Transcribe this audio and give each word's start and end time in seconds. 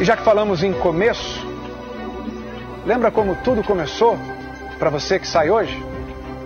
E 0.00 0.04
já 0.04 0.16
que 0.16 0.24
falamos 0.24 0.62
em 0.62 0.72
começo, 0.72 1.40
lembra 2.86 3.10
como 3.10 3.36
tudo 3.44 3.62
começou 3.62 4.16
para 4.78 4.88
você 4.88 5.18
que 5.18 5.26
sai 5.26 5.50
hoje? 5.50 5.76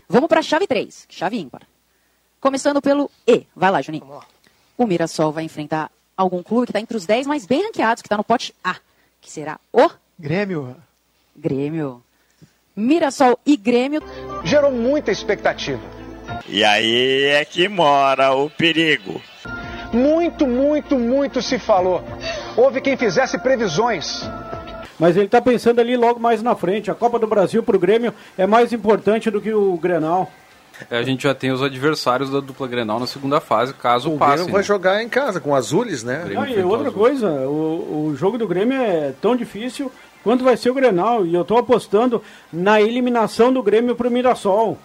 Vamos 0.08 0.28
para 0.28 0.40
a 0.40 0.42
chave 0.42 0.66
3, 0.66 1.06
chave 1.08 1.38
ímpar. 1.38 1.62
Começando 2.40 2.82
pelo 2.82 3.08
E. 3.24 3.46
Vai 3.54 3.70
lá, 3.70 3.80
Juninho. 3.80 4.20
O 4.76 4.86
Mirassol 4.86 5.30
vai 5.30 5.44
enfrentar 5.44 5.88
algum 6.16 6.42
clube 6.42 6.66
que 6.66 6.72
está 6.72 6.80
entre 6.80 6.96
os 6.96 7.06
10 7.06 7.28
mais 7.28 7.46
bem 7.46 7.62
ranqueados, 7.64 8.02
que 8.02 8.08
está 8.08 8.16
no 8.16 8.24
pote 8.24 8.52
A, 8.62 8.74
que 9.20 9.30
será 9.30 9.60
o 9.72 9.88
Grêmio. 10.18 10.76
Grêmio. 11.36 12.02
Mirassol 12.74 13.38
e 13.46 13.56
Grêmio. 13.56 14.02
Gerou 14.42 14.72
muita 14.72 15.12
expectativa. 15.12 15.82
E 16.48 16.64
aí 16.64 17.26
é 17.26 17.44
que 17.44 17.68
mora 17.68 18.34
o 18.34 18.50
perigo. 18.50 19.22
Muito, 19.94 20.46
muito, 20.46 20.98
muito 20.98 21.40
se 21.40 21.58
falou. 21.58 22.02
Houve 22.56 22.80
quem 22.80 22.96
fizesse 22.96 23.38
previsões. 23.38 24.28
Mas 24.98 25.16
ele 25.16 25.26
está 25.26 25.40
pensando 25.40 25.80
ali 25.80 25.96
logo 25.96 26.20
mais 26.20 26.42
na 26.42 26.54
frente. 26.54 26.90
A 26.90 26.94
Copa 26.94 27.18
do 27.18 27.26
Brasil 27.26 27.62
para 27.62 27.76
o 27.76 27.78
Grêmio 27.78 28.12
é 28.36 28.46
mais 28.46 28.72
importante 28.72 29.30
do 29.30 29.40
que 29.40 29.52
o 29.52 29.76
Grenal. 29.76 30.30
É, 30.90 30.98
a 30.98 31.02
gente 31.02 31.22
já 31.22 31.34
tem 31.34 31.52
os 31.52 31.62
adversários 31.62 32.30
da 32.30 32.40
dupla 32.40 32.66
Grenal 32.66 32.98
na 32.98 33.06
segunda 33.06 33.40
fase, 33.40 33.72
caso 33.74 34.12
O 34.12 34.18
passe. 34.18 34.34
Grêmio 34.34 34.52
vai 34.52 34.62
né? 34.62 34.66
jogar 34.66 35.02
em 35.02 35.08
casa 35.08 35.40
com 35.40 35.54
azules, 35.54 36.02
né? 36.02 36.24
Ah, 36.36 36.48
e 36.48 36.62
outra 36.62 36.88
os 36.88 36.94
coisa, 36.94 37.28
o, 37.28 38.08
o 38.08 38.16
jogo 38.16 38.36
do 38.36 38.48
Grêmio 38.48 38.76
é 38.76 39.12
tão 39.20 39.36
difícil 39.36 39.90
quanto 40.24 40.42
vai 40.42 40.56
ser 40.56 40.70
o 40.70 40.74
Grenal. 40.74 41.24
E 41.24 41.34
eu 41.34 41.42
estou 41.42 41.58
apostando 41.58 42.20
na 42.52 42.80
eliminação 42.80 43.52
do 43.52 43.62
Grêmio 43.62 43.94
para 43.94 44.08
o 44.08 44.10
Mirassol. 44.10 44.76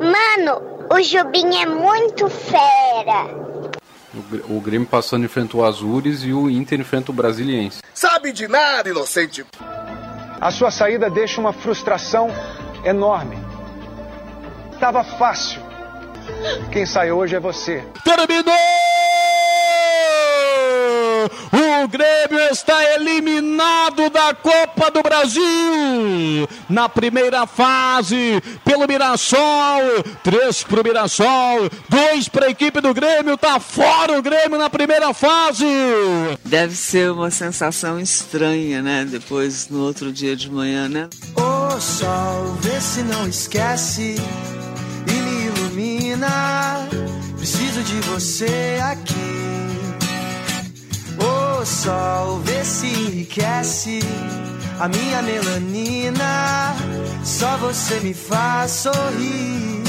Mano, 0.00 0.86
o 0.90 1.00
Jubim 1.00 1.54
é 1.56 1.66
muito 1.66 2.28
fera. 2.28 3.51
O 4.14 4.20
Gr- 4.22 4.42
O 4.48 4.60
Grêmio 4.60 4.86
passando 4.86 5.24
enfrenta 5.24 5.56
o 5.56 5.64
Azures 5.64 6.22
e 6.22 6.32
o 6.32 6.50
Inter 6.50 6.80
enfrenta 6.80 7.10
o 7.10 7.14
Brasiliense. 7.14 7.80
Sabe 7.94 8.32
de 8.32 8.46
nada, 8.48 8.88
inocente. 8.88 9.44
A 10.40 10.50
sua 10.50 10.70
saída 10.70 11.08
deixa 11.08 11.40
uma 11.40 11.52
frustração 11.52 12.28
enorme. 12.84 13.38
Tava 14.80 15.02
fácil. 15.04 15.62
Quem 16.72 16.84
sai 16.84 17.10
hoje 17.12 17.36
é 17.36 17.40
você. 17.40 17.84
Terminou! 18.04 18.91
O 21.82 21.88
Grêmio 21.88 22.38
está 22.52 22.80
eliminado 22.94 24.08
da 24.08 24.32
Copa 24.32 24.88
do 24.88 25.02
Brasil 25.02 25.42
na 26.68 26.88
primeira 26.88 27.44
fase 27.44 28.40
pelo 28.64 28.86
Mirassol. 28.86 29.40
Três 30.22 30.62
para 30.62 30.80
o 30.80 30.84
Mirassol, 30.84 31.68
dois 31.88 32.28
para 32.28 32.46
a 32.46 32.50
equipe 32.50 32.80
do 32.80 32.94
Grêmio. 32.94 33.36
Tá 33.36 33.58
fora 33.58 34.16
o 34.16 34.22
Grêmio 34.22 34.56
na 34.56 34.70
primeira 34.70 35.12
fase. 35.12 35.66
Deve 36.44 36.76
ser 36.76 37.10
uma 37.10 37.32
sensação 37.32 37.98
estranha, 37.98 38.80
né? 38.80 39.04
Depois, 39.04 39.68
no 39.68 39.80
outro 39.80 40.12
dia 40.12 40.36
de 40.36 40.48
manhã, 40.48 40.88
né? 40.88 41.08
Ô 41.34 41.80
sol, 41.80 42.56
vê 42.60 42.80
se 42.80 43.02
não 43.02 43.26
esquece 43.26 44.14
e 45.08 45.12
me 45.12 45.46
ilumina. 45.46 46.88
Preciso 47.36 47.82
de 47.82 48.00
você 48.08 48.78
aqui. 48.84 49.61
Ô 51.62 51.64
sol, 51.64 52.40
vê 52.40 52.64
se 52.64 52.88
enriquece 52.88 54.00
a 54.80 54.88
minha 54.88 55.22
melanina. 55.22 56.74
Só 57.22 57.56
você 57.58 58.00
me 58.00 58.12
faz 58.12 58.72
sorrir. 58.72 59.81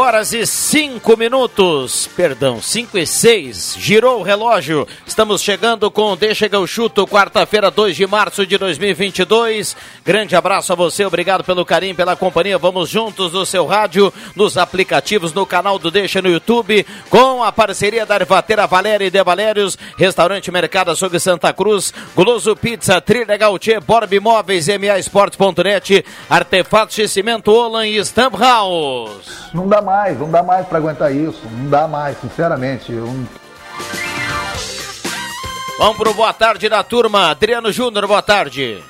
Horas 0.00 0.32
e 0.32 0.46
cinco 0.46 1.16
minutos, 1.16 2.08
perdão, 2.14 2.62
cinco 2.62 2.96
e 2.96 3.04
seis, 3.04 3.74
girou 3.76 4.20
o 4.20 4.22
relógio, 4.22 4.86
estamos 5.04 5.42
chegando 5.42 5.90
com 5.90 6.16
Deixa 6.16 6.48
que 6.48 6.54
eu 6.54 6.64
chuto, 6.68 7.04
quarta-feira, 7.04 7.68
2 7.68 7.96
de 7.96 8.06
março 8.06 8.46
de 8.46 8.56
2022, 8.56 9.76
grande 10.04 10.36
abraço 10.36 10.72
a 10.72 10.76
você, 10.76 11.04
obrigado 11.04 11.42
pelo 11.42 11.66
carinho, 11.66 11.96
pela 11.96 12.14
companhia, 12.14 12.56
vamos 12.56 12.88
juntos 12.88 13.32
no 13.32 13.44
seu 13.44 13.66
rádio, 13.66 14.14
nos 14.36 14.56
aplicativos, 14.56 15.32
no 15.32 15.44
canal 15.44 15.80
do 15.80 15.90
Deixa 15.90 16.22
no 16.22 16.30
YouTube, 16.30 16.86
com 17.10 17.42
a 17.42 17.50
parceria 17.50 18.06
da 18.06 18.14
Ervateira 18.14 18.68
Valéria 18.68 19.06
e 19.06 19.10
De 19.10 19.24
Valérios, 19.24 19.76
Restaurante 19.96 20.48
Mercado 20.52 20.92
Açougue 20.92 21.18
Santa 21.18 21.52
Cruz, 21.52 21.92
Goloso 22.14 22.54
Pizza, 22.54 23.00
Trilegal 23.00 23.58
Tchê, 23.58 23.80
Borb 23.80 24.12
Imóveis, 24.12 24.68
MA 24.68 24.96
Esportes.net, 24.96 26.04
Artefatos 26.30 26.94
de 26.94 27.08
Cimento 27.08 27.50
Olan 27.50 27.88
e 27.88 27.98
Stamp 28.04 28.36
House. 28.38 29.48
Não 29.52 29.66
dá 29.66 29.87
mais, 29.88 30.18
não 30.18 30.30
dá 30.30 30.42
mais 30.42 30.66
para 30.66 30.78
aguentar 30.78 31.10
isso. 31.14 31.40
Não 31.50 31.70
dá 31.70 31.88
mais, 31.88 32.18
sinceramente. 32.20 32.92
Eu 32.92 33.06
Vamos 35.78 35.96
pro 35.96 36.12
boa 36.12 36.32
tarde 36.32 36.68
da 36.68 36.82
turma. 36.82 37.30
Adriano 37.30 37.72
Júnior, 37.72 38.06
boa 38.06 38.20
tarde. 38.20 38.82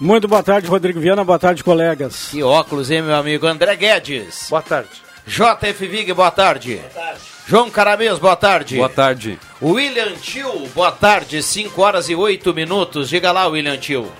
Muito 0.00 0.26
boa 0.26 0.42
tarde, 0.42 0.68
Rodrigo 0.68 1.00
Viana. 1.00 1.24
Boa 1.24 1.38
tarde, 1.38 1.62
colegas. 1.62 2.28
Que 2.30 2.42
óculos, 2.42 2.90
hein, 2.90 3.02
meu 3.02 3.16
amigo? 3.16 3.46
André 3.46 3.76
Guedes. 3.76 4.46
Boa 4.48 4.62
tarde. 4.62 4.88
JF 5.26 5.86
Vig, 5.86 6.12
boa 6.14 6.30
tarde. 6.30 6.76
Boa 6.76 7.04
tarde. 7.04 7.20
João 7.46 7.70
Caramês, 7.70 8.18
boa 8.18 8.36
tarde. 8.36 8.76
Boa 8.76 8.88
tarde. 8.88 9.38
William 9.60 10.12
Tio, 10.14 10.68
boa 10.74 10.92
tarde. 10.92 11.42
5 11.42 11.82
horas 11.82 12.08
e 12.08 12.14
8 12.14 12.54
minutos. 12.54 13.10
Diga 13.10 13.32
lá, 13.32 13.46
William 13.46 13.76
Tio. 13.76 14.10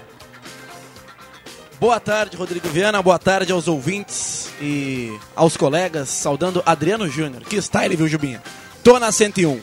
Boa 1.81 2.01
tarde, 2.01 2.37
Rodrigo 2.37 2.69
Viana. 2.69 3.01
Boa 3.01 3.21
tarde 3.21 3.53
aos 3.53 3.69
ouvintes 3.69 4.53
e 4.61 5.17
aos 5.37 5.57
colegas. 5.57 6.09
Saudando 6.09 6.61
Adriano 6.67 7.09
Júnior. 7.09 7.43
Que 7.43 7.63
style, 7.63 7.95
viu, 7.95 8.09
Jubinha? 8.09 8.43
Tô 8.83 8.99
na 8.99 9.13
101. 9.13 9.61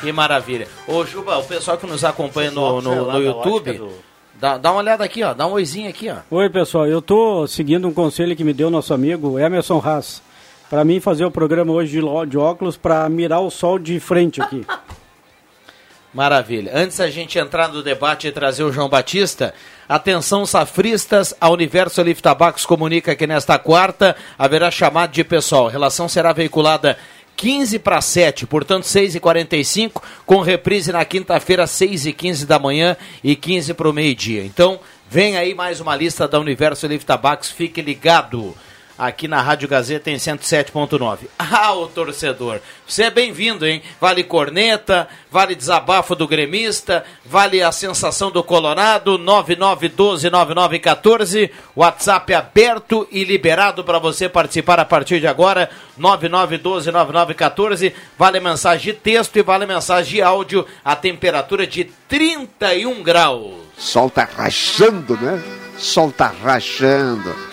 Que 0.00 0.10
maravilha. 0.10 0.66
Ô, 0.88 1.04
Juba, 1.06 1.38
o 1.38 1.44
pessoal 1.44 1.78
que 1.78 1.86
nos 1.86 2.02
acompanha 2.04 2.50
no, 2.50 2.80
no, 2.80 3.12
no 3.12 3.22
YouTube, 3.22 3.88
dá, 4.34 4.58
dá 4.58 4.72
uma 4.72 4.80
olhada 4.80 5.04
aqui, 5.04 5.22
ó. 5.22 5.32
Dá 5.32 5.46
um 5.46 5.52
oizinho 5.52 5.88
aqui, 5.88 6.10
ó. 6.10 6.16
Oi, 6.28 6.50
pessoal. 6.50 6.88
Eu 6.88 7.00
tô 7.00 7.46
seguindo 7.46 7.86
um 7.86 7.94
conselho 7.94 8.34
que 8.34 8.42
me 8.42 8.52
deu 8.52 8.68
nosso 8.68 8.92
amigo 8.92 9.38
Emerson 9.38 9.80
Haas. 9.84 10.20
Para 10.68 10.84
mim 10.84 10.98
fazer 10.98 11.24
o 11.24 11.30
programa 11.30 11.72
hoje 11.72 12.00
de 12.28 12.36
óculos 12.36 12.76
para 12.76 13.08
mirar 13.08 13.40
o 13.40 13.50
sol 13.50 13.78
de 13.78 14.00
frente 14.00 14.42
aqui. 14.42 14.66
Maravilha. 16.12 16.72
Antes 16.74 16.98
da 16.98 17.08
gente 17.08 17.38
entrar 17.38 17.68
no 17.68 17.82
debate 17.82 18.28
e 18.28 18.32
trazer 18.32 18.62
o 18.64 18.72
João 18.72 18.88
Batista, 18.88 19.54
atenção 19.88 20.44
safristas, 20.44 21.34
a 21.40 21.48
Universo 21.48 22.02
Lift 22.02 22.22
Tabacos 22.22 22.66
comunica 22.66 23.16
que 23.16 23.26
nesta 23.26 23.58
quarta 23.58 24.14
haverá 24.38 24.70
chamado 24.70 25.12
de 25.12 25.24
pessoal. 25.24 25.68
A 25.68 25.70
relação 25.70 26.10
será 26.10 26.34
veiculada 26.34 26.98
15 27.34 27.78
para 27.78 28.00
7, 28.00 28.46
portanto 28.46 28.84
6 28.84 29.14
e 29.14 29.20
45 29.20 30.02
com 30.26 30.40
reprise 30.40 30.92
na 30.92 31.02
quinta-feira, 31.02 31.66
6 31.66 32.04
e 32.04 32.12
15 32.12 32.46
da 32.46 32.58
manhã 32.58 32.94
e 33.24 33.34
15 33.34 33.72
para 33.72 33.88
o 33.88 33.92
meio-dia. 33.92 34.44
Então, 34.44 34.80
vem 35.08 35.38
aí 35.38 35.54
mais 35.54 35.80
uma 35.80 35.96
lista 35.96 36.28
da 36.28 36.38
Universo 36.38 36.86
Lift 36.86 37.06
Tabacos, 37.06 37.50
fique 37.50 37.80
ligado. 37.80 38.54
Aqui 39.06 39.26
na 39.26 39.42
Rádio 39.42 39.68
Gazeta 39.68 40.10
em 40.10 40.16
107.9. 40.16 41.18
Ah, 41.54 41.74
o 41.74 41.86
torcedor, 41.86 42.60
você 42.86 43.02
é 43.04 43.10
bem-vindo, 43.10 43.66
hein? 43.66 43.82
Vale 44.00 44.24
corneta, 44.24 45.06
vale 45.30 45.54
desabafo 45.54 46.14
do 46.14 46.26
gremista, 46.26 47.04
vale 47.24 47.62
a 47.62 47.70
sensação 47.70 48.30
do 48.30 48.42
Colorado, 48.42 49.18
99129914, 49.18 51.50
WhatsApp 51.76 52.32
aberto 52.32 53.06
e 53.12 53.22
liberado 53.22 53.84
para 53.84 53.98
você 53.98 54.30
participar 54.30 54.80
a 54.80 54.84
partir 54.84 55.20
de 55.20 55.26
agora, 55.26 55.68
99129914, 56.00 57.92
vale 58.18 58.40
mensagem 58.40 58.94
de 58.94 58.98
texto 58.98 59.36
e 59.36 59.42
vale 59.42 59.66
mensagem 59.66 60.14
de 60.14 60.22
áudio, 60.22 60.64
a 60.82 60.96
temperatura 60.96 61.66
de 61.66 61.84
31 62.08 63.02
graus. 63.02 63.56
Sol 63.76 64.08
tá 64.08 64.26
rachando, 64.36 65.18
né? 65.18 65.42
Sol 65.76 66.10
tá 66.10 66.32
rachando. 66.42 67.51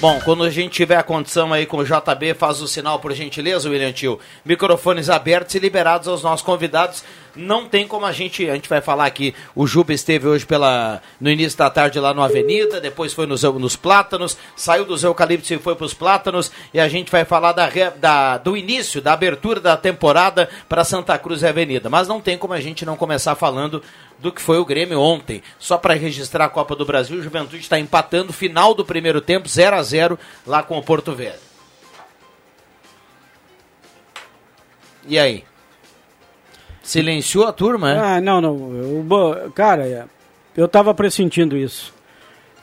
Bom, 0.00 0.20
quando 0.24 0.44
a 0.44 0.50
gente 0.50 0.74
tiver 0.74 0.96
a 0.96 1.02
condição 1.02 1.52
aí 1.52 1.66
com 1.66 1.78
o 1.78 1.84
JB, 1.84 2.34
faz 2.34 2.60
o 2.60 2.68
sinal 2.68 3.00
por 3.00 3.12
gentileza, 3.12 3.68
William 3.68 3.90
Tio. 3.90 4.20
Microfones 4.44 5.10
abertos 5.10 5.56
e 5.56 5.58
liberados 5.58 6.06
aos 6.06 6.22
nossos 6.22 6.46
convidados. 6.46 7.02
Não 7.34 7.66
tem 7.66 7.84
como 7.84 8.06
a 8.06 8.12
gente, 8.12 8.48
a 8.48 8.54
gente 8.54 8.68
vai 8.68 8.80
falar 8.80 9.06
aqui, 9.06 9.34
o 9.56 9.66
Juba 9.66 9.92
esteve 9.92 10.28
hoje 10.28 10.46
pela, 10.46 11.02
no 11.20 11.28
início 11.28 11.58
da 11.58 11.68
tarde 11.68 11.98
lá 11.98 12.14
no 12.14 12.22
Avenida, 12.22 12.80
depois 12.80 13.12
foi 13.12 13.26
nos, 13.26 13.42
nos 13.42 13.76
Plátanos, 13.76 14.36
saiu 14.56 14.84
dos 14.84 15.04
Eucaliptos 15.04 15.50
e 15.50 15.58
foi 15.58 15.74
para 15.76 15.86
os 15.86 15.94
Plátanos, 15.94 16.50
e 16.72 16.80
a 16.80 16.88
gente 16.88 17.12
vai 17.12 17.24
falar 17.24 17.52
da, 17.52 17.68
da, 17.96 18.38
do 18.38 18.56
início, 18.56 19.00
da 19.00 19.12
abertura 19.12 19.60
da 19.60 19.76
temporada 19.76 20.48
para 20.68 20.84
Santa 20.84 21.18
Cruz 21.18 21.42
e 21.42 21.46
Avenida. 21.46 21.88
Mas 21.88 22.08
não 22.08 22.20
tem 22.20 22.38
como 22.38 22.54
a 22.54 22.60
gente 22.60 22.84
não 22.84 22.96
começar 22.96 23.34
falando 23.34 23.82
do 24.18 24.32
que 24.32 24.40
foi 24.40 24.58
o 24.58 24.64
Grêmio 24.64 25.00
ontem. 25.00 25.42
Só 25.58 25.78
para 25.78 25.94
registrar 25.94 26.46
a 26.46 26.48
Copa 26.48 26.74
do 26.74 26.84
Brasil, 26.84 27.18
o 27.18 27.22
Juventude 27.22 27.62
está 27.62 27.78
empatando 27.78 28.32
final 28.32 28.74
do 28.74 28.84
primeiro 28.84 29.20
tempo, 29.20 29.48
0 29.48 29.76
a 29.76 29.82
0 29.82 30.18
lá 30.46 30.62
com 30.62 30.76
o 30.76 30.82
Porto 30.82 31.12
Velho. 31.12 31.38
E 35.06 35.18
aí? 35.18 35.44
Silenciou 36.82 37.46
a 37.46 37.52
turma, 37.52 37.92
é? 37.92 37.98
Ah, 37.98 38.20
não, 38.20 38.40
não. 38.40 38.74
Eu, 38.74 39.52
cara, 39.54 40.08
eu 40.56 40.66
estava 40.66 40.94
pressentindo 40.94 41.56
isso. 41.56 41.94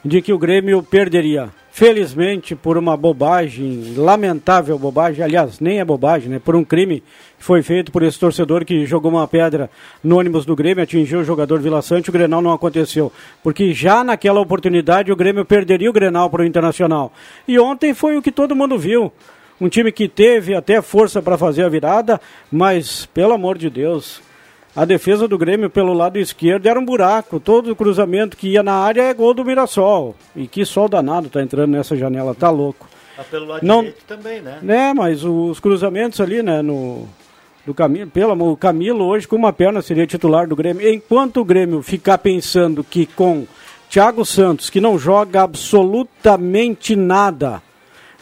De 0.06 0.22
que 0.22 0.32
o 0.32 0.38
Grêmio 0.38 0.84
perderia. 0.84 1.50
Felizmente, 1.72 2.56
por 2.56 2.78
uma 2.78 2.96
bobagem, 2.96 3.96
lamentável 3.98 4.78
bobagem, 4.78 5.24
aliás, 5.24 5.60
nem 5.60 5.80
é 5.80 5.84
bobagem, 5.84 6.30
né? 6.30 6.40
Por 6.40 6.56
um 6.56 6.64
crime 6.64 7.04
que 7.40 7.44
foi 7.44 7.64
feito 7.64 7.92
por 7.92 8.04
esse 8.04 8.20
torcedor 8.20 8.64
que 8.64 8.86
jogou 8.86 9.12
uma 9.12 9.28
pedra 9.28 9.68
no 10.04 10.20
ônibus 10.20 10.46
do 10.46 10.56
Grêmio, 10.56 10.84
atingiu 10.84 11.22
o 11.22 11.24
jogador 11.24 11.60
Vila 11.60 11.82
Sante, 11.82 12.12
o 12.12 12.14
Grenal 12.14 12.40
não 12.40 12.54
aconteceu. 12.54 13.12
Porque 13.42 13.74
já 13.74 14.04
naquela 14.04 14.40
oportunidade 14.40 15.12
o 15.12 15.16
Grêmio 15.16 15.44
perderia 15.44 15.90
o 15.90 15.94
Grenal 15.94 16.30
para 16.30 16.44
o 16.44 16.46
Internacional. 16.46 17.12
E 17.48 17.58
ontem 17.58 17.94
foi 17.96 18.16
o 18.16 18.22
que 18.22 18.32
todo 18.32 18.56
mundo 18.56 18.78
viu 18.78 19.12
um 19.60 19.68
time 19.68 19.92
que 19.92 20.08
teve 20.08 20.54
até 20.54 20.84
força 20.84 21.20
para 21.20 21.36
fazer 21.36 21.64
a 21.64 21.70
virada, 21.70 22.22
mas, 22.52 23.08
pelo 23.08 23.34
amor 23.34 23.58
de 23.58 23.72
Deus, 23.72 24.22
a 24.76 24.84
defesa 24.84 25.28
do 25.28 25.38
Grêmio 25.38 25.70
pelo 25.70 25.94
lado 25.94 26.18
esquerdo 26.18 26.68
era 26.68 26.80
um 26.80 26.84
buraco. 26.84 27.40
Todo 27.40 27.76
cruzamento 27.76 28.36
que 28.36 28.50
ia 28.50 28.62
na 28.62 28.74
área 28.74 29.04
é 29.04 29.14
gol 29.14 29.34
do 29.34 29.46
Mirassol. 29.46 30.16
E 30.36 30.48
que 30.48 30.66
sol 30.66 30.90
danado 30.90 31.30
tá 31.30 31.42
entrando 31.42 31.72
nessa 31.72 31.96
janela, 31.96 32.36
tá 32.36 32.50
louco. 32.50 32.88
Ah, 33.18 33.24
pelo 33.24 33.46
lado 33.46 33.66
Não, 33.66 33.80
direito 33.80 34.04
também, 34.06 34.42
né? 34.42 34.60
Né, 34.62 34.94
mas 34.94 35.24
os 35.24 35.60
cruzamentos 35.62 36.20
ali, 36.20 36.44
né, 36.44 36.62
no 36.62 37.08
do 37.66 37.74
Camilo, 37.74 38.12
pelo 38.12 38.32
amor, 38.32 38.52
o 38.52 38.58
Camilo 38.58 39.06
hoje 39.06 39.28
com 39.28 39.36
uma 39.36 39.52
perna 39.52 39.82
seria 39.82 40.06
titular 40.06 40.48
do 40.48 40.56
Grêmio. 40.56 40.88
Enquanto 40.88 41.38
o 41.40 41.46
Grêmio 41.46 41.82
ficar 41.82 42.18
pensando 42.20 42.84
que 42.84 43.06
com 43.06 43.48
Thiago 43.90 44.24
Santos, 44.26 44.70
que 44.70 44.80
não 44.80 45.00
joga 45.00 45.42
absolutamente 45.42 46.96
nada, 46.96 47.64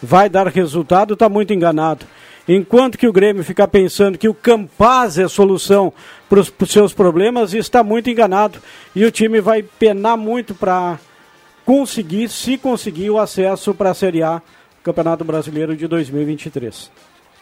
vai 0.02 0.30
dar 0.30 0.48
resultado, 0.48 1.14
está 1.14 1.28
muito 1.28 1.52
enganado. 1.52 2.06
Enquanto 2.48 2.98
que 2.98 3.08
o 3.08 3.14
Grêmio 3.14 3.44
ficar 3.44 3.70
pensando 3.70 4.18
que 4.18 4.28
o 4.28 4.34
Campaz 4.34 5.18
é 5.18 5.24
a 5.24 5.30
solução 5.30 5.94
para 6.30 6.40
os 6.40 6.52
seus 6.68 6.94
problemas, 6.94 7.54
está 7.54 7.84
muito 7.84 8.10
enganado. 8.10 8.60
E 8.94 9.06
o 9.06 9.12
time 9.12 9.40
vai 9.40 9.64
penar 9.64 10.18
muito 10.18 10.54
para 10.54 11.00
conseguir, 11.66 12.30
se 12.30 12.58
conseguir, 12.58 13.10
o 13.10 13.18
acesso 13.18 13.74
para 13.74 13.92
a 13.92 13.94
Série 13.94 14.24
A, 14.24 14.42
Campeonato 14.84 15.24
Brasileiro 15.24 15.76
de 15.76 15.88
2023. 15.88 16.92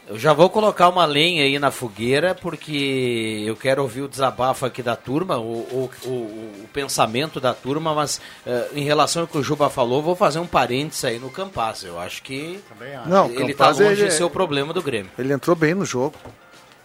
Eu 0.08 0.20
já 0.20 0.34
vou 0.34 0.50
colocar 0.50 0.90
uma 0.90 1.06
lenha 1.06 1.44
aí 1.44 1.58
na 1.58 1.72
fogueira, 1.72 2.36
porque 2.36 3.44
eu 3.46 3.56
quero 3.56 3.82
ouvir 3.82 4.02
o 4.02 4.08
desabafo 4.10 4.66
aqui 4.66 4.82
da 4.84 4.96
turma, 4.96 5.38
o, 5.38 5.60
o, 5.62 5.90
o, 6.06 6.10
o 6.10 6.70
pensamento 6.74 7.40
da 7.40 7.54
turma, 7.54 7.94
mas 7.94 8.20
uh, 8.46 8.76
em 8.78 8.84
relação 8.84 9.22
ao 9.22 9.28
que 9.28 9.38
o 9.38 9.44
Juba 9.44 9.70
falou, 9.70 10.02
vou 10.02 10.16
fazer 10.16 10.40
um 10.40 10.48
parênteses 10.48 11.06
aí 11.06 11.20
no 11.20 11.30
Campaz. 11.30 11.84
Eu 11.84 11.98
acho 12.00 12.24
que 12.24 12.60
Não, 13.06 13.28
ele 13.28 13.52
está 13.52 13.66
Campaz, 13.68 13.80
longe 13.80 14.02
ele- 14.02 14.10
de 14.10 14.14
ser 14.16 14.24
o 14.24 14.30
problema 14.30 14.74
do 14.74 14.82
Grêmio. 14.82 15.12
Ele 15.18 15.32
entrou 15.32 15.56
bem 15.56 15.74
no 15.74 15.86
jogo. 15.86 16.16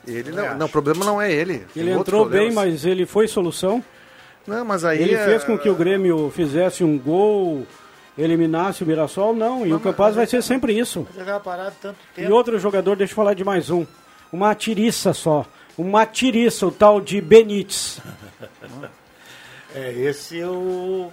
Ele 0.06 0.30
não, 0.30 0.56
não, 0.56 0.66
o 0.66 0.68
problema 0.68 1.04
não 1.04 1.20
é 1.20 1.32
ele. 1.32 1.66
Ele 1.74 1.90
entrou 1.90 2.26
bem, 2.26 2.52
mas 2.52 2.84
ele 2.84 3.06
foi 3.06 3.26
solução. 3.26 3.82
Não, 4.46 4.64
mas 4.64 4.84
aí 4.84 5.02
Ele 5.02 5.14
é- 5.14 5.24
fez 5.24 5.42
com 5.42 5.58
que 5.58 5.68
o 5.68 5.74
Grêmio 5.74 6.30
fizesse 6.32 6.84
um 6.84 6.96
gol, 6.96 7.66
eliminasse 8.16 8.82
o 8.82 8.86
Mirassol, 8.86 9.34
não. 9.34 9.66
E 9.66 9.72
o 9.72 9.80
Campaz 9.80 10.14
vai 10.14 10.26
ser 10.26 10.42
sempre 10.42 10.78
isso. 10.78 11.06
E 12.16 12.26
outro 12.26 12.58
jogador, 12.58 12.96
deixa 12.96 13.12
eu 13.12 13.16
falar 13.16 13.34
de 13.34 13.44
mais 13.44 13.70
um. 13.70 13.86
Uma 14.32 14.54
tiriça 14.54 15.12
só. 15.12 15.44
Uma 15.76 16.06
tiriça, 16.06 16.66
o 16.66 16.70
tal 16.70 17.00
de 17.00 17.20
Benítez. 17.20 18.00
É, 19.74 19.92
esse 19.92 20.38
eu 20.38 21.12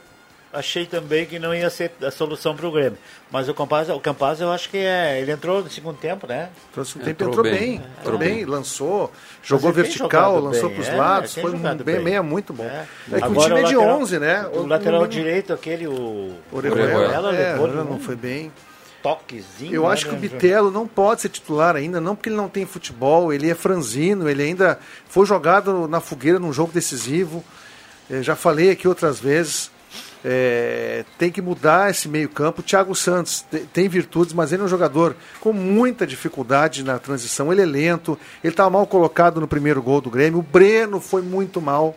achei 0.53 0.85
também 0.85 1.25
que 1.25 1.39
não 1.39 1.53
ia 1.53 1.69
ser 1.69 1.91
a 2.01 2.11
solução 2.11 2.55
para 2.55 2.67
o 2.67 2.71
Grêmio. 2.71 2.97
Mas 3.31 3.49
o 3.49 3.53
Campaz, 3.53 3.89
o 3.89 3.99
Campaz 3.99 4.39
eu 4.39 4.51
acho 4.51 4.69
que 4.69 4.77
é. 4.77 5.19
Ele 5.19 5.31
entrou 5.31 5.63
no 5.63 5.69
segundo 5.69 5.97
tempo, 5.97 6.27
né? 6.27 6.49
Entrou 6.69 6.83
no 6.83 6.85
segundo 6.85 7.05
tempo, 7.05 7.23
entrou, 7.23 7.43
bem. 7.43 7.81
Entrou 7.99 8.17
bem, 8.17 8.45
lançou, 8.45 9.11
jogou 9.41 9.73
vertical, 9.73 10.39
lançou 10.39 10.69
bem, 10.69 10.77
para 10.77 10.81
os 10.81 10.89
é, 10.89 10.95
lados, 10.95 11.33
foi 11.33 11.51
um 11.51 11.57
bem, 11.59 11.77
bem. 11.77 11.99
meia 11.99 12.21
muito 12.21 12.53
bom. 12.53 12.63
É, 12.63 12.85
que 13.07 13.15
o 13.15 13.25
Agora 13.25 13.55
time 13.55 13.59
é 13.59 13.63
de 13.63 13.75
lateral- 13.75 13.99
11, 13.99 14.19
né? 14.19 14.47
O 14.53 14.67
lateral 14.67 15.07
direito, 15.07 15.51
aquele, 15.51 15.87
o. 15.87 16.35
Orejuela, 16.51 17.35
é, 17.35 17.55
não 17.55 17.93
um 17.93 17.99
foi 17.99 18.15
bem. 18.15 18.51
toquezinho. 19.01 19.73
Eu 19.73 19.83
né, 19.83 19.89
acho 19.89 20.05
que 20.05 20.11
o 20.11 20.13
né, 20.13 20.19
Bitelo 20.19 20.71
não 20.71 20.87
pode 20.87 21.21
ser 21.21 21.29
titular 21.29 21.75
ainda, 21.75 21.99
não 21.99 22.15
porque 22.15 22.29
ele 22.29 22.37
não 22.37 22.47
tem 22.47 22.65
futebol, 22.65 23.33
ele 23.33 23.49
é 23.49 23.55
franzino, 23.55 24.29
ele 24.29 24.43
ainda 24.43 24.79
foi 25.09 25.25
jogado 25.25 25.87
na 25.87 25.99
fogueira 25.99 26.39
num 26.39 26.53
jogo 26.53 26.71
decisivo. 26.71 27.43
Eh, 28.09 28.21
já 28.21 28.35
falei 28.35 28.69
aqui 28.69 28.87
outras 28.87 29.19
vezes. 29.19 29.71
Eh, 30.25 31.03
tem 31.17 31.31
que 31.31 31.41
mudar 31.41 31.89
esse 31.91 32.07
meio-campo. 32.07 32.61
Thiago 32.63 32.95
Santos 32.95 33.45
te- 33.49 33.59
tem 33.73 33.87
virtudes, 33.87 34.33
mas 34.33 34.51
ele 34.51 34.61
é 34.61 34.65
um 34.65 34.69
jogador 34.69 35.15
com 35.39 35.51
muita 35.53 36.07
dificuldade 36.07 36.83
na 36.83 36.97
transição. 36.99 37.51
Ele 37.51 37.61
é 37.61 37.65
lento, 37.65 38.17
ele 38.43 38.53
estava 38.53 38.69
mal 38.69 38.87
colocado 38.87 39.39
no 39.41 39.47
primeiro 39.47 39.81
gol 39.81 39.99
do 40.01 40.09
Grêmio. 40.09 40.39
O 40.39 40.43
Breno 40.43 40.99
foi 40.99 41.21
muito 41.21 41.61
mal. 41.61 41.95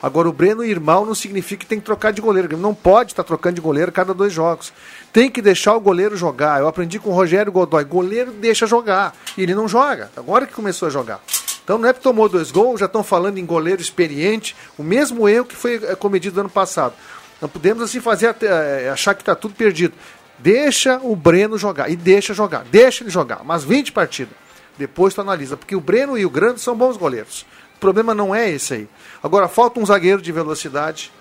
Agora, 0.00 0.28
o 0.28 0.32
Breno 0.32 0.64
ir 0.64 0.78
mal 0.78 1.04
não 1.04 1.14
significa 1.14 1.60
que 1.64 1.66
tem 1.66 1.80
que 1.80 1.84
trocar 1.84 2.12
de 2.12 2.20
goleiro. 2.22 2.56
Não 2.56 2.72
pode 2.72 3.10
estar 3.12 3.24
trocando 3.24 3.56
de 3.56 3.60
goleiro 3.60 3.90
cada 3.90 4.14
dois 4.14 4.32
jogos. 4.32 4.72
Tem 5.12 5.28
que 5.28 5.42
deixar 5.42 5.74
o 5.74 5.80
goleiro 5.80 6.16
jogar. 6.16 6.60
Eu 6.60 6.68
aprendi 6.68 7.00
com 7.00 7.10
o 7.10 7.12
Rogério 7.12 7.50
Godoy. 7.50 7.82
Goleiro 7.82 8.30
deixa 8.30 8.64
jogar. 8.64 9.12
E 9.36 9.42
ele 9.42 9.56
não 9.56 9.66
joga. 9.66 10.08
Agora 10.16 10.46
que 10.46 10.52
começou 10.52 10.86
a 10.86 10.90
jogar. 10.90 11.20
Então 11.64 11.76
não 11.78 11.88
é 11.88 11.92
que 11.92 12.00
tomou 12.00 12.28
dois 12.30 12.50
gols, 12.50 12.80
já 12.80 12.86
estão 12.86 13.02
falando 13.04 13.36
em 13.38 13.44
goleiro 13.44 13.82
experiente. 13.82 14.54
O 14.78 14.82
mesmo 14.84 15.28
erro 15.28 15.44
que 15.44 15.56
foi 15.56 15.74
eh, 15.74 15.94
cometido 15.96 16.40
ano 16.40 16.48
passado. 16.48 16.94
Não 17.40 17.48
podemos 17.48 17.82
assim 17.82 18.00
fazer 18.00 18.28
até, 18.28 18.88
achar 18.90 19.14
que 19.14 19.22
está 19.22 19.34
tudo 19.34 19.54
perdido. 19.54 19.94
Deixa 20.38 20.98
o 21.02 21.16
Breno 21.16 21.58
jogar. 21.58 21.90
E 21.90 21.96
deixa 21.96 22.34
jogar. 22.34 22.64
Deixa 22.64 23.02
ele 23.02 23.10
jogar. 23.10 23.42
Umas 23.42 23.64
20 23.64 23.92
partidas. 23.92 24.34
Depois 24.76 25.14
tu 25.14 25.20
analisa. 25.20 25.56
Porque 25.56 25.74
o 25.74 25.80
Breno 25.80 26.16
e 26.16 26.24
o 26.24 26.30
Grande 26.30 26.60
são 26.60 26.76
bons 26.76 26.96
goleiros. 26.96 27.46
O 27.76 27.78
problema 27.78 28.14
não 28.14 28.34
é 28.34 28.50
esse 28.50 28.74
aí. 28.74 28.88
Agora 29.22 29.48
falta 29.48 29.80
um 29.80 29.86
zagueiro 29.86 30.22
de 30.22 30.32
velocidade. 30.32 31.12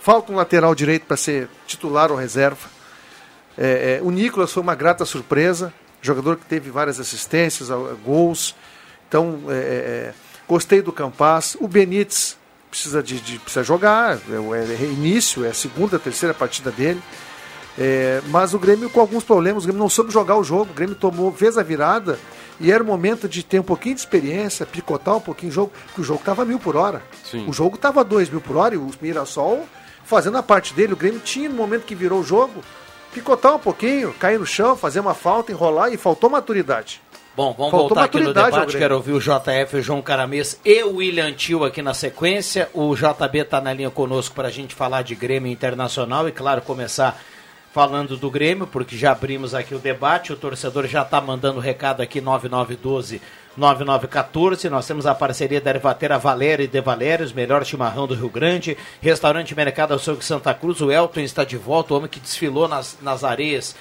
Falta 0.00 0.32
um 0.32 0.36
lateral 0.36 0.74
direito 0.74 1.06
para 1.06 1.16
ser 1.16 1.48
titular 1.66 2.10
ou 2.10 2.16
reserva. 2.16 2.68
É, 3.56 4.00
é, 4.00 4.02
o 4.02 4.10
Nicolas 4.10 4.52
foi 4.52 4.62
uma 4.62 4.74
grata 4.74 5.04
surpresa. 5.04 5.72
Jogador 6.00 6.36
que 6.36 6.44
teve 6.44 6.70
várias 6.70 6.98
assistências, 6.98 7.68
gols. 8.04 8.54
Então, 9.08 9.40
é, 9.48 9.52
é, 9.52 9.56
é, 9.56 10.14
gostei 10.48 10.82
do 10.82 10.92
Campas. 10.92 11.56
O 11.60 11.68
Benítez 11.68 12.36
precisa, 12.72 13.02
de, 13.02 13.20
de- 13.20 13.38
precisa 13.38 13.62
jogar. 13.62 14.18
É, 14.30 14.38
o- 14.38 14.54
é 14.54 14.64
início, 14.82 15.44
é 15.44 15.50
a 15.50 15.54
segunda, 15.54 15.98
terceira 15.98 16.34
partida 16.34 16.70
dele. 16.72 17.00
É, 17.78 18.20
mas 18.28 18.52
o 18.54 18.58
Grêmio 18.58 18.90
com 18.90 19.00
alguns 19.00 19.22
problemas, 19.24 19.62
o 19.64 19.66
Grêmio 19.66 19.80
não 19.80 19.88
soube 19.88 20.10
jogar 20.12 20.36
o 20.36 20.44
jogo, 20.44 20.70
o 20.70 20.74
Grêmio 20.74 20.94
tomou, 20.94 21.32
fez 21.32 21.56
a 21.56 21.62
virada 21.62 22.18
e 22.60 22.70
era 22.70 22.82
o 22.82 22.86
momento 22.86 23.26
de 23.28 23.42
ter 23.42 23.58
um 23.60 23.62
pouquinho 23.62 23.94
de 23.94 24.00
experiência, 24.02 24.66
picotar 24.66 25.16
um 25.16 25.20
pouquinho 25.20 25.50
o 25.50 25.54
jogo, 25.54 25.72
porque 25.86 26.00
o 26.00 26.04
jogo 26.04 26.20
estava 26.20 26.44
mil 26.44 26.58
por 26.58 26.76
hora. 26.76 27.02
Sim. 27.24 27.46
O 27.48 27.52
jogo 27.52 27.76
estava 27.76 28.04
dois 28.04 28.28
mil 28.28 28.40
por 28.40 28.56
hora 28.56 28.74
e 28.74 28.78
o 28.78 28.90
Mirassol 29.00 29.66
fazendo 30.04 30.36
a 30.36 30.42
parte 30.42 30.74
dele. 30.74 30.92
O 30.92 30.96
Grêmio 30.96 31.20
tinha 31.20 31.48
no 31.48 31.54
momento 31.54 31.84
que 31.84 31.94
virou 31.94 32.20
o 32.20 32.24
jogo, 32.24 32.62
picotar 33.14 33.54
um 33.54 33.58
pouquinho, 33.58 34.12
cair 34.14 34.38
no 34.38 34.44
chão, 34.46 34.76
fazer 34.76 35.00
uma 35.00 35.14
falta, 35.14 35.50
enrolar 35.50 35.92
e 35.92 35.96
faltou 35.96 36.28
maturidade. 36.28 37.00
Bom, 37.34 37.54
vamos 37.56 37.70
Faltou 37.70 37.88
voltar 37.88 38.04
aqui 38.04 38.20
no 38.20 38.34
debate. 38.34 38.76
Quero 38.76 38.94
ouvir 38.94 39.12
o 39.12 39.18
JF, 39.18 39.76
o 39.76 39.82
João 39.82 40.02
Caramês 40.02 40.60
e 40.62 40.82
o 40.82 40.96
William 40.96 41.32
Tio 41.32 41.64
aqui 41.64 41.80
na 41.80 41.94
sequência. 41.94 42.68
O 42.74 42.94
JB 42.94 43.38
está 43.38 43.58
na 43.58 43.72
linha 43.72 43.90
conosco 43.90 44.34
para 44.34 44.48
a 44.48 44.50
gente 44.50 44.74
falar 44.74 45.00
de 45.00 45.14
Grêmio 45.14 45.50
Internacional 45.50 46.28
e, 46.28 46.32
claro, 46.32 46.60
começar 46.60 47.18
falando 47.72 48.18
do 48.18 48.30
Grêmio, 48.30 48.66
porque 48.66 48.98
já 48.98 49.12
abrimos 49.12 49.54
aqui 49.54 49.74
o 49.74 49.78
debate. 49.78 50.30
O 50.30 50.36
torcedor 50.36 50.86
já 50.86 51.00
está 51.00 51.22
mandando 51.22 51.58
recado 51.58 52.02
aqui 52.02 52.20
9912 52.20 53.22
9914. 53.56 54.68
Nós 54.68 54.86
temos 54.86 55.06
a 55.06 55.14
parceria 55.14 55.58
da 55.58 55.70
Ervatera 55.70 56.18
Valéria 56.18 56.64
e 56.64 56.68
De 56.68 56.82
Valérios, 56.82 57.32
melhor 57.32 57.64
chimarrão 57.64 58.06
do 58.06 58.14
Rio 58.14 58.28
Grande. 58.28 58.76
Restaurante 59.00 59.54
Mercado 59.54 59.94
Açougue 59.94 60.22
Santa 60.22 60.52
Cruz. 60.52 60.82
O 60.82 60.92
Elton 60.92 61.20
está 61.20 61.44
de 61.44 61.56
volta, 61.56 61.94
o 61.94 61.96
homem 61.96 62.10
que 62.10 62.20
desfilou 62.20 62.68
nas, 62.68 62.98
nas 63.00 63.24
areias 63.24 63.74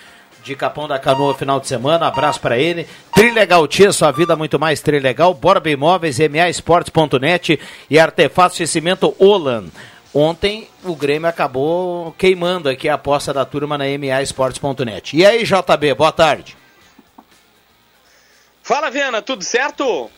de 0.43 0.55
Capão 0.55 0.87
da 0.87 0.99
Canoa 0.99 1.35
final 1.35 1.59
de 1.59 1.67
semana. 1.67 2.07
Abraço 2.07 2.39
para 2.39 2.57
ele. 2.57 2.87
Trilegal 3.13 3.67
Tia, 3.67 3.91
sua 3.91 4.11
vida 4.11 4.35
muito 4.35 4.59
mais 4.59 4.81
trilegal. 4.81 5.33
Borba 5.33 5.69
Imóveis, 5.69 6.17
MAEsportes.net 6.19 7.59
e 7.89 7.99
Artefatos 7.99 8.57
de 8.57 8.67
Cimento 8.67 9.15
Olan. 9.19 9.65
Ontem 10.13 10.67
o 10.83 10.95
Grêmio 10.95 11.29
acabou 11.29 12.11
queimando 12.17 12.67
aqui 12.67 12.89
a 12.89 12.95
aposta 12.95 13.33
da 13.33 13.45
turma 13.45 13.77
na 13.77 13.85
MAEsportes.net. 13.85 15.15
E 15.15 15.25
aí, 15.25 15.43
JB, 15.43 15.93
boa 15.93 16.11
tarde. 16.11 16.57
Fala, 18.61 18.89
Viana, 18.89 19.21
tudo 19.21 19.43
certo? 19.43 20.09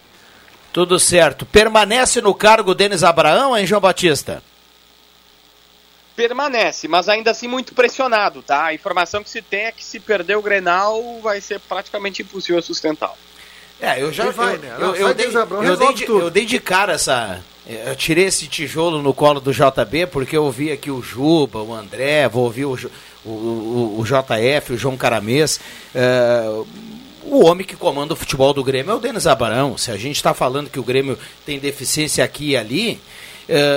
Tudo 0.72 1.00
certo. 1.00 1.46
Permanece 1.46 2.22
no 2.22 2.34
cargo 2.34 2.74
Denis 2.74 3.03
Abraão, 3.03 3.56
hein, 3.56 3.65
João 3.68 3.80
Batista? 3.80 4.42
Permanece, 6.15 6.88
mas 6.88 7.10
ainda 7.10 7.32
assim 7.32 7.48
muito 7.48 7.74
pressionado, 7.74 8.41
tá? 8.41 8.65
A 8.65 8.74
informação 8.74 9.24
que 9.24 9.29
se 9.29 9.41
tem 9.41 9.65
é 9.65 9.72
que 9.72 9.84
se 9.84 10.00
perder 10.00 10.38
o 10.38 10.41
Grenal 10.41 11.20
vai 11.22 11.41
ser 11.41 11.60
praticamente 11.60 12.22
impossível 12.22 12.62
sustentar. 12.62 13.13
É, 13.82 14.01
eu 14.01 14.13
já 14.13 14.29
vai, 14.29 14.55
eu, 14.55 14.60
né? 14.60 14.74
eu, 14.75 14.79
Não, 14.79 14.96
eu 14.96 15.05
sai 15.08 15.13
dei, 15.15 15.25
eu, 15.25 15.77
dei 15.77 15.93
de, 15.93 16.05
tudo. 16.05 16.20
eu 16.22 16.29
dei 16.29 16.46
de 16.46 16.60
cara 16.60 16.93
essa. 16.93 17.43
Eu 17.65 17.96
tirei 17.96 18.25
esse 18.25 18.46
tijolo 18.48 19.01
no 19.01 19.13
colo 19.13 19.39
do 19.39 19.53
JB, 19.53 20.08
porque 20.08 20.36
eu 20.36 20.43
ouvi 20.43 20.72
aqui 20.72 20.91
o 20.91 21.01
Juba, 21.01 21.62
o 21.62 21.74
André, 21.74 22.27
vou 22.27 22.43
ouvir 22.43 22.65
o, 22.65 22.77
o, 23.25 23.29
o, 23.29 24.00
o 24.00 24.03
JF, 24.03 24.74
o 24.74 24.77
João 24.77 24.98
Caramês. 24.98 25.62
é, 25.96 26.63
o 27.25 27.46
homem 27.46 27.65
que 27.65 27.75
comanda 27.75 28.13
o 28.13 28.17
futebol 28.17 28.53
do 28.53 28.63
Grêmio 28.63 28.91
é 28.91 28.96
o 28.96 29.00
Denis 29.00 29.25
Abarão. 29.25 29.77
Se 29.77 29.91
a 29.91 29.98
gente 29.98 30.17
está 30.17 30.34
falando 30.34 30.70
que 30.70 30.79
o 30.79 30.84
Grêmio 30.84 31.17
tem 31.46 31.58
deficiência 31.58 32.24
aqui 32.24 32.51
e 32.51 32.58
ali, 32.58 33.01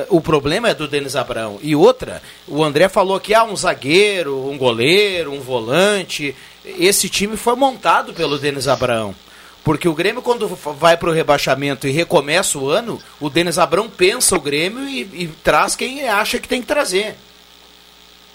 o 0.09 0.21
problema 0.21 0.69
é 0.69 0.75
do 0.75 0.89
Denis 0.89 1.17
Abrão. 1.17 1.59
E 1.63 1.75
outra, 1.75 2.23
o 2.47 2.63
André 2.63 2.89
falou 2.89 3.19
que 3.19 3.35
há 3.35 3.45
um 3.45 3.57
zagueiro, 3.57 4.49
um 4.49 4.57
goleiro, 4.57 5.33
um 5.33 5.41
volante. 5.41 6.35
Esse 6.65 7.09
time 7.09 7.37
foi 7.37 7.55
montado 7.55 8.13
pelo 8.15 8.39
Denis 8.39 8.69
Abrão. 8.69 9.15
Porque 9.67 9.89
o 9.89 9.95
Grêmio, 9.95 10.23
quando 10.23 10.47
vai 10.79 10.97
para 10.97 11.11
o 11.11 11.13
rebaixamento 11.13 11.89
e 11.89 11.91
recomeça 11.91 12.57
o 12.57 12.71
ano, 12.71 13.03
o 13.19 13.29
Denis 13.29 13.59
Abrão 13.59 13.91
pensa 13.91 14.37
o 14.37 14.41
Grêmio 14.41 14.89
e, 14.89 15.01
e 15.01 15.27
traz 15.43 15.75
quem 15.75 16.09
acha 16.09 16.39
que 16.39 16.47
tem 16.47 16.61
que 16.61 16.69
trazer. 16.69 17.17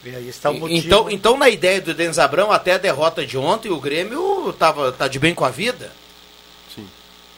E 0.04 0.14
aí 0.14 0.28
está 0.28 0.50
o 0.50 0.56
motivo. 0.56 0.86
Então, 0.86 1.10
então, 1.10 1.38
na 1.38 1.48
ideia 1.48 1.80
do 1.80 1.94
Denis 1.94 2.20
Abrão, 2.20 2.52
até 2.52 2.74
a 2.74 2.78
derrota 2.78 3.26
de 3.26 3.38
ontem, 3.38 3.72
o 3.72 3.80
Grêmio 3.80 4.54
tava, 4.60 4.92
tá 4.92 5.08
de 5.08 5.20
bem 5.20 5.34
com 5.34 5.46
a 5.46 5.50
vida? 5.50 5.92
Sim. 6.76 6.86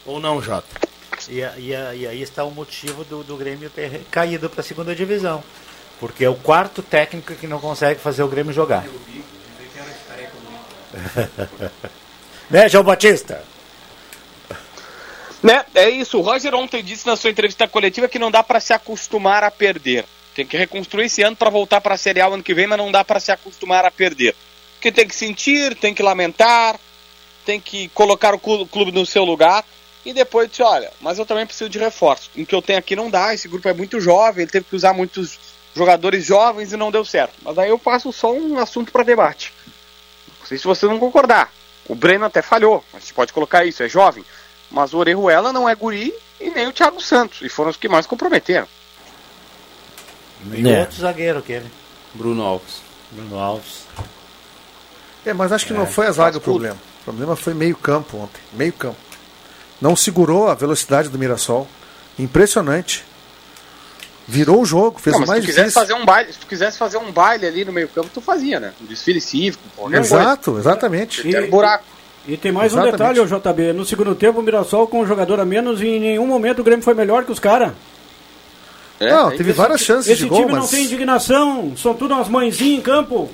Ou 0.05 0.19
não, 0.19 0.41
Jota? 0.41 0.92
E, 1.29 1.39
e 1.39 1.69
e 1.69 2.07
aí 2.07 2.21
está 2.21 2.43
o 2.43 2.51
motivo 2.51 3.03
do, 3.03 3.23
do 3.23 3.37
Grêmio 3.37 3.69
ter 3.69 4.03
caído 4.11 4.49
para 4.49 4.61
a 4.61 4.63
segunda 4.63 4.95
divisão. 4.95 5.43
Porque 5.99 6.25
é 6.25 6.29
o 6.29 6.35
quarto 6.35 6.81
técnico 6.81 7.33
que 7.35 7.47
não 7.47 7.59
consegue 7.59 7.99
fazer 7.99 8.23
o 8.23 8.27
Grêmio 8.27 8.51
jogar. 8.53 8.85
né, 12.49 12.67
João 12.69 12.83
Batista? 12.83 13.43
Né? 15.41 15.65
É 15.75 15.89
isso. 15.89 16.17
O 16.19 16.21
Roger 16.21 16.53
ontem 16.55 16.83
disse 16.83 17.05
na 17.05 17.15
sua 17.15 17.29
entrevista 17.29 17.67
coletiva 17.67 18.07
que 18.07 18.19
não 18.19 18.31
dá 18.31 18.43
para 18.43 18.59
se 18.59 18.73
acostumar 18.73 19.43
a 19.43 19.51
perder. 19.51 20.05
Tem 20.35 20.45
que 20.45 20.57
reconstruir 20.57 21.05
esse 21.05 21.21
ano 21.21 21.35
para 21.35 21.49
voltar 21.49 21.79
para 21.81 21.95
a 21.95 21.97
Série 21.97 22.21
A 22.21 22.27
o 22.29 22.33
ano 22.33 22.43
que 22.43 22.53
vem, 22.53 22.65
mas 22.65 22.77
não 22.77 22.91
dá 22.91 23.03
para 23.03 23.19
se 23.19 23.31
acostumar 23.31 23.85
a 23.85 23.91
perder. 23.91 24.35
Porque 24.75 24.91
tem 24.91 25.07
que 25.07 25.15
sentir, 25.15 25.75
tem 25.75 25.93
que 25.93 26.01
lamentar, 26.01 26.79
tem 27.45 27.59
que 27.59 27.87
colocar 27.89 28.33
o 28.33 28.39
clu- 28.39 28.65
clube 28.67 28.91
no 28.91 29.05
seu 29.05 29.23
lugar 29.23 29.63
e 30.05 30.13
depois 30.13 30.49
dizer, 30.49 30.63
olha, 30.63 30.91
mas 30.99 31.17
eu 31.17 31.25
também 31.25 31.45
preciso 31.45 31.69
de 31.69 31.79
reforço. 31.79 32.29
O 32.35 32.45
que 32.45 32.53
eu 32.55 32.61
tenho 32.61 32.79
aqui 32.79 32.95
não 32.95 33.09
dá, 33.09 33.33
esse 33.33 33.47
grupo 33.47 33.67
é 33.67 33.73
muito 33.73 33.99
jovem, 34.01 34.43
ele 34.43 34.51
teve 34.51 34.65
que 34.65 34.75
usar 34.75 34.93
muitos 34.93 35.39
jogadores 35.75 36.25
jovens 36.25 36.73
e 36.73 36.77
não 36.77 36.91
deu 36.91 37.03
certo. 37.05 37.33
Mas 37.41 37.57
aí 37.57 37.69
eu 37.69 37.77
faço 37.79 38.11
só 38.11 38.31
um 38.33 38.59
assunto 38.59 38.91
para 38.91 39.03
debate. 39.03 39.53
Não 40.39 40.47
sei 40.47 40.57
se 40.57 40.65
vocês 40.65 40.89
vão 40.89 40.99
concordar. 40.99 41.51
O 41.87 41.95
Breno 41.95 42.25
até 42.25 42.41
falhou, 42.41 42.83
a 42.93 42.99
gente 42.99 43.13
pode 43.13 43.33
colocar 43.33 43.65
isso, 43.65 43.81
é 43.83 43.89
jovem. 43.89 44.23
Mas 44.69 44.93
o 44.93 44.97
Orejuela 44.97 45.53
não 45.53 45.67
é 45.69 45.75
guri 45.75 46.13
e 46.39 46.49
nem 46.49 46.67
o 46.67 46.73
Thiago 46.73 46.99
Santos. 47.01 47.41
E 47.41 47.49
foram 47.49 47.69
os 47.69 47.77
que 47.77 47.87
mais 47.87 48.05
comprometeram. 48.05 48.67
E 50.51 50.67
É. 50.69 50.79
outro 50.81 50.97
zagueiro 50.97 51.41
que 51.41 51.53
ele. 51.53 51.71
Bruno 52.13 52.43
Alves. 52.43 52.81
Bruno 53.11 53.39
Alves. 53.39 53.85
É, 55.25 55.33
mas 55.33 55.51
acho 55.51 55.65
que 55.65 55.73
É, 55.73 55.75
não 55.77 55.85
foi 55.87 56.07
a 56.07 56.11
zaga 56.11 56.37
o 56.37 56.41
problema. 56.41 56.77
O 57.01 57.03
problema 57.05 57.35
foi 57.35 57.53
meio 57.53 57.75
campo 57.77 58.17
ontem. 58.17 58.41
Meio 58.53 58.73
campo. 58.73 58.97
Não 59.83 59.97
segurou 59.97 60.47
a 60.47 60.55
velocidade 60.55 61.09
do 61.09 61.19
Mirassol. 61.19 61.67
Impressionante. 62.17 63.03
Virou 64.25 64.61
o 64.61 64.65
jogo, 64.65 64.97
fez 64.97 65.13
Não, 65.13 65.25
o 65.25 65.27
mas 65.27 65.27
se 65.27 65.31
mais 65.33 65.43
tu 65.43 65.47
quisesse 65.47 65.67
difícil. 65.67 65.81
fazer 65.81 66.01
um 66.01 66.05
baile, 66.05 66.31
se 66.31 66.39
tu 66.39 66.47
quisesse 66.47 66.77
fazer 66.77 66.97
um 66.99 67.11
baile 67.11 67.45
ali 67.45 67.65
no 67.65 67.73
meio 67.73 67.89
campo, 67.89 68.09
tu 68.13 68.21
fazia, 68.21 68.61
né? 68.61 68.71
Um 68.81 68.85
desfile 68.85 69.19
cívico, 69.19 69.61
qualquer 69.75 69.99
Exato, 69.99 70.57
exatamente. 70.57 71.23
coisa. 71.23 71.37
Era 71.37 71.45
um 71.45 71.49
buraco. 71.49 71.83
E 72.25 72.37
tem 72.37 72.49
mais 72.53 72.71
um 72.71 72.77
Exatamente. 72.77 73.19
detalhe, 73.19 73.19
ô 73.19 73.25
JB. 73.25 73.73
No 73.73 73.83
segundo 73.85 74.15
tempo, 74.15 74.39
o 74.39 74.41
Mirassol 74.41 74.87
com 74.87 75.01
um 75.01 75.05
jogador 75.05 75.41
a 75.41 75.45
menos 75.45 75.81
e 75.81 75.87
em 75.87 75.99
nenhum 75.99 76.27
momento 76.27 76.59
o 76.59 76.63
Grêmio 76.63 76.81
foi 76.81 76.93
melhor 76.93 77.25
que 77.25 77.33
os 77.33 77.39
caras. 77.39 77.73
É, 79.01 79.09
não, 79.09 79.31
é 79.31 79.35
teve 79.35 79.51
várias 79.51 79.81
chances 79.81 80.09
Esse 80.09 80.23
de 80.23 80.29
gol, 80.29 80.39
time 80.39 80.51
mas... 80.53 80.61
não 80.61 80.67
tem 80.69 80.85
indignação, 80.85 81.75
são 81.75 81.93
tudo 81.93 82.13
umas 82.13 82.29
mãezinhas 82.29 82.79
em 82.79 82.81
campo. 82.81 83.29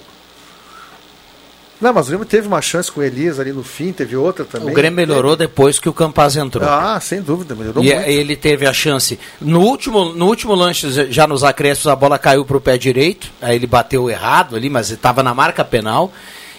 Não, 1.82 1.94
mas 1.94 2.08
o 2.08 2.10
Grêmio 2.10 2.26
teve 2.26 2.46
uma 2.48 2.62
chance 2.62 2.92
com 2.92 3.00
o 3.00 3.04
Elias 3.04 3.40
ali 3.40 3.54
no 3.54 3.64
fim, 3.64 3.94
teve 3.94 4.14
outra 4.16 4.44
também. 4.44 4.70
O 4.70 4.74
Grêmio 4.74 4.98
melhorou 4.98 5.38
depois 5.38 5.80
que 5.80 5.88
o 5.88 5.94
Campaz 5.94 6.36
entrou. 6.36 6.68
Ah, 6.68 7.00
sem 7.00 7.22
dúvida, 7.22 7.56
melhorou 7.56 7.82
E 7.84 7.94
muito. 7.94 8.10
ele 8.10 8.36
teve 8.36 8.66
a 8.68 8.74
chance. 8.74 9.18
No 9.40 9.62
último, 9.62 10.14
no 10.14 10.26
último 10.28 10.54
lance, 10.54 11.10
já 11.12 11.26
nos 11.26 11.42
acréscimos, 11.44 11.88
a 11.88 11.96
bola 11.96 12.20
caiu 12.20 12.44
para 12.44 12.58
o 12.58 12.62
pé 12.62 12.78
direito. 12.78 13.32
Aí 13.42 13.56
ele 13.56 13.66
bateu 13.66 14.10
errado 14.10 14.58
ali, 14.58 14.70
mas 14.70 14.90
estava 14.90 15.24
na 15.24 15.34
marca 15.34 15.64
penal. 15.64 16.12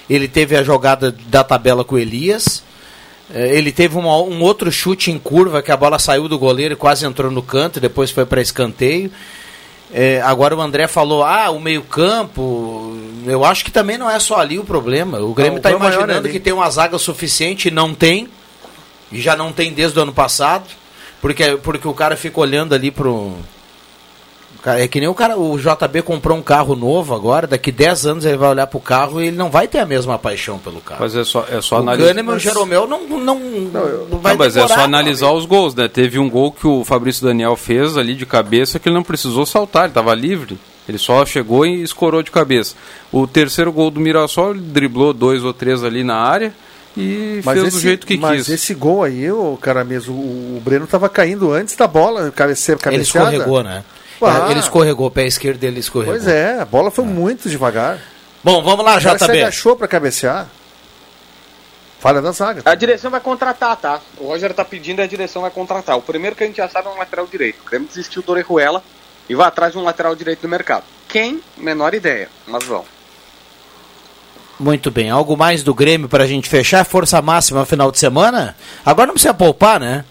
Ele 0.09 0.27
teve 0.27 0.57
a 0.57 0.63
jogada 0.63 1.15
da 1.29 1.45
tabela 1.45 1.85
com 1.85 1.97
o 1.97 1.99
Elias. 1.99 2.63
Eh, 3.33 3.57
Ele 3.59 3.71
teve 3.71 3.97
uma- 3.97 4.17
um 4.23 4.41
outro 4.43 4.73
chute 4.73 5.11
em 5.11 5.19
curva 5.19 5.63
que 5.63 5.71
a 5.71 5.77
bola 5.77 5.99
saiu 5.99 6.29
do 6.29 6.39
goleiro 6.39 6.75
e 6.75 6.77
quase 6.77 7.05
entrou 7.07 7.31
no 7.31 7.43
canto, 7.43 7.77
e 7.77 7.81
depois 7.81 8.11
foi 8.11 8.25
para 8.27 8.41
escanteio. 8.41 9.09
Eh, 9.93 10.21
agora 10.23 10.57
o 10.57 10.61
André 10.61 10.87
falou: 10.87 11.25
ah, 11.25 11.51
o 11.51 11.61
meio-campo. 11.61 12.97
Eu 13.27 13.45
acho 13.45 13.65
que 13.65 13.71
também 13.71 13.99
não 13.99 14.11
é 14.11 14.19
só 14.19 14.39
ali 14.39 14.59
o 14.59 14.65
problema. 14.65 15.19
O 15.19 15.35
Grêmio 15.35 15.59
está 15.59 15.71
é 15.71 15.75
imaginando 15.75 16.29
que 16.29 16.41
tem 16.41 16.53
uma 16.53 16.69
zaga 16.71 16.99
suficiente 16.99 17.69
e 17.69 17.71
não 17.71 17.95
tem. 17.95 18.29
E 19.13 19.21
já 19.21 19.37
não 19.37 19.53
tem 19.53 19.73
desde 19.73 19.99
o 19.99 20.03
ano 20.03 20.13
passado. 20.13 20.65
Porque, 21.21 21.57
porque 21.59 21.87
o 21.87 21.93
cara 21.93 22.17
fica 22.17 22.41
olhando 22.41 22.75
ali 22.75 22.91
pro. 22.91 23.35
É 24.67 24.87
que 24.89 25.01
nem 25.01 25.09
o 25.09 25.15
cara, 25.15 25.39
o 25.39 25.59
JB 25.59 26.03
comprou 26.03 26.37
um 26.37 26.43
carro 26.43 26.77
novo 26.77 27.15
agora, 27.15 27.47
daqui 27.47 27.73
10 27.73 28.07
anos 28.07 28.25
ele 28.25 28.37
vai 28.37 28.51
olhar 28.51 28.67
pro 28.67 28.81
carro 28.81 29.21
e 29.21 29.29
ele 29.29 29.37
não 29.37 29.51
vai 29.51 29.67
ter 29.67 29.79
a 29.79 29.87
mesma 29.87 30.19
paixão 30.19 30.59
pelo 30.59 30.81
carro. 30.81 31.01
Mas 31.01 31.17
é 31.17 31.25
só, 31.25 31.47
é 31.51 31.61
só 31.61 31.77
o 31.77 31.79
analisar. 31.81 32.09
Kahneman 32.09 32.35
e 32.35 32.37
o 32.37 32.39
Jeromel 32.41 32.87
não, 32.87 33.07
não, 33.09 33.39
não 33.39 34.19
vai 34.19 34.33
Não, 34.33 34.39
mas 34.39 34.57
é 34.57 34.67
só 34.69 34.81
analisar 34.81 35.31
os 35.33 35.47
gols, 35.47 35.75
né? 35.75 35.89
Teve 35.89 36.19
um 36.19 36.29
gol 36.29 36.53
que 36.53 36.67
o 36.67 36.85
Fabrício 36.85 37.25
Daniel 37.27 37.57
fez 37.57 37.97
ali 37.97 38.15
de 38.15 38.27
cabeça 38.27 38.79
que 38.79 38.89
ele 38.89 38.97
não 38.97 39.03
precisou 39.03 39.47
saltar, 39.47 39.85
ele 39.85 39.91
estava 39.91 40.15
livre. 40.15 40.59
Ele 40.89 40.99
só 40.99 41.25
chegou 41.25 41.65
e 41.65 41.83
escorou 41.83 42.23
de 42.23 42.31
cabeça. 42.31 42.75
O 43.13 43.27
terceiro 43.27 43.73
gol 43.73 43.91
do 43.91 44.01
Mirassol, 44.01 44.51
ele 44.51 44.61
driblou 44.61 45.13
dois 45.13 45.45
ou 45.45 45.53
três 45.55 45.85
ali 45.85 46.03
na 46.03 46.17
área 46.17 46.53
e 46.97 47.41
Mas 47.45 47.55
fez 47.55 47.69
esse, 47.69 47.77
do 47.77 47.81
jeito 47.81 48.07
que 48.07 48.17
mas 48.17 48.47
quis. 48.47 48.49
esse 48.55 48.75
gol 48.75 49.05
aí, 49.05 49.31
o 49.31 49.57
cara 49.61 49.85
mesmo, 49.85 50.15
o, 50.15 50.57
o 50.57 50.63
Breno 50.65 50.87
tava 50.87 51.09
caindo 51.09 51.53
antes 51.53 51.77
da 51.77 51.87
bola 51.87 52.31
cabecear, 52.33 52.77
Ele 52.77 52.83
cabeceada. 52.83 53.31
escorregou, 53.31 53.63
né? 53.63 53.85
Ah. 54.23 54.51
Ele 54.51 54.61
escorregou, 54.61 55.07
o 55.07 55.11
pé 55.11 55.27
esquerdo 55.27 55.59
dele 55.59 55.81
escorregou. 55.81 56.15
Pois 56.15 56.27
é, 56.27 56.61
a 56.61 56.65
bola 56.65 56.91
foi 56.91 57.05
muito 57.05 57.49
devagar. 57.49 57.99
Bom, 58.43 58.63
vamos 58.63 58.85
lá, 58.85 58.99
JB. 58.99 59.43
agachou 59.43 59.77
pra 59.77 59.87
cabecear. 59.89 60.49
Falha 61.99 62.23
da 62.23 62.33
zaga. 62.33 62.63
A 62.65 62.75
direção 62.75 63.11
vai 63.11 63.21
contratar, 63.21 63.77
tá? 63.77 64.01
O 64.17 64.29
Roger 64.29 64.55
tá 64.55 64.65
pedindo 64.65 65.01
e 65.01 65.05
a 65.05 65.07
direção 65.07 65.43
vai 65.43 65.51
contratar. 65.51 65.99
O 65.99 66.03
primeiro 66.03 66.35
que 66.35 66.43
a 66.43 66.47
gente 66.47 66.57
já 66.57 66.69
sabe 66.69 66.89
é 66.89 66.91
um 66.91 66.99
lateral 66.99 67.27
direito. 67.27 67.61
O 67.61 67.69
Grêmio 67.69 67.87
desistiu 67.87 68.23
do 68.23 68.33
Orejuela 68.33 68.83
e 69.29 69.35
vai 69.35 69.47
atrás 69.47 69.73
de 69.73 69.79
um 69.79 69.83
lateral 69.83 70.17
direito 70.17 70.43
no 70.43 70.49
mercado. 70.49 70.85
Quem? 71.07 71.43
Menor 71.59 71.93
ideia, 71.93 72.31
mas 72.47 72.65
vão. 72.65 72.87
Muito 74.59 74.91
bem. 74.91 75.11
Algo 75.11 75.37
mais 75.37 75.63
do 75.63 75.75
Grêmio 75.75 76.09
pra 76.09 76.27
gente 76.27 76.49
fechar? 76.49 76.85
Força 76.85 77.21
máxima 77.21 77.67
final 77.67 77.91
de 77.91 77.99
semana? 77.99 78.57
Agora 78.85 79.09
não 79.09 79.15
precisa 79.15 79.35
poupar, 79.35 79.79
né? 79.79 80.05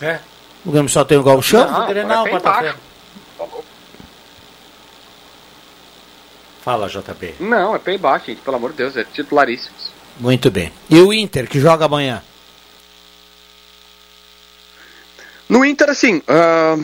É. 0.00 0.20
O 0.64 0.70
Grêmio 0.70 0.90
só 0.90 1.04
tem 1.04 1.16
o 1.18 1.22
Galchão? 1.22 1.70
Não, 1.70 1.86
Grenal, 1.86 2.26
agora 2.26 2.30
tem 2.30 2.40
quarta-feira. 2.40 2.90
Fala, 6.60 6.88
JB. 6.88 7.36
Não, 7.40 7.74
é 7.74 7.78
pé 7.78 7.96
baixo, 7.96 8.26
gente, 8.26 8.42
pelo 8.42 8.56
amor 8.56 8.72
de 8.72 8.76
Deus, 8.76 8.96
é 8.96 9.04
titularíssimos. 9.04 9.90
Muito 10.18 10.50
bem. 10.50 10.70
E 10.90 11.00
o 11.00 11.12
Inter, 11.12 11.48
que 11.48 11.58
joga 11.58 11.86
amanhã? 11.86 12.22
No 15.48 15.64
Inter, 15.64 15.88
assim, 15.88 16.22
ah, 16.28 16.76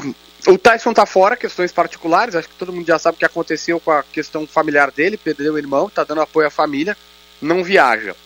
o 0.48 0.56
Tyson 0.56 0.94
tá 0.94 1.04
fora, 1.04 1.36
questões 1.36 1.70
particulares, 1.72 2.34
acho 2.34 2.48
que 2.48 2.54
todo 2.54 2.72
mundo 2.72 2.86
já 2.86 2.98
sabe 2.98 3.16
o 3.16 3.18
que 3.18 3.24
aconteceu 3.24 3.78
com 3.78 3.90
a 3.90 4.02
questão 4.02 4.46
familiar 4.46 4.90
dele, 4.90 5.18
perdeu 5.18 5.54
o 5.54 5.58
irmão, 5.58 5.90
tá 5.90 6.02
dando 6.02 6.22
apoio 6.22 6.48
à 6.48 6.50
família, 6.50 6.96
não 7.40 7.62
viaja. 7.62 8.16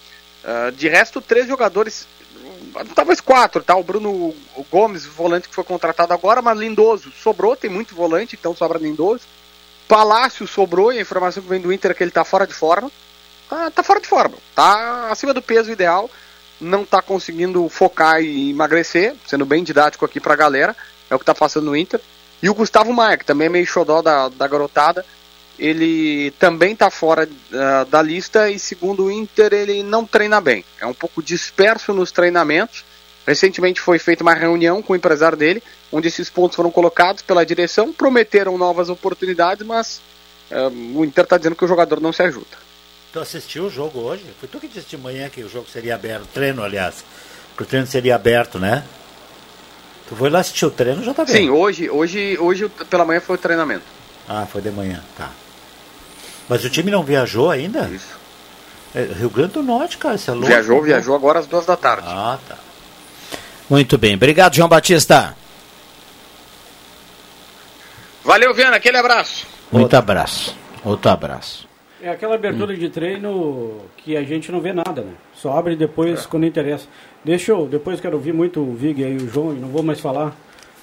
Ah, 0.44 0.70
de 0.74 0.88
resto, 0.88 1.20
três 1.20 1.48
jogadores, 1.48 2.06
talvez 2.94 3.20
quatro, 3.20 3.62
tá? 3.62 3.76
O 3.76 3.82
Bruno 3.82 4.34
Gomes, 4.70 5.04
volante 5.04 5.48
que 5.48 5.54
foi 5.54 5.64
contratado 5.64 6.12
agora, 6.12 6.40
mas 6.42 6.58
Lindoso 6.58 7.10
sobrou, 7.12 7.56
tem 7.56 7.70
muito 7.70 7.94
volante, 7.94 8.36
então 8.38 8.54
sobra 8.54 8.78
Lindoso. 8.78 9.22
Palácio 9.88 10.46
sobrou, 10.46 10.92
e 10.92 10.98
a 10.98 11.02
informação 11.02 11.42
que 11.42 11.48
vem 11.48 11.60
do 11.60 11.72
Inter 11.72 11.90
é 11.90 11.94
que 11.94 12.02
ele 12.02 12.10
tá 12.10 12.24
fora 12.24 12.46
de 12.46 12.54
forma. 12.54 12.90
Tá, 13.48 13.70
tá 13.70 13.82
fora 13.82 14.00
de 14.00 14.06
forma, 14.06 14.36
tá 14.54 15.08
acima 15.10 15.34
do 15.34 15.42
peso 15.42 15.72
ideal, 15.72 16.08
não 16.60 16.84
tá 16.84 17.02
conseguindo 17.02 17.68
focar 17.68 18.22
e 18.22 18.50
emagrecer, 18.50 19.16
sendo 19.26 19.44
bem 19.44 19.64
didático 19.64 20.04
aqui 20.04 20.20
pra 20.20 20.36
galera, 20.36 20.76
é 21.10 21.14
o 21.14 21.18
que 21.18 21.24
tá 21.24 21.34
passando 21.34 21.66
no 21.66 21.76
Inter. 21.76 22.00
E 22.42 22.48
o 22.48 22.54
Gustavo 22.54 22.92
Maia, 22.92 23.18
que 23.18 23.24
também 23.24 23.46
é 23.46 23.50
meio 23.50 23.66
xodó 23.66 24.00
da, 24.00 24.28
da 24.28 24.46
garotada, 24.46 25.04
ele 25.60 26.30
também 26.32 26.74
tá 26.74 26.90
fora 26.90 27.28
ah, 27.52 27.86
da 27.88 28.00
lista 28.00 28.50
e 28.50 28.58
segundo 28.58 29.04
o 29.04 29.10
Inter 29.10 29.52
ele 29.52 29.82
não 29.82 30.06
treina 30.06 30.40
bem. 30.40 30.64
É 30.80 30.86
um 30.86 30.94
pouco 30.94 31.22
disperso 31.22 31.92
nos 31.92 32.10
treinamentos. 32.10 32.82
Recentemente 33.26 33.80
foi 33.80 33.98
feita 33.98 34.22
uma 34.22 34.32
reunião 34.32 34.80
com 34.80 34.94
o 34.94 34.96
empresário 34.96 35.36
dele, 35.36 35.62
onde 35.92 36.08
esses 36.08 36.30
pontos 36.30 36.56
foram 36.56 36.70
colocados 36.70 37.22
pela 37.22 37.44
direção, 37.44 37.92
prometeram 37.92 38.56
novas 38.56 38.88
oportunidades, 38.88 39.64
mas 39.66 40.00
ah, 40.50 40.70
o 40.94 41.04
Inter 41.04 41.26
tá 41.26 41.36
dizendo 41.36 41.54
que 41.54 41.64
o 41.64 41.68
jogador 41.68 42.00
não 42.00 42.12
se 42.12 42.22
ajuda. 42.22 42.70
Tu 43.12 43.20
assistiu 43.20 43.64
o 43.66 43.70
jogo 43.70 44.00
hoje? 44.00 44.24
Foi 44.38 44.48
tu 44.48 44.58
que 44.58 44.68
disse 44.68 44.88
de 44.88 44.96
manhã 44.96 45.28
que 45.28 45.42
o 45.42 45.48
jogo 45.48 45.66
seria 45.70 45.94
aberto, 45.94 46.26
treino, 46.32 46.62
aliás, 46.62 47.04
que 47.54 47.62
o 47.62 47.66
treino 47.66 47.86
seria 47.86 48.14
aberto, 48.14 48.58
né? 48.58 48.84
Tu 50.08 50.16
foi 50.16 50.30
lá 50.30 50.40
assistir 50.40 50.64
o 50.64 50.70
treino, 50.70 51.04
já 51.04 51.12
tá 51.12 51.24
bem. 51.24 51.34
Sim, 51.34 51.50
hoje, 51.50 51.90
hoje, 51.90 52.38
hoje 52.38 52.68
pela 52.88 53.04
manhã 53.04 53.20
foi 53.20 53.36
o 53.36 53.38
treinamento. 53.38 53.84
Ah, 54.28 54.46
foi 54.46 54.62
de 54.62 54.70
manhã, 54.70 55.02
tá. 55.18 55.30
Mas 56.50 56.64
o 56.64 56.68
time 56.68 56.90
não 56.90 57.04
viajou 57.04 57.48
ainda? 57.48 57.88
Isso. 57.88 58.18
É, 58.92 59.04
Rio 59.04 59.30
Grande 59.30 59.52
do 59.52 59.62
Norte, 59.62 59.96
cara, 59.96 60.16
isso 60.16 60.32
é 60.32 60.34
louco. 60.34 60.48
Viajou, 60.48 60.80
né? 60.80 60.86
viajou 60.88 61.14
agora 61.14 61.38
às 61.38 61.46
duas 61.46 61.64
da 61.64 61.76
tarde. 61.76 62.08
Ah, 62.10 62.40
tá. 62.48 62.56
Muito 63.70 63.96
bem. 63.96 64.16
Obrigado, 64.16 64.56
João 64.56 64.68
Batista. 64.68 65.36
Valeu, 68.24 68.52
Viana, 68.52 68.78
aquele 68.78 68.96
abraço. 68.96 69.46
Muito 69.70 69.94
abraço. 69.94 70.56
Outro 70.84 71.08
abraço. 71.12 71.68
É 72.02 72.10
aquela 72.10 72.34
abertura 72.34 72.76
de 72.76 72.88
treino 72.88 73.82
que 73.98 74.16
a 74.16 74.24
gente 74.24 74.50
não 74.50 74.60
vê 74.60 74.72
nada, 74.72 75.02
né? 75.02 75.12
Só 75.32 75.56
abre 75.56 75.76
depois 75.76 76.26
quando 76.26 76.46
interessa. 76.46 76.88
Deixa 77.24 77.52
eu, 77.52 77.68
depois 77.68 78.00
quero 78.00 78.16
ouvir 78.16 78.32
muito 78.32 78.60
o 78.60 78.74
Vig 78.74 79.00
e 79.00 79.16
o 79.18 79.30
João, 79.30 79.52
e 79.52 79.60
não 79.60 79.68
vou 79.68 79.84
mais 79.84 80.00
falar. 80.00 80.34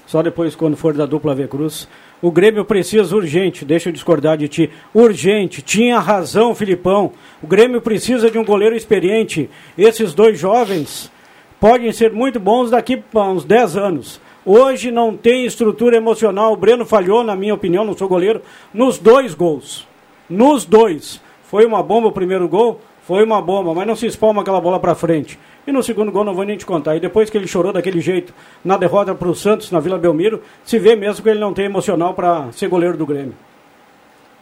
Só 0.07 0.23
depois 0.23 0.55
quando 0.55 0.77
for 0.77 0.93
da 0.93 1.05
dupla 1.05 1.35
V 1.35 1.47
Cruz. 1.47 1.87
O 2.21 2.31
Grêmio 2.31 2.65
precisa 2.65 3.15
urgente, 3.15 3.63
deixa 3.63 3.89
eu 3.89 3.93
discordar 3.93 4.37
de 4.37 4.47
ti. 4.47 4.71
Urgente, 4.93 5.61
tinha 5.61 5.99
razão, 5.99 6.55
Filipão. 6.55 7.11
O 7.43 7.45
Grêmio 7.45 7.81
precisa 7.81 8.31
de 8.31 8.39
um 8.39 8.45
goleiro 8.45 8.75
experiente. 8.75 9.49
Esses 9.77 10.13
dois 10.13 10.39
jovens 10.39 11.11
podem 11.59 11.91
ser 11.91 12.11
muito 12.13 12.39
bons 12.39 12.71
daqui 12.71 13.03
a 13.13 13.23
uns 13.23 13.43
10 13.43 13.77
anos. 13.77 14.21
Hoje 14.45 14.91
não 14.91 15.15
tem 15.15 15.45
estrutura 15.45 15.97
emocional. 15.97 16.53
O 16.53 16.57
Breno 16.57 16.85
falhou, 16.85 17.21
na 17.21 17.35
minha 17.35 17.53
opinião, 17.53 17.83
não 17.83 17.95
sou 17.95 18.07
goleiro, 18.07 18.41
nos 18.73 18.97
dois 18.97 19.35
gols. 19.35 19.85
Nos 20.29 20.63
dois. 20.63 21.21
Foi 21.43 21.65
uma 21.65 21.83
bomba 21.83 22.07
o 22.07 22.13
primeiro 22.13 22.47
gol? 22.47 22.79
Foi 23.03 23.23
uma 23.23 23.41
bomba, 23.41 23.73
mas 23.73 23.85
não 23.85 23.95
se 23.95 24.05
espalma 24.05 24.41
aquela 24.41 24.61
bola 24.61 24.79
para 24.79 24.95
frente. 24.95 25.37
E 25.67 25.71
no 25.71 25.83
segundo 25.83 26.13
gol 26.13 26.23
não 26.23 26.33
vou 26.33 26.45
nem 26.45 26.57
te 26.57 26.65
contar. 26.65 26.95
E 26.95 26.99
depois 27.01 27.29
que 27.29 27.37
ele 27.37 27.45
chorou 27.45 27.73
daquele 27.73 27.99
jeito 27.99 28.33
na 28.63 28.77
derrota 28.77 29.13
para 29.13 29.27
o 29.27 29.35
Santos 29.35 29.69
na 29.69 29.81
Vila 29.81 29.97
Belmiro, 29.97 30.41
se 30.63 30.79
vê 30.79 30.95
mesmo 30.95 31.21
que 31.21 31.29
ele 31.29 31.41
não 31.41 31.53
tem 31.53 31.65
emocional 31.65 32.13
para 32.13 32.49
ser 32.53 32.69
goleiro 32.69 32.97
do 32.97 33.05
Grêmio. 33.05 33.35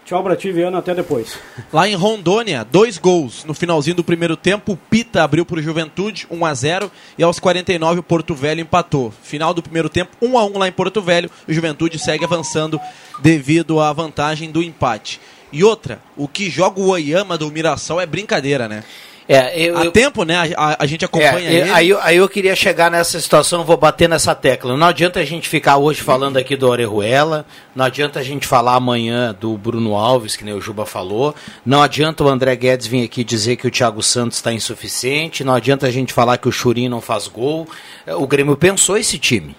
Tchau 0.05 0.22
pra 0.22 0.36
ti, 0.36 0.51
Viana, 0.51 0.77
até 0.77 0.94
depois. 0.94 1.39
Lá 1.74 1.89
em 1.89 1.96
Rondônia, 1.96 2.63
dois 2.63 3.00
gols. 3.00 3.44
No 3.44 3.55
finalzinho 3.55 3.96
do 3.96 4.03
primeiro 4.03 4.38
tempo, 4.38 4.74
o 4.74 4.77
Pita 4.77 5.24
abriu 5.24 5.44
para 5.44 5.58
o 5.58 5.62
Juventude, 5.63 6.27
1 6.29 6.46
a 6.46 6.53
0 6.53 6.91
e 7.17 7.24
aos 7.24 7.39
49 7.39 8.01
o 8.01 8.03
Porto 8.03 8.36
Velho 8.36 8.62
empatou. 8.62 9.12
Final 9.24 9.51
do 9.51 9.63
primeiro 9.63 9.89
tempo, 9.89 10.15
1 10.22 10.38
a 10.38 10.46
1 10.46 10.58
lá 10.60 10.67
em 10.67 10.72
Porto 10.72 11.01
Velho. 11.01 11.32
O 11.48 11.51
Juventude 11.51 11.98
segue 11.98 12.24
avançando 12.24 12.79
devido 13.24 13.79
à 13.79 13.91
vantagem 13.91 14.51
do 14.51 14.62
empate. 14.62 15.20
E 15.51 15.63
outra, 15.63 16.00
o 16.15 16.27
que 16.27 16.51
joga 16.51 16.79
o 16.79 16.89
Oyama 16.89 17.36
do 17.36 17.50
Mirassol 17.50 18.00
é 18.00 18.05
brincadeira, 18.05 18.68
né? 18.68 18.83
É, 19.27 19.59
eu, 19.59 19.75
Há 19.79 19.85
eu- 19.85 19.92
tempo, 19.92 20.24
né? 20.24 20.35
A, 20.55 20.72
a- 20.74 20.75
a 20.81 20.85
gente 20.85 21.03
acompanha 21.03 21.50
É, 21.50 21.53
ele. 21.53 21.72
Aí, 21.72 21.90
eu- 21.90 22.00
aí 22.00 22.18
eu 22.18 22.29
queria 22.29 22.55
chegar 22.55 22.92
nessa 22.92 23.20
situação, 23.20 23.64
vou 23.66 23.75
bater 23.75 24.07
nessa 24.07 24.35
tecla. 24.35 24.77
Não 24.77 24.85
adianta 24.85 25.20
a 25.20 25.25
gente 25.25 25.50
ficar 25.50 25.77
hoje 25.77 26.00
falando 26.01 26.38
aqui 26.38 26.55
do 26.55 26.68
Orejuela, 26.70 27.44
não 27.75 27.85
adianta 27.85 28.20
a 28.20 28.24
gente 28.24 28.46
falar 28.46 28.75
amanhã 28.75 29.35
do 29.40 29.57
Bruno 29.57 29.96
Alves, 29.96 30.35
que 30.35 30.44
nem 30.46 30.53
o 30.53 30.61
Juba 30.61 30.85
falou, 30.85 31.33
não 31.66 31.81
adianta 31.81 32.24
o 32.24 32.27
André 32.29 32.55
Guedes 32.55 32.85
vir 32.85 33.03
aqui 33.03 33.24
dizer 33.24 33.55
que 33.55 33.66
o 33.66 33.72
Thiago 33.72 34.03
Santos 34.03 34.38
está 34.38 34.53
insuficiente, 34.53 35.44
não 35.44 35.55
adianta 35.55 35.88
a 35.88 35.92
gente 35.92 36.14
falar 36.14 36.38
que 36.38 36.48
o 36.48 36.51
Churin 36.51 36.88
não 36.88 37.01
faz 37.01 37.27
gol. 37.27 37.68
É, 38.05 38.14
O 38.14 38.27
Grêmio 38.27 38.55
pensou 38.55 38.96
esse 38.96 39.18
time. 39.18 39.55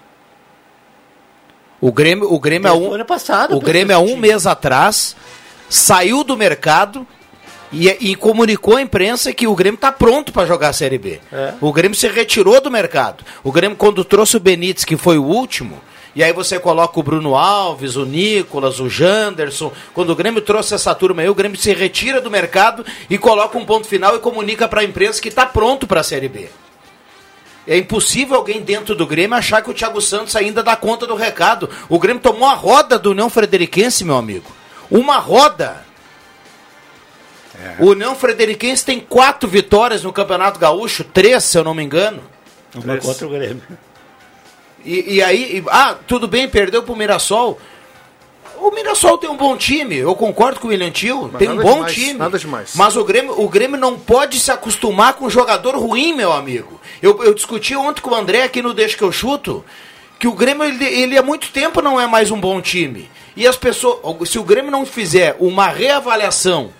O 1.81 1.91
Grêmio, 1.91 2.33
o 2.33 2.39
Grêmio, 2.39 2.69
Desde 2.71 2.87
um, 2.87 2.91
o 2.91 2.93
ano 2.93 3.05
passado, 3.05 3.55
o 3.55 3.59
Grêmio 3.59 3.93
esse 3.93 4.13
um 4.13 4.17
mês 4.17 4.47
atrás 4.47 5.13
saiu 5.69 6.23
do 6.23 6.35
mercado 6.37 7.05
e, 7.71 7.89
e 8.11 8.15
comunicou 8.15 8.77
à 8.77 8.81
imprensa 8.81 9.33
que 9.33 9.47
o 9.47 9.55
Grêmio 9.55 9.75
está 9.75 9.91
pronto 9.91 10.31
para 10.31 10.47
jogar 10.47 10.69
a 10.69 10.73
Série 10.73 10.97
B. 10.97 11.19
É. 11.31 11.53
O 11.59 11.71
Grêmio 11.71 11.97
se 11.97 12.07
retirou 12.07 12.59
do 12.61 12.71
mercado. 12.71 13.23
O 13.43 13.51
Grêmio, 13.51 13.77
quando 13.77 14.05
trouxe 14.05 14.37
o 14.37 14.39
Benítez, 14.39 14.85
que 14.85 14.97
foi 14.97 15.17
o 15.17 15.23
último, 15.23 15.81
e 16.15 16.23
aí 16.23 16.33
você 16.33 16.59
coloca 16.59 16.99
o 16.99 17.03
Bruno 17.03 17.35
Alves, 17.35 17.95
o 17.95 18.03
Nicolas, 18.03 18.79
o 18.79 18.89
Janderson. 18.89 19.71
Quando 19.93 20.09
o 20.09 20.15
Grêmio 20.15 20.41
trouxe 20.41 20.73
essa 20.73 20.95
turma 20.95 21.21
aí, 21.21 21.29
o 21.29 21.35
Grêmio 21.35 21.59
se 21.59 21.71
retira 21.73 22.19
do 22.19 22.31
mercado 22.31 22.83
e 23.09 23.19
coloca 23.19 23.57
um 23.57 23.65
ponto 23.65 23.85
final 23.85 24.15
e 24.15 24.19
comunica 24.19 24.67
para 24.67 24.81
a 24.81 24.83
imprensa 24.83 25.21
que 25.21 25.29
está 25.29 25.45
pronto 25.45 25.85
para 25.85 26.01
a 26.01 26.03
Série 26.03 26.27
B. 26.27 26.49
É 27.67 27.77
impossível 27.77 28.37
alguém 28.37 28.61
dentro 28.61 28.95
do 28.95 29.05
Grêmio 29.05 29.37
achar 29.37 29.61
que 29.61 29.69
o 29.69 29.73
Thiago 29.73 30.01
Santos 30.01 30.35
ainda 30.35 30.63
dá 30.63 30.75
conta 30.75 31.05
do 31.05 31.15
recado. 31.15 31.69
O 31.89 31.99
Grêmio 31.99 32.23
tomou 32.23 32.47
a 32.47 32.53
roda 32.53 32.97
do 32.97 33.11
União 33.11 33.29
Frederiquense, 33.29 34.05
meu 34.05 34.15
amigo. 34.15 34.49
Uma 34.89 35.17
roda. 35.17 35.85
O 37.79 37.87
União 37.87 38.15
Frederiquense 38.15 38.85
tem 38.85 38.99
quatro 38.99 39.47
vitórias 39.49 40.03
no 40.03 40.13
Campeonato 40.13 40.59
Gaúcho, 40.59 41.03
três, 41.03 41.43
se 41.43 41.57
eu 41.57 41.63
não 41.63 41.73
me 41.73 41.83
engano. 41.83 42.21
Uma 42.75 42.97
contra 42.97 43.25
o 43.25 43.29
Grêmio. 43.29 43.61
E, 44.85 45.15
e 45.15 45.21
aí, 45.23 45.57
e- 45.57 45.63
ah, 45.69 45.95
tudo 46.07 46.27
bem, 46.27 46.47
perdeu 46.47 46.83
pro 46.83 46.95
Mirassol. 46.95 47.59
O 48.59 48.71
Mirassol 48.71 49.17
tem 49.17 49.29
um 49.29 49.37
bom 49.37 49.55
time, 49.55 49.97
eu 49.97 50.15
concordo 50.15 50.59
com 50.59 50.67
o 50.67 50.71
William 50.71 50.89
Tio, 50.89 51.29
tem 51.37 51.49
um 51.49 51.57
bom 51.57 51.75
demais, 51.75 51.93
time. 51.93 52.13
nada 52.13 52.39
demais. 52.39 52.71
Mas 52.75 52.95
o 52.95 53.03
Grêmio, 53.03 53.39
o 53.39 53.47
Grêmio 53.47 53.77
não 53.77 53.99
pode 53.99 54.39
se 54.39 54.51
acostumar 54.51 55.13
com 55.13 55.25
um 55.25 55.29
jogador 55.29 55.75
ruim, 55.77 56.13
meu 56.13 56.31
amigo. 56.33 56.79
Eu, 57.01 57.23
eu 57.23 57.33
discuti 57.35 57.75
ontem 57.75 58.01
com 58.01 58.09
o 58.11 58.15
André 58.15 58.43
aqui 58.43 58.61
no 58.61 58.73
Deixa 58.73 58.97
que 58.97 59.03
eu 59.03 59.11
chuto, 59.11 59.63
que 60.17 60.27
o 60.27 60.33
Grêmio, 60.33 60.63
ele, 60.63 60.83
ele 60.83 61.17
há 61.17 61.21
muito 61.21 61.51
tempo 61.51 61.81
não 61.81 62.01
é 62.01 62.07
mais 62.07 62.31
um 62.31 62.39
bom 62.39 62.59
time. 62.59 63.09
E 63.35 63.45
as 63.45 63.55
pessoas, 63.55 63.99
se 64.27 64.39
o 64.39 64.43
Grêmio 64.43 64.71
não 64.71 64.85
fizer 64.85 65.35
uma 65.39 65.67
reavaliação 65.67 66.71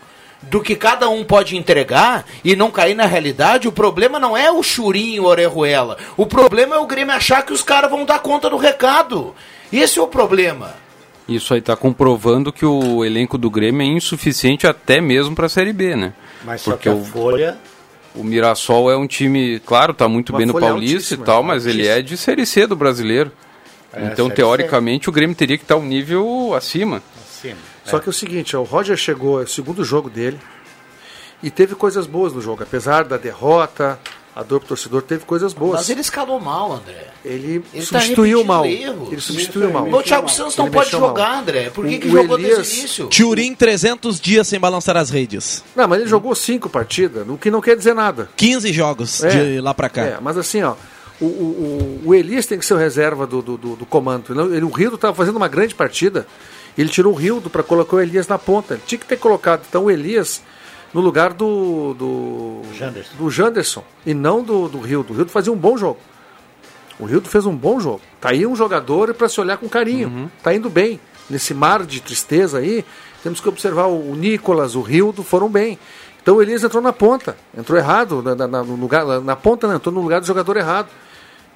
do 0.41 0.61
que 0.61 0.75
cada 0.75 1.09
um 1.09 1.23
pode 1.23 1.57
entregar 1.57 2.25
e 2.43 2.55
não 2.55 2.71
cair 2.71 2.95
na 2.95 3.05
realidade, 3.05 3.67
o 3.67 3.71
problema 3.71 4.19
não 4.19 4.37
é 4.37 4.51
o 4.51 4.61
Churinho 4.63 5.23
o 5.23 5.25
Orejuela. 5.25 5.97
O 6.15 6.25
problema 6.25 6.75
é 6.75 6.79
o 6.79 6.85
Grêmio 6.87 7.13
achar 7.13 7.43
que 7.43 7.53
os 7.53 7.63
caras 7.63 7.89
vão 7.89 8.05
dar 8.05 8.19
conta 8.19 8.49
do 8.49 8.57
recado. 8.57 9.35
Esse 9.71 9.99
é 9.99 10.01
o 10.01 10.07
problema. 10.07 10.75
Isso 11.27 11.53
aí 11.53 11.59
está 11.59 11.75
comprovando 11.75 12.53
que 12.53 12.65
o 12.65 13.03
elenco 13.03 13.37
do 13.37 13.49
Grêmio 13.49 13.81
é 13.81 13.85
insuficiente 13.85 14.65
até 14.65 15.01
mesmo 15.01 15.35
para 15.35 15.47
a 15.47 15.49
Série 15.49 15.73
B, 15.73 15.95
né? 15.95 16.13
Mas 16.45 16.61
só 16.61 16.71
Porque 16.71 16.83
que 16.83 16.89
a 16.89 16.93
o, 16.93 17.03
folha. 17.03 17.57
o 18.15 18.23
Mirassol 18.23 18.89
é 18.89 18.95
um 18.95 19.05
time, 19.05 19.59
claro, 19.59 19.93
tá 19.93 20.07
muito 20.07 20.29
Uma 20.29 20.37
bem 20.37 20.47
no 20.47 20.53
Paulista 20.53 20.93
e 20.93 20.95
altíssima, 20.95 21.25
tal, 21.25 21.43
mas 21.43 21.65
ele 21.65 21.85
é 21.85 22.01
de 22.01 22.15
Série 22.15 22.45
C 22.45 22.65
do 22.65 22.77
brasileiro. 22.77 23.31
É, 23.91 24.05
então, 24.05 24.29
teoricamente, 24.29 25.09
o 25.09 25.11
Grêmio 25.11 25.35
teria 25.35 25.57
que 25.57 25.63
estar 25.63 25.75
um 25.75 25.85
nível 25.85 26.53
acima. 26.55 27.01
Acima. 27.25 27.57
Só 27.89 27.99
que 27.99 28.07
é 28.07 28.11
o 28.11 28.13
seguinte, 28.13 28.55
ó, 28.55 28.61
o 28.61 28.63
Roger 28.63 28.97
chegou, 28.97 29.39
é 29.41 29.43
o 29.43 29.47
segundo 29.47 29.83
jogo 29.83 30.09
dele, 30.09 30.39
e 31.41 31.49
teve 31.51 31.75
coisas 31.75 32.05
boas 32.07 32.33
no 32.33 32.41
jogo. 32.41 32.63
Apesar 32.63 33.03
da 33.03 33.17
derrota, 33.17 33.99
a 34.35 34.43
dor 34.43 34.59
pro 34.59 34.69
torcedor, 34.69 35.01
teve 35.01 35.25
coisas 35.25 35.53
boas. 35.53 35.79
Mas 35.79 35.89
ele 35.89 36.01
escalou 36.01 36.39
mal, 36.39 36.73
André. 36.73 37.07
Ele, 37.25 37.63
Ele 37.73 37.85
tá 37.85 37.99
substituiu 37.99 38.37
repetindo 38.39 38.47
mal. 38.47 38.65
erros. 38.65 39.11
Ele 39.11 39.21
substituiu 39.21 39.71
mal. 39.71 39.87
O 39.91 40.03
Thiago 40.03 40.29
Santos 40.29 40.55
não 40.57 40.65
Ele 40.65 40.73
pode 40.73 40.85
mexeu 40.85 40.99
mal. 40.99 41.09
jogar, 41.09 41.39
André. 41.39 41.69
Por 41.69 41.85
que, 41.87 41.95
O- 41.95 41.99
que 41.99 42.07
o 42.07 42.11
jogou 42.11 42.37
Elias- 42.39 42.57
desde 42.57 42.73
o 42.73 42.79
início? 42.79 43.07
Turim, 43.07 43.55
300 43.55 44.19
dias 44.19 44.47
sem 44.47 44.59
balançar 44.59 44.95
as 44.97 45.09
redes. 45.09 45.63
Não, 45.75 45.87
mas 45.87 46.01
ele 46.01 46.09
jogou 46.09 46.33
cinco 46.35 46.69
partidas, 46.69 47.27
o 47.27 47.37
que 47.37 47.49
não 47.51 47.61
quer 47.61 47.75
dizer 47.75 47.93
nada. 47.95 48.29
15 48.35 48.71
jogos 48.73 49.23
É. 49.23 49.29
de 49.55 49.61
lá 49.61 49.73
pra 49.73 49.89
cá. 49.89 50.01
É, 50.03 50.17
mas 50.21 50.37
assim, 50.37 50.61
ó, 50.63 50.75
o, 51.19 51.25
o, 51.25 52.01
o- 52.05 52.15
Elias 52.15 52.45
tem 52.45 52.59
que 52.59 52.65
ser 52.65 52.75
o 52.75 52.77
reserva 52.77 53.25
do, 53.27 53.41
do, 53.41 53.57
do- 53.57 53.75
do 53.75 53.85
comando. 53.85 54.25
Ele- 54.31 54.57
ele- 54.57 54.65
o 54.65 54.69
Rildo 54.69 54.95
estava 54.95 55.15
fazendo 55.15 55.35
uma 55.37 55.47
grande 55.47 55.73
partida. 55.75 56.27
Ele 56.77 56.89
tirou 56.89 57.13
o 57.13 57.15
Rildo 57.15 57.49
para 57.49 57.63
colocar 57.63 57.95
o 57.95 57.99
Elias 57.99 58.27
na 58.27 58.37
ponta. 58.37 58.75
Ele 58.75 58.83
tinha 58.85 58.99
que 58.99 59.05
ter 59.05 59.17
colocado. 59.17 59.63
Então 59.67 59.85
o 59.85 59.91
Elias 59.91 60.41
no 60.93 61.01
lugar 61.01 61.33
do. 61.33 61.93
do 61.95 62.61
Janderson. 62.73 63.11
do 63.17 63.29
Janderson 63.31 63.83
e 64.05 64.13
não 64.13 64.43
do, 64.43 64.67
do 64.67 64.79
Rildo. 64.79 65.11
O 65.13 65.15
Rildo 65.15 65.31
fazia 65.31 65.51
um 65.51 65.57
bom 65.57 65.77
jogo. 65.77 65.99
O 66.99 67.05
Rildo 67.05 67.29
fez 67.29 67.45
um 67.45 67.55
bom 67.55 67.79
jogo. 67.79 68.01
Tá 68.21 68.29
aí 68.29 68.45
um 68.45 68.55
jogador 68.55 69.13
para 69.13 69.27
se 69.29 69.39
olhar 69.39 69.57
com 69.57 69.67
carinho. 69.69 70.31
Tá 70.43 70.53
indo 70.53 70.69
bem. 70.69 70.99
Nesse 71.29 71.53
mar 71.53 71.83
de 71.85 71.99
tristeza 71.99 72.59
aí, 72.59 72.85
temos 73.21 73.39
que 73.39 73.49
observar 73.49 73.87
o 73.87 74.15
Nicolas, 74.15 74.75
o 74.75 74.81
Rildo 74.81 75.23
foram 75.23 75.49
bem. 75.49 75.77
Então 76.21 76.37
o 76.37 76.41
Elias 76.41 76.63
entrou 76.63 76.81
na 76.81 76.91
ponta, 76.93 77.37
entrou 77.57 77.77
errado, 77.77 78.21
na, 78.21 78.35
na- 78.47 78.63
no 78.63 78.75
lugar, 78.75 79.05
na 79.21 79.35
ponta, 79.35 79.67
né? 79.67 79.75
entrou 79.75 79.93
no 79.93 80.01
lugar 80.01 80.19
do 80.21 80.25
jogador 80.27 80.55
errado. 80.57 80.87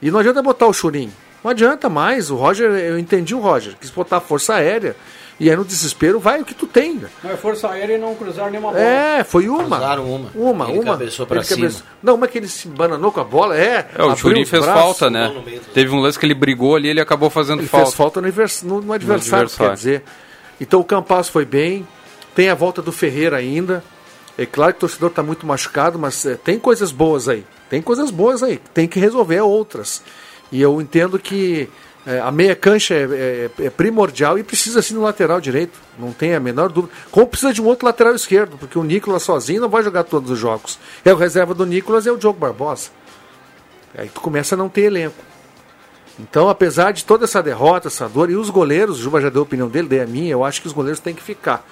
E 0.02 0.12
não 0.12 0.20
adianta 0.20 0.42
botar 0.42 0.68
o 0.68 0.74
Churim. 0.74 1.12
Não 1.44 1.52
adianta 1.52 1.90
mais. 1.90 2.30
O 2.30 2.36
Roger, 2.36 2.70
eu 2.72 3.00
entendi 3.00 3.34
o 3.34 3.40
Roger, 3.40 3.76
quis 3.80 3.90
botar 3.90 4.20
força 4.20 4.56
aérea. 4.56 4.96
E 5.40 5.50
aí 5.50 5.56
no 5.56 5.66
desespero 5.66 6.20
vai 6.20 6.40
o 6.40 6.46
que 6.46 6.54
tu 6.54 6.68
tem. 6.68 6.94
né? 6.98 7.10
Não 7.24 7.32
é 7.32 7.36
força 7.36 7.68
aérea 7.68 7.96
e 7.96 7.98
não 7.98 8.14
cruzar 8.14 8.52
nenhuma 8.52 8.70
bola. 8.74 8.84
É, 8.84 9.24
foi 9.24 9.50
uma. 9.50 9.64
Cruzaram 9.78 10.06
uma. 10.06 10.30
Uma, 10.36 10.70
Ele 10.70 10.80
uma. 10.80 10.92
cabeçou 10.92 11.26
pra 11.26 11.38
Ele 11.38 11.46
cima. 11.46 11.72
Não, 12.04 12.14
uma 12.14 12.28
que 12.28 12.38
ele 12.38 12.48
se 12.48 12.68
bananou 12.68 13.12
com 13.12 13.22
a 13.22 13.24
bola, 13.24 13.58
é. 13.58 13.88
É, 13.98 14.04
o 14.04 14.16
Churin 14.16 14.46
fez 14.46 14.64
braços. 14.64 14.82
falta, 14.84 15.10
né? 15.10 15.34
Teve 15.74 15.90
um 15.96 16.00
lance 16.00 16.20
que 16.20 16.28
ele 16.28 16.36
brigou 16.36 16.76
ali 16.76 16.90
ele 16.90 17.02
acabou 17.02 17.28
fazendo 17.32 17.62
Ele 17.62 17.68
falta. 17.68 17.88
fez 17.88 17.96
falta 17.96 18.22
no, 18.22 18.28
invers- 18.28 18.62
no- 18.62 18.82
no 18.82 18.94
adversário, 18.94 19.46
adversário. 19.46 19.72
quer 19.72 19.76
dizer. 19.76 20.04
Então 20.60 20.80
o 20.80 20.84
Campas 20.84 21.28
foi 21.28 21.44
bem, 21.44 21.88
tem 22.36 22.50
a 22.50 22.54
volta 22.54 22.80
do 22.80 22.92
Ferreira 22.92 23.38
ainda. 23.38 23.84
É 24.38 24.46
claro 24.46 24.74
que 24.74 24.78
o 24.78 24.82
torcedor 24.82 25.10
está 25.10 25.24
muito 25.24 25.48
machucado, 25.48 25.98
mas 25.98 26.24
é, 26.24 26.36
tem 26.36 26.60
coisas 26.60 26.92
boas 26.92 27.28
aí. 27.28 27.44
Tem 27.68 27.82
coisas 27.82 28.12
boas 28.12 28.44
aí, 28.44 28.60
tem 28.76 28.88
que 28.88 29.00
resolver 29.00 29.42
outras. 29.42 30.04
E 30.52 30.62
eu 30.62 30.82
entendo 30.82 31.18
que 31.18 31.70
é, 32.06 32.20
a 32.20 32.32
meia 32.32 32.56
cancha 32.56 32.94
é, 32.94 33.50
é- 33.60 33.66
é 33.66 33.70
primordial 33.70 34.38
e 34.38 34.44
precisa 34.44 34.80
assim 34.80 34.94
no 34.94 35.02
lateral 35.02 35.40
direito. 35.40 35.80
Não 36.00 36.12
tem 36.12 36.34
a 36.34 36.40
menor 36.40 36.70
dúvida. 36.70 36.94
Como 37.12 37.28
precisa 37.28 37.54
de 37.54 37.62
um 37.62 37.66
outro 37.66 37.86
lateral 37.86 38.14
esquerdo, 38.16 38.58
porque 38.58 38.78
o 38.78 38.84
Nicolas 38.84 39.24
sozinho 39.24 39.62
não 39.62 39.70
vai 39.70 39.84
jogar 39.84 40.04
todos 40.04 40.30
os 40.32 40.40
jogos. 40.40 40.80
É 41.06 41.14
o 41.14 41.18
reserva 41.18 41.54
do 41.54 41.66
Nicolas 41.66 42.08
é 42.08 42.12
o 42.12 42.18
Diogo 42.18 42.40
Barbosa. 42.40 42.90
Aí 43.98 44.10
tu 44.10 44.20
começa 44.22 44.56
a 44.56 44.58
não 44.58 44.70
ter 44.70 44.82
elenco. 44.84 45.16
Então, 46.20 46.50
apesar 46.50 46.92
de 46.92 47.04
toda 47.06 47.24
essa 47.26 47.42
derrota, 47.42 47.88
essa 47.88 48.08
dor, 48.08 48.30
e 48.30 48.36
os 48.36 48.50
goleiros, 48.50 49.00
o 49.00 49.02
Juba 49.02 49.22
já 49.22 49.30
deu 49.30 49.42
a 49.42 49.44
opinião 49.44 49.68
dele, 49.68 49.88
dei 49.88 50.02
a 50.02 50.06
minha, 50.08 50.32
eu 50.32 50.44
acho 50.44 50.62
que 50.62 50.68
os 50.68 50.74
goleiros 50.74 51.00
têm 51.00 51.16
que 51.16 51.24
ficar. 51.24 51.66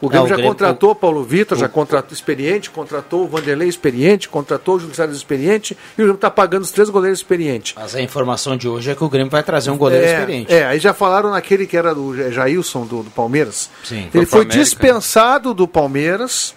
O 0.00 0.08
Grêmio 0.08 0.24
o 0.24 0.28
já 0.28 0.34
Grêmio- 0.36 0.52
contratou 0.52 0.90
o 0.92 0.94
Paulo 0.94 1.22
Vitor, 1.22 1.58
já 1.58 1.68
contratou 1.68 2.12
experiente, 2.14 2.70
contratou 2.70 3.24
o 3.24 3.28
Vanderlei 3.28 3.68
experiente, 3.68 4.28
contratou 4.30 4.76
o 4.76 4.80
Júlio 4.80 4.94
César 4.94 5.12
experiente, 5.12 5.74
e 5.74 6.00
o 6.00 6.04
Grêmio 6.04 6.14
está 6.14 6.30
pagando 6.30 6.62
os 6.62 6.70
três 6.72 6.88
goleiros 6.88 7.18
experientes. 7.18 7.74
Mas 7.76 7.94
a 7.94 8.00
informação 8.00 8.56
de 8.56 8.66
hoje 8.66 8.90
é 8.90 8.94
que 8.94 9.04
o 9.04 9.08
Grêmio 9.10 9.30
vai 9.30 9.42
trazer 9.42 9.70
um 9.70 9.76
goleiro 9.76 10.06
é, 10.06 10.12
experiente. 10.18 10.52
É, 10.54 10.64
aí 10.64 10.78
já 10.78 10.94
falaram 10.94 11.30
naquele 11.30 11.66
que 11.66 11.76
era 11.76 11.94
do 11.94 12.16
Ja- 12.16 12.30
Jailson, 12.30 12.86
do, 12.86 13.02
do 13.02 13.10
Palmeiras. 13.10 13.68
Sim, 13.84 14.08
Ele 14.14 14.24
foi 14.24 14.40
América. 14.42 14.64
dispensado 14.64 15.52
do 15.52 15.68
Palmeiras 15.68 16.54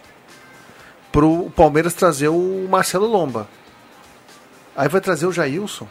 para 1.11 1.25
o 1.25 1.51
Palmeiras 1.53 1.93
trazer 1.93 2.29
o 2.29 2.65
Marcelo 2.69 3.05
Lomba. 3.07 3.47
Aí 4.75 4.87
vai 4.87 5.01
trazer 5.01 5.25
o 5.27 5.31
Jailson. 5.33 5.85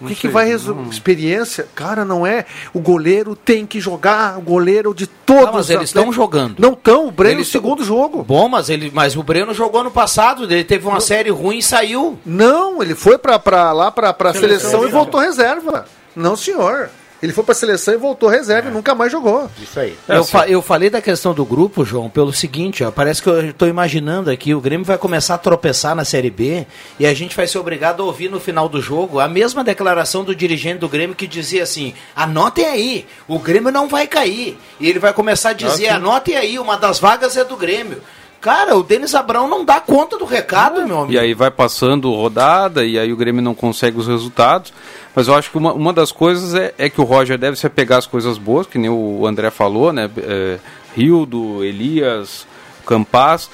O 0.00 0.06
que, 0.06 0.14
que 0.14 0.28
vai 0.28 0.46
resolver? 0.46 0.88
Experiência? 0.88 1.68
Cara, 1.74 2.04
não 2.04 2.26
é. 2.26 2.46
O 2.72 2.80
goleiro 2.80 3.36
tem 3.36 3.66
que 3.66 3.80
jogar, 3.80 4.38
o 4.38 4.40
goleiro 4.40 4.94
de 4.94 5.06
todos 5.06 5.48
Ah, 5.48 5.52
mas 5.52 5.66
os 5.66 5.70
eles 5.70 5.90
estão 5.90 6.12
jogando. 6.12 6.56
Não 6.58 6.72
estão, 6.72 7.06
o 7.06 7.10
Breno 7.10 7.36
Eles 7.36 7.48
segundo 7.48 7.84
jogo. 7.84 8.24
Bom, 8.24 8.48
mas, 8.48 8.70
ele, 8.70 8.90
mas 8.94 9.16
o 9.16 9.22
Breno 9.22 9.52
jogou 9.52 9.82
ano 9.82 9.90
passado, 9.90 10.44
ele 10.44 10.64
teve 10.64 10.86
uma 10.86 11.00
série 11.00 11.30
ruim 11.30 11.58
e 11.58 11.62
saiu. 11.62 12.18
Não, 12.24 12.82
ele 12.82 12.94
foi 12.94 13.18
pra, 13.18 13.38
pra, 13.38 13.72
lá 13.72 13.90
pra, 13.90 14.12
pra 14.12 14.32
Seleção 14.32 14.70
seleção, 14.70 14.88
e 14.88 14.90
voltou 14.90 15.20
reserva. 15.20 15.86
Não, 16.16 16.34
senhor. 16.36 16.90
Ele 17.22 17.32
foi 17.34 17.44
pra 17.44 17.54
seleção 17.54 17.92
e 17.92 17.96
voltou 17.98 18.28
reserva 18.28 18.70
e 18.70 18.72
nunca 18.72 18.94
mais 18.94 19.12
jogou. 19.12 19.50
Isso 19.62 19.78
aí. 19.78 19.94
Eu, 20.08 20.24
fa- 20.24 20.48
eu 20.48 20.62
falei 20.62 20.88
da 20.88 21.02
questão 21.02 21.34
do 21.34 21.44
grupo, 21.44 21.84
João, 21.84 22.08
pelo 22.08 22.32
seguinte, 22.32 22.82
ó, 22.82 22.90
parece 22.90 23.22
que 23.22 23.28
eu 23.28 23.50
estou 23.50 23.68
imaginando 23.68 24.30
aqui, 24.30 24.54
o 24.54 24.60
Grêmio 24.60 24.86
vai 24.86 24.96
começar 24.96 25.34
a 25.34 25.38
tropeçar 25.38 25.94
na 25.94 26.04
Série 26.04 26.30
B 26.30 26.66
e 26.98 27.04
a 27.06 27.12
gente 27.12 27.36
vai 27.36 27.46
ser 27.46 27.58
obrigado 27.58 28.02
a 28.02 28.06
ouvir 28.06 28.30
no 28.30 28.40
final 28.40 28.68
do 28.68 28.80
jogo 28.80 29.20
a 29.20 29.28
mesma 29.28 29.62
declaração 29.62 30.24
do 30.24 30.34
dirigente 30.34 30.78
do 30.78 30.88
Grêmio 30.88 31.14
que 31.14 31.26
dizia 31.26 31.62
assim, 31.62 31.92
anotem 32.16 32.64
aí, 32.64 33.06
o 33.28 33.38
Grêmio 33.38 33.70
não 33.70 33.86
vai 33.86 34.06
cair. 34.06 34.56
E 34.80 34.88
ele 34.88 34.98
vai 34.98 35.12
começar 35.12 35.50
a 35.50 35.52
dizer, 35.52 35.76
sim. 35.76 35.86
anotem 35.88 36.36
aí, 36.36 36.58
uma 36.58 36.76
das 36.76 36.98
vagas 36.98 37.36
é 37.36 37.44
do 37.44 37.56
Grêmio. 37.56 38.00
Cara, 38.40 38.74
o 38.74 38.82
Denis 38.82 39.14
Abrão 39.14 39.46
não 39.46 39.66
dá 39.66 39.78
conta 39.80 40.16
do 40.16 40.24
recado, 40.24 40.86
meu 40.86 41.00
amigo. 41.00 41.12
E 41.12 41.18
aí 41.18 41.34
vai 41.34 41.50
passando 41.50 42.10
rodada 42.14 42.82
e 42.86 42.98
aí 42.98 43.12
o 43.12 43.16
Grêmio 43.16 43.42
não 43.42 43.54
consegue 43.54 43.98
os 43.98 44.06
resultados. 44.06 44.72
Mas 45.14 45.28
eu 45.28 45.34
acho 45.34 45.50
que 45.50 45.58
uma, 45.58 45.72
uma 45.72 45.92
das 45.92 46.12
coisas 46.12 46.54
é, 46.54 46.72
é 46.78 46.88
que 46.88 47.00
o 47.00 47.04
Roger 47.04 47.36
deve 47.36 47.58
se 47.58 47.66
apegar 47.66 47.98
às 47.98 48.06
coisas 48.06 48.38
boas, 48.38 48.66
que 48.66 48.78
nem 48.78 48.90
o 48.90 49.26
André 49.26 49.50
falou, 49.50 49.92
né? 49.92 50.08
É, 50.18 50.58
Rildo, 50.96 51.64
Elias, 51.64 52.46
Campas. 52.86 53.50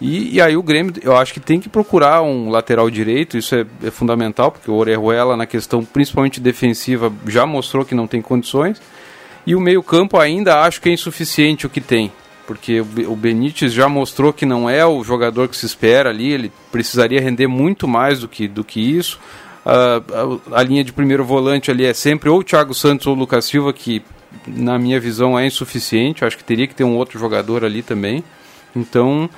E, 0.00 0.36
e 0.36 0.40
aí 0.40 0.56
o 0.56 0.62
Grêmio, 0.62 0.92
eu 1.02 1.16
acho 1.16 1.32
que 1.32 1.40
tem 1.40 1.58
que 1.58 1.68
procurar 1.68 2.22
um 2.22 2.50
lateral 2.50 2.88
direito, 2.88 3.36
isso 3.36 3.54
é, 3.54 3.66
é 3.82 3.90
fundamental, 3.90 4.52
porque 4.52 4.70
o 4.70 4.74
Orejuela, 4.74 5.36
na 5.36 5.46
questão 5.46 5.84
principalmente 5.84 6.40
defensiva, 6.40 7.12
já 7.26 7.44
mostrou 7.44 7.84
que 7.84 7.94
não 7.94 8.06
tem 8.06 8.22
condições. 8.22 8.80
E 9.46 9.54
o 9.54 9.60
meio-campo 9.60 10.18
ainda 10.18 10.60
acho 10.60 10.80
que 10.80 10.88
é 10.88 10.92
insuficiente 10.92 11.66
o 11.66 11.70
que 11.70 11.80
tem. 11.80 12.12
Porque 12.46 12.80
o 12.80 12.86
o 13.12 13.16
Benítez 13.16 13.72
já 13.72 13.88
mostrou 13.88 14.32
que 14.32 14.46
não 14.46 14.70
é 14.70 14.86
o 14.86 15.02
jogador 15.02 15.48
que 15.48 15.56
se 15.56 15.66
espera 15.66 16.10
ali, 16.10 16.32
ele 16.32 16.52
precisaria 16.70 17.20
render 17.20 17.46
muito 17.46 17.88
mais 17.88 18.20
do 18.20 18.28
que, 18.28 18.46
do 18.46 18.62
que 18.62 18.80
isso. 18.80 19.18
Ah, 19.70 20.00
a, 20.54 20.60
a 20.60 20.62
linha 20.62 20.82
de 20.82 20.92
primeiro 20.94 21.22
volante 21.24 21.70
ali 21.70 21.84
é 21.84 21.92
sempre 21.92 22.30
ou 22.30 22.38
o 22.38 22.42
Thiago 22.42 22.72
Santos 22.72 23.06
ou 23.06 23.14
o 23.14 23.18
Lucas 23.18 23.44
Silva, 23.44 23.70
que 23.72 24.02
na 24.46 24.78
minha 24.78 24.98
visão 24.98 25.38
é 25.38 25.46
insuficiente. 25.46 26.22
Eu 26.22 26.28
acho 26.28 26.38
que 26.38 26.44
teria 26.44 26.66
que 26.66 26.74
ter 26.74 26.84
um 26.84 26.96
outro 26.96 27.18
jogador 27.18 27.64
ali 27.64 27.82
também. 27.82 28.24
Então, 28.74 29.28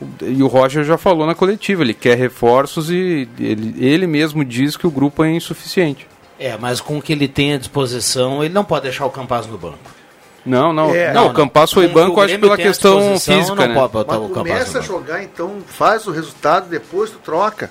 o- 0.00 0.06
e 0.24 0.42
o 0.42 0.46
Roger 0.46 0.84
já 0.84 0.98
falou 0.98 1.26
na 1.26 1.34
coletiva, 1.34 1.82
ele 1.82 1.94
quer 1.94 2.18
reforços 2.18 2.90
e 2.90 3.26
ele, 3.38 3.74
ele 3.78 4.06
mesmo 4.06 4.44
diz 4.44 4.76
que 4.76 4.86
o 4.86 4.90
grupo 4.90 5.24
é 5.24 5.30
insuficiente. 5.30 6.06
É, 6.38 6.56
mas 6.58 6.80
com 6.80 6.98
o 6.98 7.02
que 7.02 7.12
ele 7.12 7.28
tem 7.28 7.54
à 7.54 7.56
disposição, 7.58 8.44
ele 8.44 8.52
não 8.52 8.64
pode 8.64 8.82
deixar 8.82 9.06
o 9.06 9.10
Campaz 9.10 9.46
no 9.46 9.56
banco. 9.56 9.78
Não, 10.44 10.72
não. 10.72 10.92
É. 10.92 11.12
não, 11.12 11.24
Não, 11.24 11.30
o 11.30 11.34
Campas 11.34 11.72
foi 11.72 11.86
banco, 11.86 12.18
o 12.18 12.20
acho 12.20 12.36
pela 12.38 12.56
questão 12.56 13.16
física, 13.18 13.54
não 13.54 13.68
né? 13.68 13.74
pode 13.74 13.92
botar 13.92 14.18
Mas 14.18 14.22
o 14.30 14.34
Campaz 14.34 14.48
começa 14.58 14.78
a 14.80 14.82
jogar, 14.82 15.22
então 15.22 15.58
faz 15.66 16.06
o 16.08 16.10
resultado, 16.10 16.68
depois 16.68 17.10
tu 17.10 17.18
troca. 17.24 17.70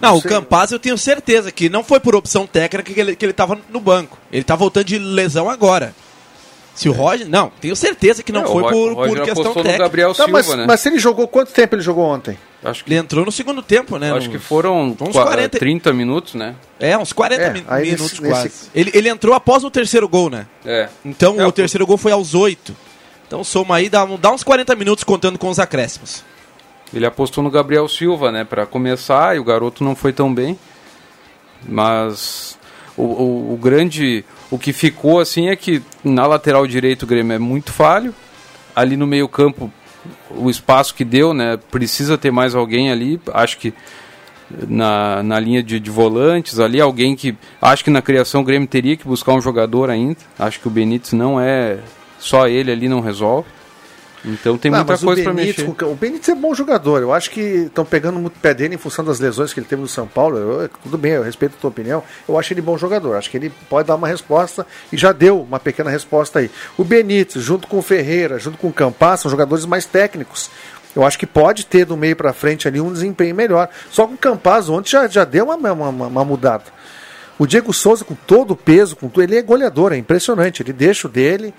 Não, 0.00 0.16
o 0.16 0.20
sei. 0.20 0.30
Campaz 0.30 0.72
eu 0.72 0.78
tenho 0.78 0.98
certeza 0.98 1.50
que 1.52 1.68
não 1.68 1.82
foi 1.84 2.00
por 2.00 2.14
opção 2.14 2.46
técnica 2.46 2.92
que 2.92 2.98
ele, 3.00 3.16
que 3.16 3.24
ele 3.24 3.32
tava 3.32 3.58
no 3.70 3.80
banco. 3.80 4.18
Ele 4.32 4.44
tá 4.44 4.54
voltando 4.56 4.84
de 4.84 4.98
lesão 4.98 5.48
agora. 5.48 5.94
Se 6.74 6.88
o 6.88 6.92
Roger. 6.92 7.28
Não, 7.28 7.52
tenho 7.60 7.76
certeza 7.76 8.20
que 8.22 8.32
não 8.32 8.40
É, 8.42 8.44
o 8.46 8.48
foi 8.48 8.62
Ro- 8.64 8.68
por, 8.70 8.92
o 8.92 8.94
Roger 8.94 9.16
por 9.16 9.24
questão 9.24 9.52
técnica. 9.54 9.78
Gabriel 9.78 10.12
Tá, 10.12 10.26
mas, 10.26 10.44
Silva, 10.46 10.60
né? 10.60 10.66
mas 10.66 10.80
se 10.80 10.88
ele 10.88 10.98
jogou, 10.98 11.28
quanto 11.28 11.52
tempo 11.52 11.76
ele 11.76 11.82
jogou 11.82 12.04
ontem? 12.04 12.36
Acho 12.64 12.82
que, 12.82 12.90
Ele 12.90 12.98
entrou 12.98 13.24
no 13.24 13.30
segundo 13.30 13.62
tempo, 13.62 13.96
né? 13.98 14.10
acho 14.12 14.26
no- 14.26 14.32
que 14.32 14.38
foram 14.40 14.96
uns 15.00 15.12
qua- 15.12 15.24
40 15.26 15.58
30 15.58 15.92
minutos, 15.92 16.34
né? 16.34 16.56
É, 16.80 16.96
uns 16.98 17.12
40 17.12 17.42
É, 17.42 17.50
min- 17.52 17.64
aí 17.68 17.84
minutos 17.92 18.18
nesse- 18.18 18.32
quase. 18.32 18.44
nesse- 18.44 18.70
Ele, 18.74 18.90
ele 18.94 19.08
entrou 19.08 19.34
após 19.34 19.62
o 19.62 19.70
terceiro 19.70 20.08
gol, 20.08 20.28
né? 20.30 20.46
É. 20.64 20.88
Então 21.04 21.38
É, 21.40 21.44
o 21.44 21.48
o- 21.50 21.52
terceiro 21.52 21.86
gol 21.86 21.96
foi 21.98 22.10
aos 22.10 22.34
8. 22.34 22.74
Então 23.26 23.44
soma 23.44 23.76
aí, 23.76 23.88
dá, 23.88 24.04
dá 24.18 24.32
uns 24.32 24.42
40 24.42 24.74
minutos 24.74 25.04
contando 25.04 25.38
com 25.38 25.48
os 25.50 25.58
acréscimos. 25.60 26.24
Ele 26.94 27.04
apostou 27.04 27.42
no 27.42 27.50
Gabriel 27.50 27.88
Silva, 27.88 28.30
né, 28.30 28.44
para 28.44 28.64
começar, 28.64 29.36
e 29.36 29.40
o 29.40 29.44
garoto 29.44 29.82
não 29.82 29.96
foi 29.96 30.12
tão 30.12 30.32
bem. 30.32 30.58
Mas 31.66 32.56
o, 32.96 33.02
o, 33.02 33.54
o 33.54 33.56
grande. 33.56 34.24
O 34.50 34.58
que 34.58 34.72
ficou 34.72 35.18
assim 35.18 35.48
é 35.48 35.56
que 35.56 35.82
na 36.04 36.26
lateral 36.26 36.66
direito 36.66 37.02
o 37.02 37.06
Grêmio 37.06 37.34
é 37.34 37.38
muito 37.38 37.72
falho. 37.72 38.14
Ali 38.76 38.96
no 38.96 39.06
meio-campo, 39.06 39.72
o 40.30 40.50
espaço 40.50 40.94
que 40.94 41.04
deu, 41.04 41.34
né? 41.34 41.58
Precisa 41.70 42.16
ter 42.16 42.30
mais 42.30 42.54
alguém 42.54 42.90
ali. 42.90 43.20
Acho 43.32 43.58
que 43.58 43.74
na, 44.68 45.22
na 45.22 45.40
linha 45.40 45.62
de, 45.62 45.80
de 45.80 45.90
volantes 45.90 46.60
ali, 46.60 46.80
alguém 46.80 47.16
que. 47.16 47.36
Acho 47.60 47.82
que 47.82 47.90
na 47.90 48.02
criação 48.02 48.42
o 48.42 48.44
Grêmio 48.44 48.68
teria 48.68 48.96
que 48.96 49.06
buscar 49.06 49.32
um 49.32 49.40
jogador 49.40 49.90
ainda. 49.90 50.18
Acho 50.38 50.60
que 50.60 50.68
o 50.68 50.70
Benítez 50.70 51.12
não 51.12 51.40
é. 51.40 51.78
Só 52.18 52.46
ele 52.46 52.70
ali 52.70 52.88
não 52.88 53.00
resolve. 53.00 53.48
Então 54.24 54.56
tem 54.56 54.70
Não, 54.70 54.78
muita 54.78 54.92
mas 54.94 55.02
o 55.02 55.06
coisa 55.06 55.22
para 55.22 55.32
mexer. 55.34 55.68
O 55.68 55.94
Benítez 55.94 56.30
é 56.30 56.34
bom 56.34 56.54
jogador. 56.54 57.02
Eu 57.02 57.12
acho 57.12 57.30
que 57.30 57.40
estão 57.40 57.84
pegando 57.84 58.18
muito 58.18 58.38
pé 58.40 58.54
dele 58.54 58.74
em 58.74 58.78
função 58.78 59.04
das 59.04 59.20
lesões 59.20 59.52
que 59.52 59.60
ele 59.60 59.66
teve 59.66 59.82
no 59.82 59.88
São 59.88 60.06
Paulo. 60.06 60.38
Eu- 60.38 60.68
tudo 60.82 60.96
bem, 60.96 61.12
eu 61.12 61.22
respeito 61.22 61.56
a 61.58 61.60
tua 61.60 61.68
opinião. 61.68 62.02
Eu 62.26 62.38
acho 62.38 62.52
ele 62.52 62.62
bom 62.62 62.78
jogador. 62.78 63.16
Acho 63.16 63.30
que 63.30 63.36
ele 63.36 63.52
pode 63.68 63.86
dar 63.88 63.96
uma 63.96 64.08
resposta 64.08 64.66
e 64.90 64.96
já 64.96 65.12
deu 65.12 65.40
uma 65.42 65.60
pequena 65.60 65.90
resposta 65.90 66.38
aí. 66.38 66.50
O 66.78 66.84
Benítez, 66.84 67.44
junto 67.44 67.68
com 67.68 67.78
o 67.78 67.82
Ferreira, 67.82 68.38
junto 68.38 68.56
com 68.56 68.68
o 68.68 68.72
Campas, 68.72 69.20
são 69.20 69.30
jogadores 69.30 69.66
mais 69.66 69.84
técnicos. 69.84 70.50
Eu 70.96 71.04
acho 71.04 71.18
que 71.18 71.26
pode 71.26 71.66
ter 71.66 71.84
do 71.84 71.96
meio 71.96 72.16
para 72.16 72.32
frente 72.32 72.66
ali 72.66 72.80
um 72.80 72.92
desempenho 72.92 73.34
melhor. 73.34 73.68
Só 73.90 74.06
com 74.06 74.14
o 74.14 74.18
Campas 74.18 74.68
ontem 74.70 74.90
já, 74.90 75.06
já 75.06 75.24
deu 75.24 75.44
uma, 75.44 75.56
uma, 75.56 75.72
uma- 75.88 76.06
uma 76.06 76.24
mudada. 76.24 76.64
O 77.38 77.46
Diego 77.46 77.74
Souza, 77.74 78.04
com 78.04 78.14
todo 78.14 78.52
o 78.52 78.56
peso, 78.56 78.94
com 78.96 79.08
tudo, 79.08 79.22
ele 79.22 79.36
é 79.36 79.42
goleador, 79.42 79.92
é 79.92 79.96
impressionante. 79.98 80.62
Ele 80.62 80.72
deixa 80.72 81.08
o 81.08 81.10
dele. 81.10 81.52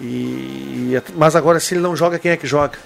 E, 0.00 1.00
mas 1.16 1.36
agora, 1.36 1.60
se 1.60 1.74
ele 1.74 1.80
não 1.80 1.94
joga, 1.96 2.18
quem 2.18 2.30
é 2.32 2.36
que 2.36 2.46
joga? 2.46 2.78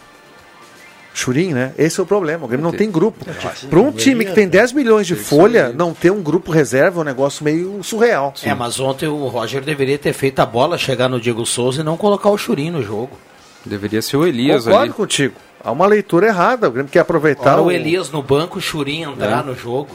Churim, 1.15 1.53
né? 1.53 1.73
Esse 1.77 1.99
é 1.99 2.03
o 2.03 2.07
problema. 2.07 2.45
O 2.45 2.49
Grêmio 2.49 2.63
não 2.63 2.73
tem 2.73 2.89
grupo. 2.91 3.25
Para 3.69 3.81
um 3.81 3.91
time 3.91 4.25
que 4.25 4.33
tem 4.33 4.47
10 4.47 4.73
milhões 4.73 5.05
de 5.07 5.17
folha, 5.17 5.71
não 5.75 5.93
ter 5.93 6.13
um 6.13 6.23
grupo 6.23 6.53
reserva 6.53 7.01
é 7.01 7.03
um 7.03 7.05
negócio 7.05 7.45
meio 7.45 7.83
surreal. 7.83 8.33
É, 8.45 8.55
mas 8.55 8.79
ontem 8.79 9.09
o 9.09 9.27
Roger 9.27 9.63
deveria 9.63 9.99
ter 9.99 10.13
feito 10.13 10.39
a 10.39 10.47
bola 10.47 10.79
chegar 10.79 11.09
no 11.09 11.21
Diego 11.21 11.45
Souza 11.45 11.81
e 11.81 11.85
não 11.85 11.97
colocar 11.97 12.31
o 12.31 12.39
Churim 12.39 12.71
no 12.71 12.83
jogo. 12.85 13.19
Deveria 13.65 14.01
ser 14.01 14.17
o 14.17 14.25
Elias 14.25 14.63
Concordo 14.65 14.85
ali. 14.85 14.93
contigo. 14.93 15.35
Há 15.65 15.73
uma 15.73 15.87
leitura 15.87 16.29
errada. 16.29 16.69
O 16.69 16.71
Grêmio 16.71 16.91
quer 16.93 17.01
aproveitar 17.01 17.55
Ora, 17.55 17.63
o... 17.63 17.67
o 17.67 17.73
Elias 17.73 18.11
no 18.13 18.23
banco, 18.23 18.59
o 18.59 18.63
Churinho 18.63 19.11
entrar 19.11 19.41
É. 19.43 19.47
no 19.47 19.57
jogo. 19.57 19.89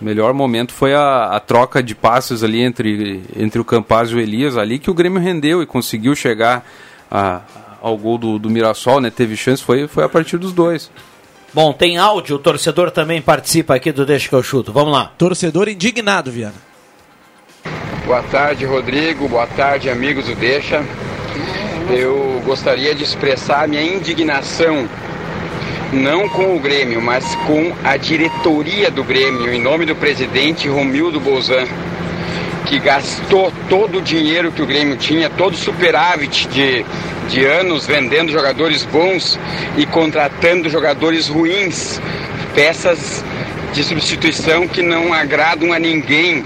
O 0.00 0.04
melhor 0.04 0.32
momento 0.32 0.72
foi 0.72 0.94
a, 0.94 1.24
a 1.26 1.40
troca 1.40 1.82
de 1.82 1.94
passes 1.94 2.44
ali 2.44 2.60
entre, 2.62 3.22
entre 3.36 3.60
o 3.60 3.64
Campaz 3.64 4.10
e 4.10 4.14
o 4.14 4.20
Elias, 4.20 4.56
ali 4.56 4.78
que 4.78 4.90
o 4.90 4.94
Grêmio 4.94 5.20
rendeu 5.20 5.60
e 5.62 5.66
conseguiu 5.66 6.14
chegar 6.14 6.64
a- 7.10 7.40
ao 7.82 7.96
gol 7.96 8.16
do, 8.16 8.38
do 8.38 8.48
Mirassol, 8.50 9.00
né? 9.00 9.10
Teve 9.10 9.36
chance, 9.36 9.62
foi, 9.62 9.88
foi 9.88 10.04
a 10.04 10.08
partir 10.08 10.36
dos 10.38 10.52
dois. 10.52 10.90
Bom, 11.52 11.72
tem 11.72 11.96
áudio, 11.98 12.36
o 12.36 12.38
torcedor 12.38 12.90
também 12.90 13.20
participa 13.22 13.74
aqui 13.74 13.90
do 13.90 14.04
Deixa 14.06 14.28
que 14.28 14.34
eu 14.34 14.42
chuto. 14.42 14.72
Vamos 14.72 14.92
lá. 14.92 15.12
Torcedor 15.18 15.68
indignado, 15.68 16.30
Viana. 16.30 16.54
Boa 18.06 18.22
tarde, 18.24 18.64
Rodrigo. 18.64 19.28
Boa 19.28 19.46
tarde, 19.46 19.90
amigos 19.90 20.26
do 20.26 20.34
Deixa. 20.34 20.84
Eu 21.90 22.40
gostaria 22.44 22.94
de 22.94 23.02
expressar 23.02 23.66
minha 23.66 23.82
indignação, 23.82 24.86
não 25.92 26.28
com 26.28 26.54
o 26.54 26.60
Grêmio, 26.60 27.00
mas 27.00 27.34
com 27.46 27.72
a 27.82 27.96
diretoria 27.96 28.90
do 28.90 29.02
Grêmio, 29.02 29.52
em 29.52 29.60
nome 29.60 29.86
do 29.86 29.96
presidente 29.96 30.68
Romildo 30.68 31.18
Bolzan, 31.18 31.66
que 32.66 32.78
gastou 32.78 33.52
todo 33.68 33.98
o 33.98 34.02
dinheiro 34.02 34.52
que 34.52 34.60
o 34.60 34.66
Grêmio 34.66 34.96
tinha, 34.96 35.30
todo 35.30 35.54
o 35.54 35.56
superávit 35.56 36.46
de, 36.48 36.84
de 37.28 37.44
anos 37.46 37.86
vendendo 37.86 38.30
jogadores 38.30 38.84
bons 38.84 39.38
e 39.76 39.86
contratando 39.86 40.68
jogadores 40.68 41.28
ruins, 41.28 42.00
peças 42.54 43.24
de 43.72 43.82
substituição 43.82 44.68
que 44.68 44.82
não 44.82 45.12
agradam 45.12 45.72
a 45.72 45.78
ninguém. 45.78 46.44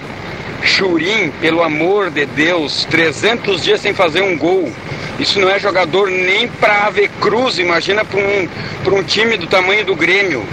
Churim, 0.62 1.32
pelo 1.40 1.60
amor 1.60 2.08
de 2.08 2.24
Deus, 2.24 2.84
300 2.88 3.64
dias 3.64 3.80
sem 3.80 3.92
fazer 3.92 4.22
um 4.22 4.38
gol. 4.38 4.70
Isso 5.22 5.38
não 5.38 5.48
é 5.48 5.56
jogador 5.56 6.10
nem 6.10 6.48
para 6.48 6.86
Ave 6.86 7.06
Cruz, 7.20 7.56
imagina 7.56 8.04
para 8.04 8.18
um, 8.18 8.48
um 8.98 9.02
time 9.04 9.36
do 9.36 9.46
tamanho 9.46 9.84
do 9.84 9.94
Grêmio. 9.94 10.44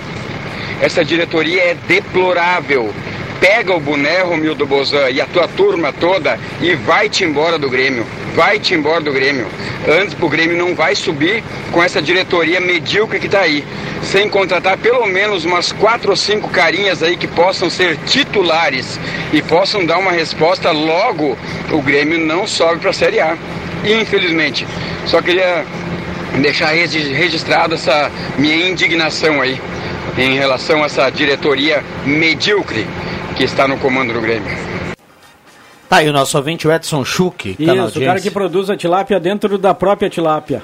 Essa 0.80 1.04
diretoria 1.04 1.60
é 1.72 1.78
deplorável. 1.88 2.94
Pega 3.40 3.74
o 3.74 3.80
boné, 3.80 4.22
Romildo 4.22 4.68
Bozan, 4.68 5.10
e 5.10 5.20
a 5.20 5.26
tua 5.26 5.48
turma 5.48 5.92
toda 5.92 6.38
e 6.62 6.76
vai-te 6.76 7.24
embora 7.24 7.58
do 7.58 7.68
Grêmio. 7.68 8.06
Vai-te 8.36 8.76
embora 8.76 9.02
do 9.02 9.12
Grêmio. 9.12 9.48
Antes 9.88 10.16
o 10.22 10.30
Grêmio 10.30 10.56
não 10.56 10.76
vai 10.76 10.94
subir 10.94 11.44
com 11.72 11.82
essa 11.82 12.00
diretoria 12.00 12.60
medíocre 12.60 13.20
que 13.20 13.26
está 13.26 13.40
aí. 13.40 13.66
Sem 14.04 14.30
contratar 14.30 14.78
pelo 14.78 15.08
menos 15.08 15.46
umas 15.46 15.72
quatro 15.72 16.12
ou 16.12 16.16
cinco 16.16 16.48
carinhas 16.48 17.02
aí 17.02 17.18
que 17.18 17.28
possam 17.28 17.72
ser 17.72 17.98
titulares 18.06 19.00
e 19.34 19.42
possam 19.42 19.84
dar 19.84 19.98
uma 19.98 20.12
resposta 20.12 20.70
logo, 20.70 21.36
o 21.72 21.82
Grêmio 21.82 22.20
não 22.20 22.46
sobe 22.46 22.82
para 22.82 22.92
a 22.92 22.94
Série 22.94 23.20
A. 23.20 23.36
Infelizmente. 23.84 24.68
Só 25.06 25.22
queria 25.22 25.66
deixar 26.42 26.68
regi- 26.68 27.14
registrado 27.14 27.74
essa 27.76 28.12
minha 28.38 28.56
indignação 28.70 29.42
aí 29.42 29.60
em 30.18 30.36
relação 30.36 30.84
a 30.84 30.86
essa 30.86 31.10
diretoria 31.10 31.84
medíocre 32.06 32.86
que 33.36 33.44
está 33.44 33.68
no 33.68 33.78
comando 33.78 34.14
do 34.14 34.22
Grêmio. 34.22 34.58
Tá 35.88 35.98
aí 35.98 36.10
o 36.10 36.14
nosso 36.14 36.38
ouvinte, 36.38 36.68
o 36.68 36.72
Edson 36.72 37.04
Schuch. 37.04 37.56
Tá 37.56 37.74
na 37.74 37.88
Isso, 37.88 38.00
o 38.00 38.06
cara 38.06 38.20
que 38.20 38.30
produz 38.30 38.70
a 38.70 38.78
tilápia 38.78 39.20
dentro 39.20 39.58
da 39.58 39.74
própria 39.74 40.10
tilápia. 40.10 40.62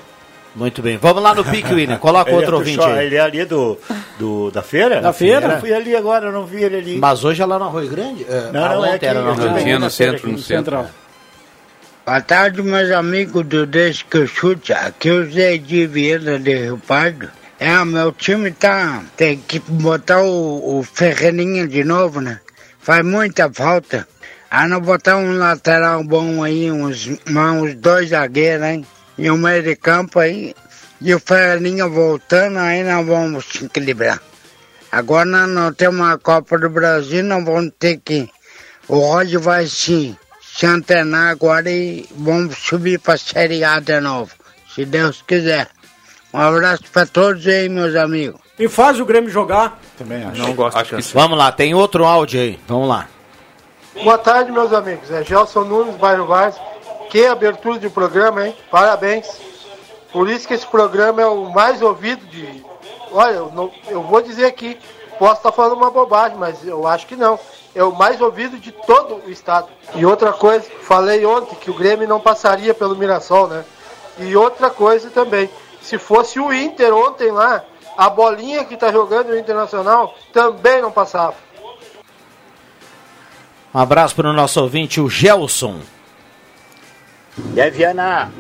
Muito 0.55 0.81
bem. 0.81 0.97
Vamos 0.97 1.21
lá 1.21 1.33
no 1.33 1.43
pique, 1.43 1.73
William. 1.73 1.97
Coloca 1.99 2.29
Ele 2.29 2.35
é 2.35 2.39
outro 2.39 2.51
do 2.51 2.57
ouvinte 2.59 2.75
show- 2.75 2.85
aí. 2.93 3.05
Ele 3.07 3.15
é 3.15 3.19
ali 3.19 3.43
do, 3.45 3.77
do, 4.19 4.51
da 4.51 4.61
feira? 4.61 5.01
Da 5.01 5.11
feira? 5.11 5.53
Eu 5.55 5.59
fui 5.59 5.73
ali 5.73 5.95
agora, 5.95 6.27
eu 6.27 6.31
não 6.31 6.45
vi 6.45 6.63
ele 6.63 6.77
ali. 6.77 6.97
Mas 6.97 7.23
hoje 7.25 7.41
é 7.41 7.45
lá 7.45 7.57
no 7.59 7.65
Arroio 7.65 7.89
Grande? 7.89 8.25
É, 8.29 8.51
Não, 8.53 8.69
não, 8.75 8.85
é 8.85 8.93
aqui, 8.93 9.05
era 9.05 9.21
no 9.21 9.31
Arroio 9.31 9.49
Grande. 9.49 9.63
Tinha 9.63 9.79
no 9.79 9.89
centro, 9.89 10.31
no 10.31 10.37
centro. 10.37 10.85
Boa 12.05 12.21
tarde, 12.21 12.61
meus 12.61 12.91
amigos 12.91 13.43
do 13.47 13.65
Deixa 13.65 14.05
que 14.07 14.27
chute. 14.27 14.71
Aqui 14.71 15.09
é 15.09 15.11
o 15.11 15.31
Zé 15.31 15.57
de 15.57 15.87
Vieira 15.87 16.37
de 16.37 16.55
Rio 16.55 16.77
Pardo. 16.77 17.31
É, 17.59 17.83
meu 17.83 18.11
time 18.11 18.51
tá. 18.51 19.03
Tem 19.17 19.39
que 19.39 19.57
botar 19.57 20.21
o, 20.21 20.77
o 20.77 20.83
Ferreirinha 20.83 21.67
de 21.67 21.83
novo, 21.83 22.21
né? 22.21 22.41
Faz 22.79 23.03
muita 23.03 23.51
falta. 23.51 24.07
Ah, 24.51 24.67
não 24.67 24.81
botar 24.81 25.17
um 25.17 25.35
lateral 25.35 26.03
bom 26.03 26.43
aí, 26.43 26.71
uns, 26.71 27.09
uns 27.27 27.73
dois 27.73 28.11
zagueiros, 28.11 28.67
hein? 28.67 28.85
E 29.17 29.31
um 29.31 29.37
meio 29.37 29.63
de 29.63 29.75
campo 29.75 30.19
aí. 30.19 30.53
E 31.01 31.11
o 31.11 31.19
Ferreirinha 31.19 31.87
voltando, 31.87 32.59
aí 32.59 32.83
nós 32.83 33.03
vamos 33.03 33.45
se 33.45 33.65
equilibrar. 33.65 34.21
Agora 34.91 35.25
nós 35.25 35.49
não 35.49 35.73
temos 35.73 36.01
uma 36.01 36.19
Copa 36.19 36.55
do 36.59 36.69
Brasil, 36.69 37.23
nós 37.23 37.43
vamos 37.43 37.73
ter 37.79 37.97
que. 37.97 38.29
O 38.87 38.99
Roger 38.99 39.39
vai 39.39 39.65
se, 39.65 40.15
se 40.55 40.65
antenar 40.65 41.31
agora 41.31 41.69
e 41.69 42.07
vamos 42.15 42.57
subir 42.57 42.99
para 42.99 43.15
a 43.15 43.17
Série 43.17 43.63
A 43.63 43.79
de 43.79 43.99
novo, 43.99 44.31
se 44.73 44.85
Deus 44.85 45.21
quiser. 45.27 45.67
Um 46.33 46.39
abraço 46.39 46.83
para 46.91 47.05
todos 47.05 47.45
aí, 47.47 47.67
meus 47.69 47.95
amigos. 47.95 48.39
E 48.59 48.67
faz 48.67 48.99
o 48.99 49.05
Grêmio 49.05 49.29
jogar. 49.29 49.79
Também 49.97 50.23
acho. 50.23 50.41
Não 50.41 50.53
gosto 50.53 50.77
acho 50.77 50.95
que 50.95 51.01
sim. 51.01 51.11
Vamos 51.13 51.37
lá, 51.37 51.51
tem 51.51 51.73
outro 51.73 52.05
áudio 52.05 52.39
aí. 52.39 52.59
Vamos 52.67 52.87
lá. 52.89 53.07
Boa 54.03 54.17
tarde, 54.17 54.51
meus 54.51 54.71
amigos. 54.73 55.09
É 55.11 55.23
Gelson 55.23 55.63
Nunes, 55.63 55.95
bairro 55.95 56.25
Vaz. 56.25 56.55
Que 57.09 57.25
abertura 57.25 57.79
de 57.79 57.89
programa, 57.89 58.47
hein? 58.47 58.55
Parabéns. 58.69 59.25
Por 60.11 60.29
isso 60.29 60.47
que 60.47 60.53
esse 60.53 60.65
programa 60.67 61.21
é 61.21 61.25
o 61.25 61.49
mais 61.53 61.81
ouvido 61.81 62.25
de. 62.27 62.63
Olha, 63.11 63.35
eu, 63.35 63.51
não- 63.53 63.71
eu 63.87 64.01
vou 64.03 64.21
dizer 64.21 64.45
aqui, 64.45 64.77
posso 65.17 65.35
estar 65.35 65.51
falando 65.51 65.77
uma 65.77 65.91
bobagem, 65.91 66.37
mas 66.37 66.65
eu 66.65 66.85
acho 66.87 67.07
que 67.07 67.15
não. 67.15 67.39
É 67.75 67.83
o 67.83 67.93
mais 67.93 68.21
ouvido 68.21 68.57
de 68.57 68.71
todo 68.71 69.21
o 69.25 69.29
estado. 69.29 69.67
E 69.93 70.05
outra 70.05 70.31
coisa, 70.31 70.65
falei 70.81 71.25
ontem 71.25 71.55
que 71.55 71.69
o 71.69 71.73
Grêmio 71.73 72.07
não 72.07 72.19
passaria 72.21 72.73
pelo 72.73 72.95
Mirassol, 72.95 73.47
né? 73.49 73.65
E 74.17 74.35
outra 74.35 74.69
coisa 74.69 75.09
também, 75.09 75.49
se 75.81 75.97
fosse 75.97 76.39
o 76.39 76.53
Inter 76.53 76.93
ontem 76.93 77.31
lá, 77.31 77.63
a 77.97 78.09
bolinha 78.09 78.63
que 78.63 78.75
está 78.75 78.91
jogando 78.91 79.29
o 79.29 79.37
Internacional 79.37 80.15
também 80.31 80.81
não 80.81 80.91
passava. 80.91 81.35
Um 83.73 83.79
abraço 83.79 84.15
para 84.15 84.29
o 84.29 84.33
nosso 84.33 84.61
ouvinte, 84.61 85.01
o 85.01 85.09
Gelson. 85.09 85.81
E 87.53 87.59
aí, 87.59 87.69
Viana? 87.69 88.31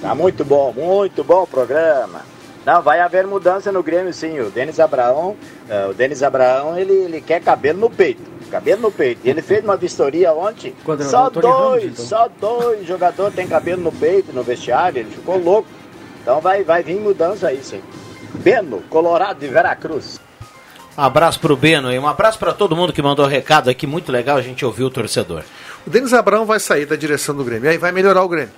Tá 0.00 0.14
muito 0.14 0.44
bom, 0.44 0.72
muito 0.74 1.24
bom 1.24 1.44
o 1.44 1.46
programa. 1.46 2.35
Não, 2.66 2.82
vai 2.82 2.98
haver 2.98 3.24
mudança 3.24 3.70
no 3.70 3.80
Grêmio, 3.80 4.12
sim. 4.12 4.40
O 4.40 4.50
Denis 4.50 4.80
Abraão, 4.80 5.36
eh, 5.68 5.86
o 5.88 5.94
Denis 5.94 6.20
Abraão, 6.20 6.76
ele, 6.76 6.92
ele 6.92 7.20
quer 7.20 7.40
cabelo 7.40 7.78
no 7.78 7.88
peito. 7.88 8.20
Cabelo 8.50 8.82
no 8.82 8.90
peito. 8.90 9.20
E 9.22 9.30
ele 9.30 9.40
fez 9.40 9.62
uma 9.62 9.76
vistoria 9.76 10.32
ontem. 10.32 10.74
Quadrador, 10.84 11.10
Só 11.12 11.30
Tony 11.30 11.46
Ramos, 11.46 11.62
dois, 11.62 11.84
então. 11.84 12.04
só 12.04 12.28
dois 12.40 12.84
jogadores 12.84 13.36
têm 13.36 13.46
cabelo 13.46 13.82
no 13.82 13.92
peito, 13.92 14.32
no 14.32 14.42
vestiário. 14.42 14.98
Ele 14.98 15.10
ficou 15.10 15.38
louco. 15.38 15.68
Então 16.20 16.40
vai, 16.40 16.64
vai 16.64 16.82
vir 16.82 16.98
mudança 16.98 17.46
aí, 17.46 17.62
sim. 17.62 17.80
Beno, 18.34 18.82
Colorado 18.90 19.38
de 19.38 19.46
Veracruz. 19.46 20.20
Um 20.98 21.02
abraço 21.02 21.38
pro 21.38 21.56
Beno 21.56 21.92
e 21.92 21.98
um 22.00 22.08
abraço 22.08 22.36
para 22.36 22.52
todo 22.52 22.74
mundo 22.74 22.92
que 22.92 23.00
mandou 23.00 23.26
recado 23.26 23.70
aqui. 23.70 23.86
Muito 23.86 24.10
legal 24.10 24.38
a 24.38 24.42
gente 24.42 24.64
ouvir 24.64 24.82
o 24.82 24.90
torcedor. 24.90 25.44
O 25.86 25.90
Denis 25.90 26.12
Abrão 26.12 26.44
vai 26.44 26.58
sair 26.58 26.84
da 26.84 26.96
direção 26.96 27.32
do 27.32 27.44
Grêmio, 27.44 27.70
aí 27.70 27.78
vai 27.78 27.92
melhorar 27.92 28.24
o 28.24 28.28
Grêmio. 28.28 28.52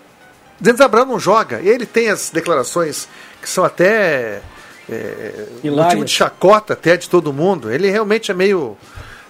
O 0.58 0.64
Denis 0.64 0.80
Abrão 0.80 1.04
não 1.04 1.20
joga, 1.20 1.60
e 1.60 1.68
ele 1.68 1.84
tem 1.84 2.08
as 2.08 2.30
declarações 2.30 3.06
que 3.40 3.48
são 3.48 3.64
até 3.64 4.40
é, 4.88 5.46
motivo 5.64 6.04
de 6.04 6.10
chacota 6.10 6.72
até 6.72 6.96
de 6.96 7.08
todo 7.08 7.32
mundo. 7.32 7.70
Ele 7.70 7.90
realmente 7.90 8.30
é 8.30 8.34
meio 8.34 8.76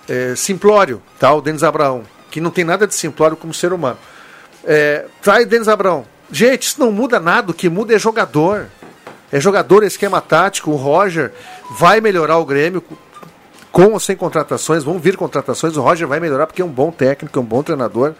é, 0.09 0.35
simplório, 0.37 1.03
tá? 1.18 1.33
O 1.33 1.40
Denis 1.40 1.62
Abraão, 1.62 2.03
que 2.31 2.40
não 2.40 2.51
tem 2.51 2.64
nada 2.64 2.87
de 2.87 2.94
simplório 2.94 3.37
como 3.37 3.53
ser 3.53 3.73
humano. 3.73 3.99
É, 4.64 5.07
traz 5.23 5.44
o 5.44 5.49
Denis 5.49 5.68
Abraão. 5.68 6.05
Gente, 6.31 6.64
isso 6.64 6.81
não 6.81 6.92
muda 6.92 7.18
nada, 7.18 7.51
o 7.51 7.55
que 7.55 7.68
muda 7.68 7.94
é 7.94 7.99
jogador. 7.99 8.66
É 9.31 9.38
jogador, 9.38 9.83
é 9.83 9.87
esquema 9.87 10.21
tático. 10.21 10.71
O 10.71 10.77
Roger 10.77 11.33
vai 11.79 12.01
melhorar 12.01 12.38
o 12.38 12.44
Grêmio 12.44 12.83
com 13.71 13.92
ou 13.92 14.01
sem 14.01 14.16
contratações, 14.16 14.83
vão 14.83 14.99
vir 14.99 15.16
contratações, 15.16 15.77
o 15.77 15.83
Roger 15.83 16.09
vai 16.09 16.18
melhorar 16.18 16.47
porque 16.47 16.62
é 16.62 16.64
um 16.64 16.71
bom 16.71 16.90
técnico, 16.90 17.38
é 17.38 17.42
um 17.42 17.44
bom 17.44 17.62
treinador. 17.62 18.14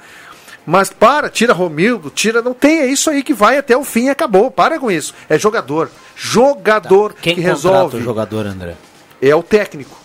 Mas 0.71 0.91
para, 0.91 1.31
tira 1.31 1.55
Romildo, 1.55 2.11
tira, 2.11 2.43
não 2.43 2.53
tem, 2.53 2.81
é 2.81 2.87
isso 2.87 3.09
aí 3.09 3.23
que 3.23 3.33
vai 3.33 3.57
até 3.57 3.75
o 3.75 3.83
fim 3.83 4.05
e 4.05 4.11
acabou. 4.11 4.51
Para 4.51 4.79
com 4.79 4.91
isso. 4.91 5.15
É 5.27 5.39
jogador. 5.39 5.91
Jogador 6.15 7.15
Quem 7.15 7.35
que 7.35 7.41
contrata 7.41 7.57
resolve. 7.69 7.97
o 7.97 8.03
jogador, 8.03 8.45
André? 8.47 8.75
É 9.23 9.35
o 9.35 9.43
técnico. 9.43 9.97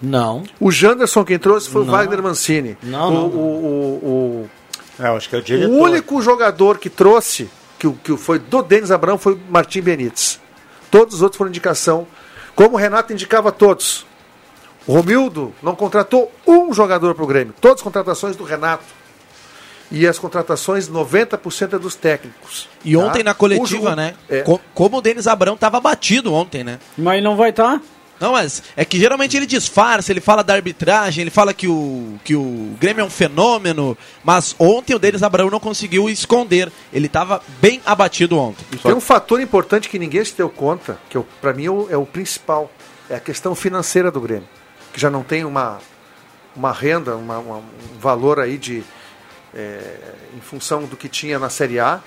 Não. 0.00 0.42
O 0.58 0.70
Janderson 0.70 1.22
quem 1.22 1.38
trouxe 1.38 1.68
foi 1.68 1.82
Não. 1.84 1.88
o 1.88 1.92
Wagner 1.92 2.22
Mancini. 2.22 2.78
Não, 2.82 3.08
o, 3.08 3.12
não. 3.12 3.26
o, 3.26 4.48
o, 4.48 4.50
É, 4.98 5.08
eu 5.08 5.16
acho 5.16 5.28
que 5.28 5.34
é 5.34 5.38
o 5.38 5.42
o, 5.42 5.44
diretor. 5.44 5.70
o 5.74 5.82
único 5.82 6.22
jogador 6.22 6.78
que 6.78 6.88
trouxe, 6.88 7.50
que, 7.78 7.86
o- 7.86 7.92
que 7.92 8.16
foi 8.16 8.38
do 8.38 8.62
Denis 8.62 8.90
Abrão, 8.90 9.18
foi 9.18 9.34
o 9.34 9.40
Martim 9.50 9.82
Benítez. 9.82 10.40
Todos 10.90 11.16
os 11.16 11.20
outros 11.22 11.36
foram 11.36 11.50
indicação. 11.50 12.06
Como 12.54 12.76
o 12.76 12.78
Renato 12.78 13.12
indicava 13.12 13.52
todos. 13.52 14.06
O 14.86 14.94
Romildo 14.94 15.52
não 15.62 15.74
contratou 15.74 16.32
um 16.46 16.72
jogador 16.72 17.14
para 17.14 17.24
o 17.24 17.26
Grêmio. 17.26 17.52
Todas 17.60 17.78
as 17.80 17.82
contratações 17.82 18.34
do 18.34 18.44
Renato. 18.44 18.84
E 19.90 20.06
as 20.06 20.18
contratações, 20.18 20.88
90% 20.88 21.74
é 21.74 21.78
dos 21.78 21.94
técnicos. 21.94 22.68
E 22.84 22.94
tá? 22.94 22.98
ontem 22.98 23.22
na 23.22 23.34
coletiva, 23.34 23.94
né? 23.94 24.14
É. 24.28 24.40
co- 24.42 24.60
como 24.74 24.98
o 24.98 25.00
Denis 25.00 25.26
Abrão 25.26 25.56
tava 25.56 25.80
batido 25.80 26.32
ontem, 26.34 26.64
né? 26.64 26.78
Mas 26.98 27.22
não 27.22 27.36
vai 27.36 27.50
estar. 27.50 27.80
Não, 28.18 28.32
mas 28.32 28.62
é 28.74 28.82
que 28.82 28.98
geralmente 28.98 29.36
ele 29.36 29.44
disfarça, 29.44 30.10
ele 30.10 30.22
fala 30.22 30.42
da 30.42 30.54
arbitragem, 30.54 31.20
ele 31.20 31.30
fala 31.30 31.52
que 31.52 31.68
o, 31.68 32.14
que 32.24 32.34
o 32.34 32.74
Grêmio 32.80 33.02
é 33.02 33.04
um 33.04 33.10
fenômeno, 33.10 33.96
mas 34.24 34.56
ontem 34.58 34.94
o 34.94 34.98
Denis 34.98 35.22
Abraão 35.22 35.50
não 35.50 35.60
conseguiu 35.60 36.08
esconder. 36.08 36.72
Ele 36.92 37.06
estava 37.08 37.42
bem 37.60 37.80
abatido 37.84 38.38
ontem. 38.38 38.64
E 38.72 38.78
tem 38.78 38.94
um 38.94 39.02
fator 39.02 39.38
importante 39.40 39.88
que 39.90 39.98
ninguém 39.98 40.24
se 40.24 40.34
deu 40.34 40.48
conta, 40.48 40.98
que 41.10 41.18
para 41.42 41.52
mim 41.52 41.66
é 41.66 41.70
o, 41.70 41.86
é 41.90 41.96
o 41.98 42.06
principal, 42.06 42.70
é 43.10 43.16
a 43.16 43.20
questão 43.20 43.54
financeira 43.54 44.10
do 44.10 44.18
Grêmio, 44.20 44.48
que 44.94 45.00
já 45.00 45.10
não 45.10 45.22
tem 45.22 45.44
uma, 45.44 45.78
uma 46.56 46.72
renda, 46.72 47.14
uma- 47.16 47.38
uma- 47.38 47.58
um 47.58 47.98
valor 48.00 48.40
aí 48.40 48.56
de 48.56 48.82
é, 49.56 49.80
em 50.36 50.40
função 50.40 50.84
do 50.84 50.96
que 50.96 51.08
tinha 51.08 51.38
na 51.38 51.48
Série 51.48 51.80
A, 51.80 52.00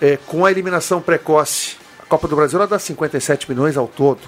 É, 0.00 0.18
com 0.26 0.44
a 0.44 0.50
eliminação 0.50 1.00
precoce. 1.00 1.76
A 2.02 2.06
Copa 2.06 2.28
do 2.28 2.36
Brasil 2.36 2.58
ela 2.58 2.66
dá 2.68 2.78
57 2.78 3.48
milhões 3.50 3.76
ao 3.76 3.86
todo. 3.88 4.20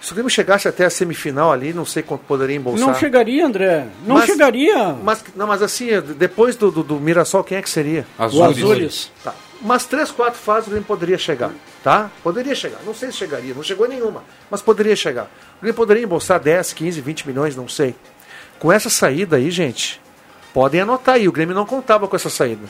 Se 0.00 0.12
o 0.12 0.14
Grêmio 0.14 0.30
chegasse 0.30 0.68
até 0.68 0.84
a 0.84 0.90
semifinal 0.90 1.50
ali, 1.50 1.72
não 1.72 1.84
sei 1.84 2.02
quanto 2.02 2.22
poderia 2.24 2.54
embolsar. 2.56 2.86
Não 2.86 2.94
chegaria, 2.94 3.44
André. 3.44 3.86
Não 4.06 4.16
Mas- 4.16 4.26
chegaria. 4.26 4.92
Mas, 5.02 5.24
não, 5.34 5.46
mas 5.46 5.62
assim, 5.62 5.88
depois 6.16 6.56
do, 6.56 6.70
do, 6.70 6.82
do 6.82 7.00
Mirassol, 7.00 7.42
quem 7.42 7.58
é 7.58 7.62
que 7.62 7.68
seria? 7.70 8.06
Azures. 8.18 9.06
O. 9.20 9.24
Tá. 9.24 9.34
Umas 9.60 9.84
três, 9.86 10.10
quatro 10.10 10.38
fases 10.38 10.66
o 10.66 10.70
Grêmio 10.70 10.86
poderia 10.86 11.16
chegar, 11.18 11.50
tá? 11.82 12.10
Poderia 12.22 12.54
chegar. 12.54 12.78
Não 12.84 12.94
sei 12.94 13.10
se 13.10 13.16
chegaria, 13.16 13.54
não 13.54 13.62
chegou 13.62 13.88
nenhuma, 13.88 14.22
mas 14.50 14.60
poderia 14.60 14.94
chegar. 14.94 15.24
O 15.56 15.60
Grêmio 15.62 15.74
poderia 15.74 16.02
embolsar 16.04 16.38
10, 16.38 16.72
15, 16.74 17.00
20 17.00 17.26
milhões, 17.26 17.56
não 17.56 17.66
sei. 17.66 17.94
Com 18.58 18.70
essa 18.70 18.90
saída 18.90 19.36
aí, 19.36 19.50
gente, 19.50 20.00
podem 20.54 20.80
anotar 20.80 21.16
aí, 21.16 21.28
o 21.28 21.32
Grêmio 21.32 21.54
não 21.54 21.66
contava 21.66 22.08
com 22.08 22.16
essa 22.16 22.30
saída. 22.30 22.62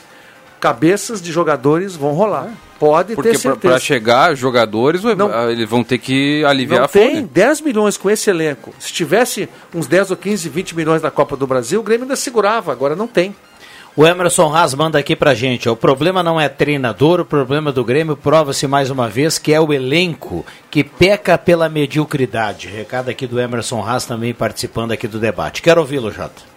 Cabeças 0.59 1.21
de 1.21 1.31
jogadores 1.31 1.95
vão 1.95 2.13
rolar. 2.13 2.49
Pode 2.81 3.15
Porque 3.15 3.31
ter 3.33 3.39
certeza. 3.39 3.69
pra 3.75 3.79
chegar 3.79 4.35
jogadores, 4.35 5.03
ah, 5.05 5.51
eles 5.53 5.69
vão 5.69 5.85
ter 5.85 5.99
que 5.99 6.43
aliviar 6.45 6.79
Não 6.81 6.85
a 6.87 6.89
folha. 6.89 7.11
tem 7.11 7.23
10 7.27 7.61
milhões 7.61 7.97
com 7.97 8.11
esse 8.11 8.31
elenco. 8.31 8.75
Se 8.79 8.93
tivesse 8.93 9.49
uns 9.75 9.87
10 9.87 10.11
ou 10.11 10.17
15, 10.17 10.49
20 10.49 10.75
milhões 10.75 11.03
na 11.03 11.11
Copa 11.11 11.37
do 11.37 11.47
Brasil, 11.47 11.81
o 11.81 11.83
Grêmio 11.83 12.05
ainda 12.05 12.17
segurava, 12.17 12.73
agora 12.73 12.97
não 12.97 13.07
tem. 13.07 13.35
O 13.97 14.05
Emerson 14.07 14.53
Haas 14.53 14.75
manda 14.75 14.99
aqui 14.99 15.15
pra 15.15 15.35
gente. 15.35 15.69
ó, 15.69 15.73
O 15.73 15.77
problema 15.77 16.23
não 16.23 16.41
é 16.41 16.49
treinador, 16.49 17.21
o 17.21 17.25
problema 17.25 17.71
do 17.71 17.85
Grêmio 17.85 18.17
prova-se 18.17 18.67
mais 18.67 18.91
uma 18.91 19.09
vez 19.09 19.39
que 19.39 19.53
é 19.53 19.61
o 19.61 19.73
elenco 19.73 20.45
que 20.71 20.83
peca 20.83 21.39
pela 21.39 21.69
mediocridade. 21.69 22.69
Recado 22.69 23.09
aqui 23.11 23.27
do 23.27 23.39
Emerson 23.39 23.83
Haas 23.87 24.05
também 24.05 24.35
participando 24.35 24.93
aqui 24.93 25.07
do 25.07 25.19
debate. 25.21 25.63
Quero 25.63 25.81
ouvi-lo, 25.81 26.11
Jota. 26.11 26.54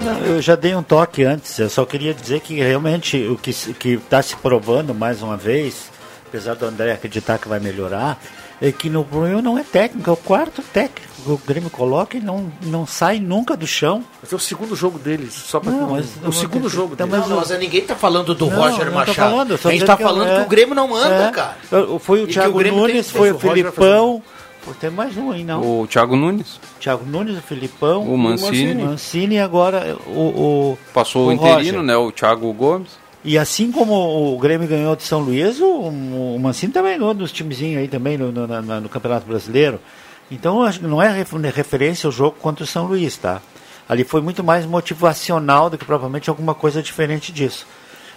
Não, 0.00 0.18
eu 0.24 0.40
já 0.42 0.54
dei 0.56 0.74
um 0.74 0.82
toque 0.82 1.22
antes, 1.24 1.58
eu 1.58 1.68
só 1.68 1.84
queria 1.84 2.14
dizer 2.14 2.40
que 2.40 2.54
realmente 2.54 3.18
o 3.26 3.36
que 3.36 3.50
está 3.50 4.22
se 4.22 4.34
provando 4.36 4.94
mais 4.94 5.20
uma 5.22 5.36
vez, 5.36 5.90
apesar 6.26 6.54
do 6.54 6.64
André 6.64 6.92
acreditar 6.92 7.38
que 7.38 7.48
vai 7.48 7.60
melhorar, 7.60 8.18
é 8.62 8.72
que 8.72 8.88
no 8.90 9.04
problema 9.04 9.42
não 9.42 9.58
é 9.58 9.62
técnico, 9.62 10.08
é 10.08 10.12
o 10.12 10.16
quarto 10.16 10.62
técnico 10.62 11.10
que 11.22 11.30
o 11.30 11.40
Grêmio 11.46 11.68
coloca 11.68 12.16
e 12.16 12.20
não, 12.20 12.50
não 12.62 12.86
sai 12.86 13.18
nunca 13.20 13.54
do 13.56 13.66
chão. 13.66 14.02
Mas 14.22 14.32
é 14.32 14.36
o 14.36 14.38
segundo 14.38 14.74
jogo 14.74 14.98
deles, 14.98 15.34
só 15.34 15.60
para 15.60 15.70
Não, 15.72 15.90
mas- 15.90 16.06
o 16.24 16.32
segundo 16.32 16.68
jogo 16.68 16.96
deles. 16.96 17.12
mas 17.28 17.50
o- 17.50 17.58
ninguém 17.58 17.82
tá 17.82 17.94
falando 17.94 18.34
do 18.34 18.46
Não, 18.46 18.56
Roger 18.56 18.86
não 18.86 18.92
Machado. 18.94 19.14
falando, 19.16 19.52
a 19.52 19.56
gente 19.56 19.72
dizendo 19.72 19.86
tá 19.86 19.96
que 19.98 20.02
falando 20.02 20.28
é- 20.28 20.36
que 20.36 20.46
o 20.46 20.48
Grêmio 20.48 20.74
não 20.74 20.94
anda, 20.94 21.24
é. 21.26 21.30
cara. 21.30 21.56
Foi 22.00 22.22
o 22.22 22.28
E 22.28 22.32
Thiago 22.32 22.54
o 22.54 22.58
Grêmio 22.58 22.80
tem- 22.86 22.94
Nunes, 22.94 23.10
foi 23.10 23.32
o 23.32 23.36
o 23.36 23.38
Filipão. 23.38 24.22
Pô, 24.70 24.74
tem 24.80 24.88
mais 24.90 25.16
um 25.16 25.32
aí, 25.32 25.42
não. 25.42 25.80
O 25.82 25.86
Thiago 25.86 26.14
Nunes. 26.14 26.60
Thiago 26.78 27.04
Nunes, 27.04 27.36
o 27.36 27.42
Filipão. 27.42 28.02
O 28.04 28.16
Mancini. 28.16 28.82
O 28.82 28.86
Mancini 28.86 29.34
e 29.34 29.38
agora 29.40 29.96
o. 30.06 30.20
o 30.72 30.78
Passou 30.94 31.28
o, 31.28 31.34
Roger. 31.34 31.58
interino, 31.58 31.82
né? 31.82 31.96
O 31.96 32.12
Thiago 32.12 32.52
Gomes. 32.52 32.90
E 33.24 33.36
assim 33.36 33.72
como 33.72 33.94
o 34.34 34.38
Grêmio 34.38 34.68
ganhou 34.68 34.94
de 34.96 35.02
São 35.02 35.20
Luís, 35.20 35.60
o, 35.60 35.66
o 35.66 36.38
Mancini 36.40 36.72
também 36.72 36.96
ganhou 36.98 37.12
dos 37.12 37.32
timezinhos 37.32 37.80
aí 37.82 37.88
também 37.88 38.16
no, 38.16 38.30
no, 38.32 38.46
na- 38.46 38.80
no 38.80 38.88
Campeonato 38.88 39.26
Brasileiro. 39.26 39.78
Então 40.30 40.60
eu 40.60 40.62
acho 40.66 40.78
que 40.80 40.86
não 40.86 41.02
é 41.02 41.08
ref- 41.10 41.32
referência 41.54 42.06
ao 42.06 42.12
jogo 42.12 42.36
contra 42.40 42.62
o 42.62 42.66
São 42.66 42.86
Luís, 42.86 43.16
tá? 43.16 43.42
Ali 43.88 44.04
foi 44.04 44.20
muito 44.22 44.44
mais 44.44 44.64
motivacional 44.64 45.68
do 45.68 45.76
que 45.76 45.84
propriamente 45.84 46.30
alguma 46.30 46.54
coisa 46.54 46.80
diferente 46.80 47.32
disso. 47.32 47.66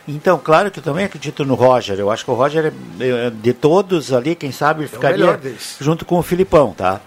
Então, 0.07 0.37
claro 0.37 0.69
que 0.69 0.79
eu 0.79 0.83
também 0.83 1.05
acredito 1.05 1.45
no 1.45 1.55
Roger. 1.55 1.97
Eu 1.97 2.11
acho 2.11 2.25
que 2.25 2.31
o 2.31 2.33
Roger, 2.33 2.73
é, 2.99 3.07
é, 3.07 3.29
de 3.29 3.53
todos 3.53 4.11
ali, 4.11 4.35
quem 4.35 4.51
sabe, 4.51 4.87
ficaria 4.87 5.17
melhor 5.17 5.37
deles. 5.37 5.77
junto 5.79 6.03
com 6.05 6.17
o 6.17 6.23
Filipão, 6.23 6.73
tá? 6.73 6.99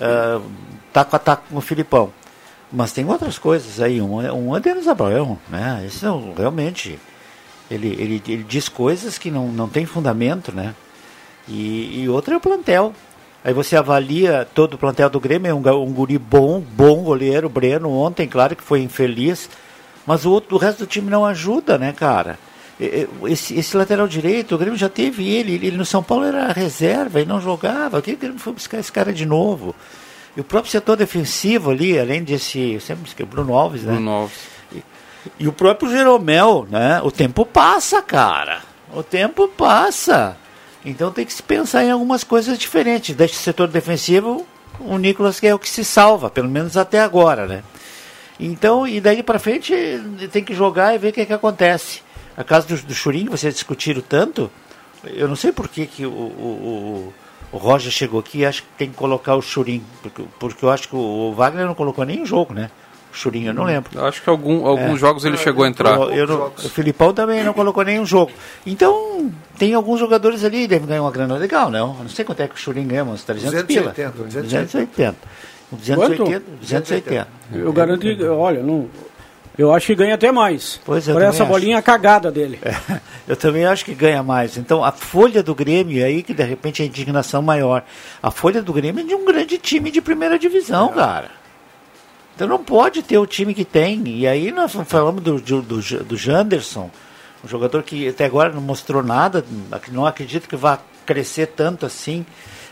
Ah, 0.00 0.40
tá 0.92 1.04
com 1.04 1.16
a 1.16 1.18
tá 1.18 1.36
com 1.36 1.56
o 1.56 1.60
Filipão. 1.60 2.12
Mas 2.72 2.92
tem 2.92 3.04
outras 3.08 3.38
coisas 3.38 3.80
aí. 3.80 4.00
Um, 4.00 4.20
é- 4.22 4.32
um 4.32 4.56
é 4.56 4.60
Denis 4.60 4.86
Abraão, 4.88 5.38
né? 5.48 5.84
Esse 5.86 6.04
não, 6.04 6.32
realmente, 6.36 6.98
ele, 7.70 7.88
ele, 7.88 8.22
ele 8.26 8.44
diz 8.44 8.68
coisas 8.68 9.18
que 9.18 9.30
não, 9.30 9.48
não 9.48 9.68
tem 9.68 9.84
fundamento, 9.86 10.52
né? 10.52 10.74
E, 11.48 12.02
e 12.02 12.08
outro 12.08 12.34
é 12.34 12.36
o 12.36 12.40
plantel. 12.40 12.92
Aí 13.44 13.52
você 13.52 13.76
avalia 13.76 14.48
todo 14.54 14.74
o 14.74 14.78
plantel 14.78 15.10
do 15.10 15.20
Grêmio, 15.20 15.50
é 15.50 15.54
um, 15.54 15.82
um 15.82 15.92
guri 15.92 16.16
bom, 16.18 16.60
bom 16.60 17.02
goleiro, 17.02 17.48
Breno, 17.48 17.90
ontem, 17.90 18.26
claro 18.26 18.56
que 18.56 18.62
foi 18.62 18.80
infeliz, 18.80 19.50
mas 20.06 20.24
o, 20.24 20.30
outro, 20.30 20.56
o 20.56 20.58
resto 20.58 20.80
do 20.80 20.86
time 20.86 21.10
não 21.10 21.24
ajuda, 21.24 21.78
né, 21.78 21.92
cara? 21.92 22.38
E- 22.80 23.06
e- 23.24 23.32
Esse, 23.32 23.58
esse 23.58 23.76
lateral 23.76 24.06
direito, 24.08 24.54
o 24.54 24.58
Grêmio 24.58 24.78
já 24.78 24.88
teve 24.88 25.28
ele, 25.28 25.54
ele 25.54 25.70
no 25.72 25.84
São 25.84 26.02
Paulo 26.02 26.24
era 26.24 26.52
reserva 26.52 27.20
e 27.20 27.24
não 27.24 27.40
jogava. 27.40 27.90
Por 28.00 28.02
que 28.02 28.12
o 28.12 28.16
Grêmio 28.16 28.38
foi 28.38 28.52
buscar 28.52 28.78
esse 28.78 28.90
cara 28.92 29.12
de 29.12 29.24
novo? 29.24 29.74
E 30.36 30.40
o 30.40 30.44
próprio 30.44 30.72
setor 30.72 30.96
defensivo 30.96 31.70
ali, 31.70 31.96
além 31.98 32.24
desse, 32.24 32.58
eu 32.72 32.80
sempre 32.80 33.06
esqueci, 33.08 33.28
Bruno 33.28 33.54
Alves, 33.54 33.82
né? 33.84 33.92
Bruno 33.92 34.10
Alves. 34.10 34.54
E 35.38 35.48
o 35.48 35.52
próprio 35.52 35.90
Jeromel, 35.90 36.66
né? 36.70 37.00
O 37.02 37.10
tempo 37.10 37.46
passa, 37.46 38.02
cara. 38.02 38.60
O 38.92 39.02
tempo 39.02 39.48
passa. 39.48 40.36
Então 40.84 41.10
tem 41.10 41.24
que 41.24 41.32
se 41.32 41.42
pensar 41.42 41.82
em 41.84 41.90
algumas 41.90 42.22
coisas 42.24 42.58
diferentes. 42.58 43.14
Deste 43.16 43.36
setor 43.38 43.68
defensivo, 43.68 44.46
o 44.80 44.98
Nicolas 44.98 45.40
que 45.40 45.46
é 45.46 45.54
o 45.54 45.58
que 45.58 45.68
se 45.70 45.82
salva, 45.84 46.28
pelo 46.28 46.48
menos 46.48 46.76
até 46.76 47.00
agora, 47.00 47.46
né? 47.46 47.62
Então, 48.38 48.86
e 48.86 49.00
daí 49.00 49.22
pra 49.22 49.38
frente 49.38 49.72
tem 50.32 50.42
que 50.42 50.54
jogar 50.54 50.94
e 50.94 50.98
ver 50.98 51.08
o 51.08 51.12
que, 51.12 51.20
é 51.20 51.26
que 51.26 51.32
acontece. 51.32 52.02
A 52.36 52.42
casa 52.42 52.66
do, 52.66 52.76
do 52.82 52.94
Churinho, 52.94 53.26
que 53.26 53.30
vocês 53.30 53.54
discutiram 53.54 54.00
tanto, 54.00 54.50
eu 55.04 55.28
não 55.28 55.36
sei 55.36 55.52
por 55.52 55.68
que, 55.68 55.86
que 55.86 56.04
o, 56.04 56.10
o, 56.10 57.12
o, 57.52 57.56
o 57.56 57.58
Roger 57.58 57.92
chegou 57.92 58.18
aqui 58.18 58.38
e 58.38 58.46
acho 58.46 58.62
que 58.62 58.68
tem 58.76 58.90
que 58.90 58.96
colocar 58.96 59.36
o 59.36 59.42
Churinho, 59.42 59.84
porque, 60.02 60.24
porque 60.40 60.64
eu 60.64 60.70
acho 60.70 60.88
que 60.88 60.96
o, 60.96 61.32
Wagner 61.32 61.64
não 61.66 61.74
colocou 61.74 62.04
nem 62.04 62.22
em 62.22 62.26
jogo, 62.26 62.52
né? 62.52 62.70
O 63.12 63.16
Churinho, 63.16 63.50
eu 63.50 63.54
não 63.54 63.62
lembro. 63.62 63.92
Eu 63.94 64.04
acho 64.04 64.20
que 64.20 64.28
algum, 64.28 64.66
alguns 64.66 64.96
É. 64.96 64.98
jogos 64.98 65.24
ele 65.24 65.36
chegou 65.36 65.64
a 65.64 65.68
entrar. 65.68 65.94
Eu- 65.94 66.10
eu 66.12 66.26
não- 66.26 66.46
o 66.48 66.68
Filipão 66.68 67.14
também 67.14 67.44
não 67.44 67.52
colocou 67.54 67.84
nenhum 67.84 68.04
jogo. 68.04 68.32
Então, 68.66 69.30
tem 69.56 69.72
alguns 69.72 70.00
jogadores 70.00 70.42
ali, 70.42 70.66
devem 70.66 70.88
ganhar 70.88 71.02
uma 71.02 71.12
grana 71.12 71.36
legal, 71.36 71.70
não? 71.70 71.94
Eu 71.96 72.02
não 72.02 72.08
sei 72.08 72.24
quanto 72.24 72.40
é 72.40 72.48
que 72.48 72.56
o 72.56 72.58
Churin 72.58 72.88
ganha, 72.88 73.04
uns 73.04 73.22
300 73.22 73.62
pila. 73.62 73.92
280, 73.92 74.10
280. 74.24 75.16
280. 75.72 76.44
280. 76.60 77.28
Eu 77.52 77.72
garanto 77.72 78.00
que, 78.00 78.24
olha, 78.24 78.62
não, 78.62 78.88
eu 79.56 79.72
acho 79.72 79.86
que 79.86 79.94
ganha 79.94 80.14
até 80.14 80.32
mais. 80.32 80.80
Pois 80.84 81.08
é, 81.08 81.12
Por 81.12 81.22
essa 81.22 81.44
acho. 81.44 81.52
bolinha 81.52 81.80
cagada 81.80 82.30
dele. 82.30 82.58
Eu 83.26 83.36
também 83.36 83.64
acho 83.64 83.84
que 83.84 83.94
ganha 83.94 84.22
mais. 84.22 84.56
Então, 84.56 84.84
a 84.84 84.92
folha 84.92 85.42
do 85.42 85.54
Grêmio, 85.54 86.02
é 86.02 86.04
aí 86.04 86.22
que 86.22 86.34
de 86.34 86.42
repente 86.42 86.82
a 86.82 86.84
indignação 86.84 87.40
maior. 87.40 87.84
A 88.22 88.30
folha 88.30 88.60
do 88.60 88.72
Grêmio 88.72 89.02
é 89.02 89.06
de 89.06 89.14
um 89.14 89.24
grande 89.24 89.56
time 89.56 89.90
de 89.90 90.00
primeira 90.02 90.38
divisão, 90.38 90.88
cara. 90.88 91.30
Então 92.34 92.48
não 92.48 92.62
pode 92.62 93.02
ter 93.02 93.16
o 93.16 93.26
time 93.26 93.54
que 93.54 93.64
tem. 93.64 94.02
E 94.08 94.26
aí 94.26 94.50
nós 94.50 94.72
falamos 94.86 95.22
do, 95.22 95.40
do, 95.40 95.62
do, 95.62 95.80
do 95.80 96.16
Janderson, 96.16 96.90
um 97.44 97.48
jogador 97.48 97.82
que 97.82 98.08
até 98.08 98.24
agora 98.24 98.52
não 98.52 98.60
mostrou 98.60 99.02
nada, 99.02 99.44
não 99.92 100.04
acredito 100.04 100.48
que 100.48 100.56
vá 100.56 100.78
crescer 101.06 101.46
tanto 101.46 101.86
assim. 101.86 102.26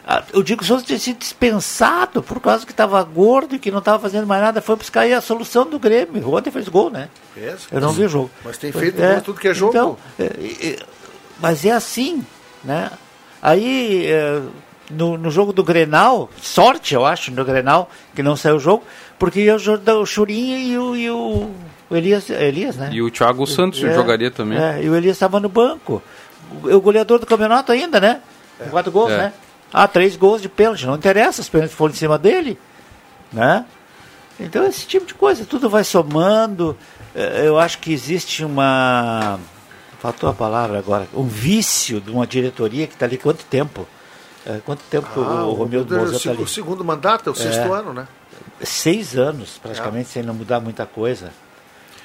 Ah, 0.05 0.23
O 0.35 0.43
Diego 0.43 0.65
Souza 0.65 0.85
tinha 0.85 0.99
sido 0.99 1.19
dispensado 1.19 2.23
por 2.23 2.41
causa 2.41 2.67
que 2.67 2.73
estava 2.73 3.03
gordo 3.05 3.55
e 3.55 3.59
que 3.59 3.71
não 3.71 3.79
estava 3.79 3.99
fazendo 4.01 4.27
mais 4.27 4.43
nada. 4.43 4.61
Foi 4.61 4.75
buscar 4.77 5.03
aí 5.03 5.13
a 5.13 5.21
solução 5.21 5.65
do 5.65 5.79
Grêmio. 5.79 6.29
Ontem 6.35 6.51
fez 6.51 6.69
gol, 6.69 6.91
né? 6.91 7.09
Fez. 7.35 7.69
Eu 7.71 7.81
não 7.81 7.93
vi 7.93 8.05
o 8.05 8.09
jogo. 8.09 8.31
Mas 8.45 8.59
tem 8.59 8.73
feito 8.73 9.01
em 9.01 9.21
tudo 9.21 9.39
que 9.41 9.49
é 9.49 9.55
jogo. 9.55 9.73
Então, 9.73 9.97
é, 10.19 10.25
é, 10.25 10.79
mas 11.41 11.65
é 11.65 11.71
assim, 11.71 12.25
né? 12.65 12.91
Aí, 13.41 14.07
é, 14.07 14.41
no, 14.91 15.17
no 15.17 15.31
jogo 15.31 15.53
do 15.53 15.63
Grenal, 15.65 16.29
sorte, 16.41 16.95
eu 16.95 17.05
acho, 17.07 17.31
no 17.33 17.45
Grenal, 17.45 17.89
que 18.15 18.23
não 18.23 18.37
saiu 18.37 18.57
o 18.57 18.61
jogo, 18.61 18.85
porque 19.19 19.41
ia 19.41 19.57
o, 19.57 20.01
o 20.01 20.07
Churinho 20.07 20.59
e 20.59 20.79
o, 20.79 20.97
e 20.97 21.11
o, 21.11 21.51
o 21.91 21.97
Elias, 21.97 22.29
Elias, 22.29 22.77
né? 22.77 22.91
E 22.93 23.01
o 23.03 23.11
Thiago 23.11 23.47
Santos 23.47 23.83
É, 23.83 23.95
jogaria 23.95 24.31
também. 24.31 24.59
É, 24.59 24.83
e 24.83 24.89
o 24.89 24.97
Elias 24.97 25.17
estava 25.17 25.39
no 25.41 25.49
banco. 25.49 26.03
O, 26.63 26.69
o 26.75 26.81
goleador 26.81 27.19
do 27.21 27.27
campeonato 27.27 27.71
ainda, 27.73 28.01
né? 28.01 28.21
Com 28.59 28.71
quatro 28.71 28.93
gols, 28.93 29.11
É. 29.13 29.17
né? 29.19 29.33
Ah, 29.73 29.89
três 29.89 30.17
gols 30.17 30.43
de 30.43 30.49
pênalti. 30.49 30.85
Não 30.87 30.95
interessa, 30.97 31.41
os 31.41 31.49
pênaltis 31.49 31.75
foram 31.77 31.93
em 31.95 31.97
cima 31.97 32.19
dele, 32.19 32.59
né? 33.33 33.65
Então, 34.39 34.67
esse 34.67 34.87
tipo 34.87 35.07
de 35.07 35.15
coisa, 35.15 35.45
tudo 35.45 35.69
vai 35.71 35.85
somando. 35.85 36.77
Eh, 37.15 37.47
Eu 37.47 37.59
acho 37.59 37.79
que 37.79 37.93
existe 37.93 38.45
uma. 38.45 39.39
Faltou 40.01 40.29
a 40.29 40.35
palavra 40.35 40.79
agora. 40.79 41.07
Um 41.15 41.27
vício 41.27 42.01
de 42.01 42.11
uma 42.11 42.27
diretoria 42.27 42.87
que 42.87 42.95
está 42.95 43.07
ali 43.07 43.17
quanto 43.19 43.45
tempo? 43.45 43.87
Eh, 44.45 44.61
Quanto 44.65 44.83
tempo 44.91 45.07
que 45.13 45.21
Ah, 45.21 45.45
o, 45.45 45.51
o 45.51 45.53
Romildo 45.53 45.95
é 45.95 45.99
Bolzano 45.99 46.17
está 46.19 46.31
ali? 46.33 46.43
o 46.43 46.49
segundo 46.49 46.85
mandato, 46.85 47.29
é 47.29 47.33
o 47.33 47.35
sexto 47.37 47.73
ano, 47.73 47.93
né? 47.95 48.09
Seis 48.63 49.17
anos, 49.17 49.59
praticamente, 49.63 50.09
sem 50.09 50.23
não 50.23 50.35
mudar 50.35 50.59
muita 50.61 50.85
coisa. 50.87 51.31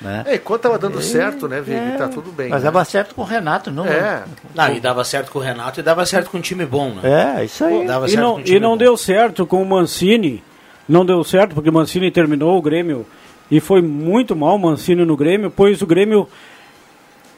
Né? 0.01 0.23
É, 0.27 0.35
enquanto 0.35 0.61
tava 0.61 0.77
dando 0.77 0.99
É, 0.99 1.01
certo, 1.01 1.47
né, 1.47 1.59
Vig? 1.59 1.75
é. 1.77 1.97
Tá 1.97 2.07
tudo 2.07 2.31
bem. 2.31 2.49
Mas 2.49 2.61
né? 2.61 2.65
dava 2.71 2.85
certo 2.85 3.15
com 3.15 3.21
o 3.23 3.25
Renato, 3.25 3.71
não 3.71 3.85
É. 3.85 4.23
Não, 4.53 4.71
e 4.73 4.79
dava 4.79 5.03
certo 5.03 5.31
com 5.31 5.39
o 5.39 5.41
Renato 5.41 5.79
e 5.79 5.83
dava 5.83 6.05
certo 6.05 6.29
com 6.29 6.37
um 6.37 6.41
time 6.41 6.65
bom, 6.65 6.91
né? 6.91 7.37
É, 7.39 7.45
isso 7.45 7.63
aí. 7.65 7.85
Dava 7.87 8.05
E 8.05 8.09
certo 8.09 8.21
não, 8.23 8.33
com 8.35 8.39
um 8.39 8.43
time 8.43 8.57
e 8.57 8.59
não 8.59 8.77
deu 8.77 8.95
certo 8.95 9.45
com 9.47 9.61
o 9.61 9.65
Mancini. 9.65 10.43
Não 10.87 11.05
deu 11.05 11.23
certo 11.23 11.55
porque 11.55 11.69
o 11.69 11.73
Mancini 11.73 12.11
terminou 12.11 12.57
o 12.57 12.61
Grêmio 12.61 13.05
e 13.49 13.59
foi 13.59 13.81
muito 13.81 14.35
mal 14.35 14.55
o 14.55 14.59
Mancini 14.59 15.03
no 15.03 15.17
Grêmio, 15.17 15.49
pois 15.49 15.81
o 15.81 15.87
Grêmio 15.87 16.29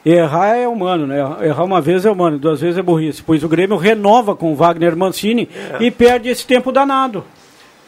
errar 0.06 0.56
é 0.56 0.68
humano, 0.68 1.06
né? 1.08 1.18
Errar 1.46 1.64
uma 1.64 1.82
vez 1.82 2.06
é 2.06 2.12
humano, 2.12 2.38
duas 2.38 2.62
vezes 2.62 2.78
é 2.78 2.82
burrice. 2.82 3.22
Pois 3.24 3.44
o 3.44 3.50
Grêmio 3.50 3.78
renova 3.78 4.36
com 4.36 4.52
o 4.52 4.56
Wagner 4.56 4.96
Mancini 4.96 5.48
É. 5.80 5.84
e 5.84 5.92
perde 5.92 6.30
esse 6.30 6.46
tempo 6.46 6.72
danado. 6.72 7.24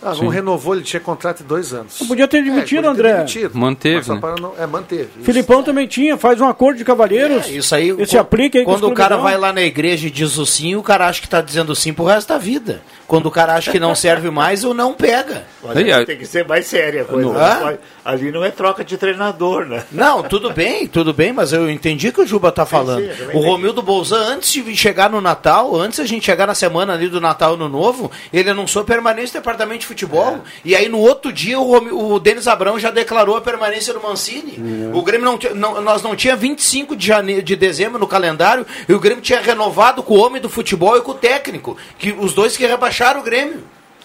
Ah, 0.03 0.15
não 0.15 0.27
renovou, 0.29 0.73
ele 0.73 0.83
tinha 0.83 0.99
contrato 0.99 1.37
de 1.39 1.43
dois 1.43 1.73
anos. 1.73 1.99
Não 2.01 2.07
podia 2.07 2.27
ter 2.27 2.43
demitido, 2.43 2.61
podia 2.63 2.81
ter 2.81 2.87
André. 2.87 3.13
demitido, 3.17 3.57
Manteve, 3.57 4.11
né? 4.11 4.19
para 4.19 4.35
não- 4.41 4.53
É, 4.57 4.65
manteve. 4.65 5.09
Filipão 5.21 5.61
também 5.61 5.85
tinha, 5.87 6.17
faz 6.17 6.41
um 6.41 6.47
acordo 6.47 6.77
de 6.77 6.83
cavalheiros. 6.85 7.45
É, 7.47 7.51
isso 7.51 7.75
aí, 7.75 7.89
E 7.97 8.05
se 8.07 8.17
aplica 8.17 8.57
aí 8.57 8.65
quando 8.65 8.87
o 8.87 8.93
cara 8.93 9.17
vai 9.17 9.37
lá 9.37 9.53
na 9.53 9.61
igreja 9.61 10.07
e 10.07 10.09
diz 10.09 10.37
o 10.37 10.45
sim, 10.45 10.75
o 10.75 10.81
cara 10.81 11.07
acha 11.07 11.19
que 11.21 11.27
está 11.27 11.39
dizendo 11.39 11.75
sim 11.75 11.93
pro 11.93 12.05
resto 12.05 12.29
da 12.29 12.37
vida. 12.39 12.81
Quando 13.11 13.25
o 13.25 13.31
cara 13.31 13.55
acha 13.55 13.69
que 13.69 13.79
não 13.79 13.93
serve 13.93 14.29
mais, 14.29 14.63
o 14.63 14.73
não 14.73 14.93
pega. 14.93 15.43
Olha, 15.61 16.05
tem 16.05 16.17
que 16.17 16.25
ser 16.25 16.47
mais 16.47 16.65
séria 16.65 17.01
a 17.01 17.05
coisa. 17.05 17.25
Não. 17.27 17.33
não 17.33 17.41
Hã? 17.41 17.55
pode- 17.59 17.79
ali 18.05 18.31
não 18.31 18.41
é 18.43 18.49
troca 18.49 18.85
de 18.85 18.95
treinador, 18.97 19.65
né? 19.65 19.83
Não, 19.91 20.23
tudo 20.23 20.51
bem, 20.53 20.87
tudo 20.87 21.13
bem, 21.13 21.33
mas 21.33 21.51
eu 21.51 21.69
entendi 21.69 22.07
o 22.07 22.13
que 22.13 22.21
o 22.21 22.25
Juba 22.25 22.53
tá 22.53 22.65
falando. 22.65 23.01
sim, 23.05 23.13
também 23.17 23.35
o. 23.35 23.41
Romildo 23.41 23.81
Bolzan, 23.81 24.17
antes 24.35 24.53
de 24.53 24.77
chegar 24.77 25.09
no 25.09 25.19
Natal, 25.19 25.75
antes 25.75 25.99
a 25.99 26.05
gente 26.05 26.25
chegar 26.25 26.47
na 26.47 26.55
semana 26.55 26.93
ali 26.93 27.09
do 27.09 27.19
Natal 27.19 27.57
no 27.57 27.67
Novo, 27.67 28.09
ele 28.31 28.49
anunciou 28.49 28.85
permanência 28.85 29.37
no 29.39 29.41
departamento 29.43 29.81
de 29.81 29.87
futebol. 29.87 30.39
E 30.63 30.73
aí 30.73 30.87
no 30.87 30.99
outro 30.99 31.33
dia 31.33 31.59
o, 31.59 31.63
Romi- 31.69 31.91
o 31.91 32.17
Denis 32.17 32.47
Abrão 32.47 32.79
já 32.79 32.91
declarou 32.91 33.35
a 33.35 33.41
permanência 33.41 33.93
do 33.93 34.01
Mancini. 34.01 34.89
O 34.93 35.01
Grêmio 35.01 35.25
não, 35.25 35.37
tinha- 35.37 35.53
não- 35.53 35.81
nós 35.81 36.01
não 36.01 36.15
tinha 36.15 36.35
25 36.37 36.95
de, 36.95 37.07
janeiro, 37.07 37.43
de 37.43 37.57
dezembro 37.57 37.99
no 37.99 38.07
calendário 38.07 38.65
e 38.87 38.93
o 38.93 38.99
Grêmio 39.01 39.21
tinha 39.21 39.41
renovado 39.41 40.01
com 40.01 40.13
o 40.13 40.17
homem 40.25 40.41
do 40.41 40.47
futebol 40.49 40.95
e 40.97 41.01
com 41.01 41.11
o 41.11 41.15
técnico, 41.15 41.75
que 41.99 42.13
os 42.17 42.33
dois 42.33 42.55
que 42.55 42.65
rebaixaram 42.65 43.00
o 43.17 43.21
Grêmio. 43.23 43.59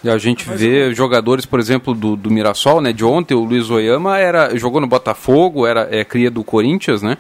E 0.04 0.10
a 0.10 0.18
gente 0.18 0.44
vê 0.48 0.94
jogadores, 0.94 1.44
por 1.46 1.58
exemplo, 1.58 1.94
do, 1.94 2.14
do 2.16 2.30
Mirassol, 2.30 2.80
né? 2.80 2.92
De 2.92 3.04
ontem, 3.04 3.34
o 3.34 3.42
Luiz 3.44 3.70
Oyama 3.70 4.18
era, 4.18 4.56
jogou 4.56 4.80
no 4.80 4.86
Botafogo, 4.86 5.66
era 5.66 5.88
é, 5.90 6.04
cria 6.04 6.30
do 6.30 6.44
Corinthians, 6.44 7.02
né? 7.02 7.16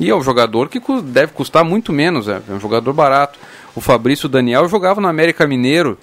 E 0.00 0.08
é 0.08 0.14
um 0.14 0.22
jogador 0.22 0.68
que 0.68 0.80
cu- 0.80 1.02
deve 1.02 1.32
custar 1.32 1.64
muito 1.64 1.92
menos, 1.92 2.28
é, 2.28 2.40
é 2.48 2.52
um 2.52 2.60
jogador 2.60 2.92
barato. 2.92 3.38
O 3.74 3.80
Fabrício 3.80 4.28
Daniel 4.28 4.68
jogava 4.68 5.00
no 5.00 5.08
América 5.08 5.46
Mineiro. 5.46 5.98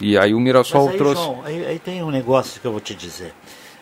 E 0.00 0.16
aí 0.16 0.32
o 0.32 0.40
Mirassol 0.40 0.84
Mas 0.84 0.92
aí, 0.92 0.98
trouxe. 0.98 1.22
João, 1.22 1.42
aí, 1.44 1.66
aí 1.66 1.78
tem 1.78 2.02
um 2.02 2.10
negócio 2.10 2.58
que 2.60 2.66
eu 2.66 2.72
vou 2.72 2.80
te 2.80 2.94
dizer. 2.94 3.34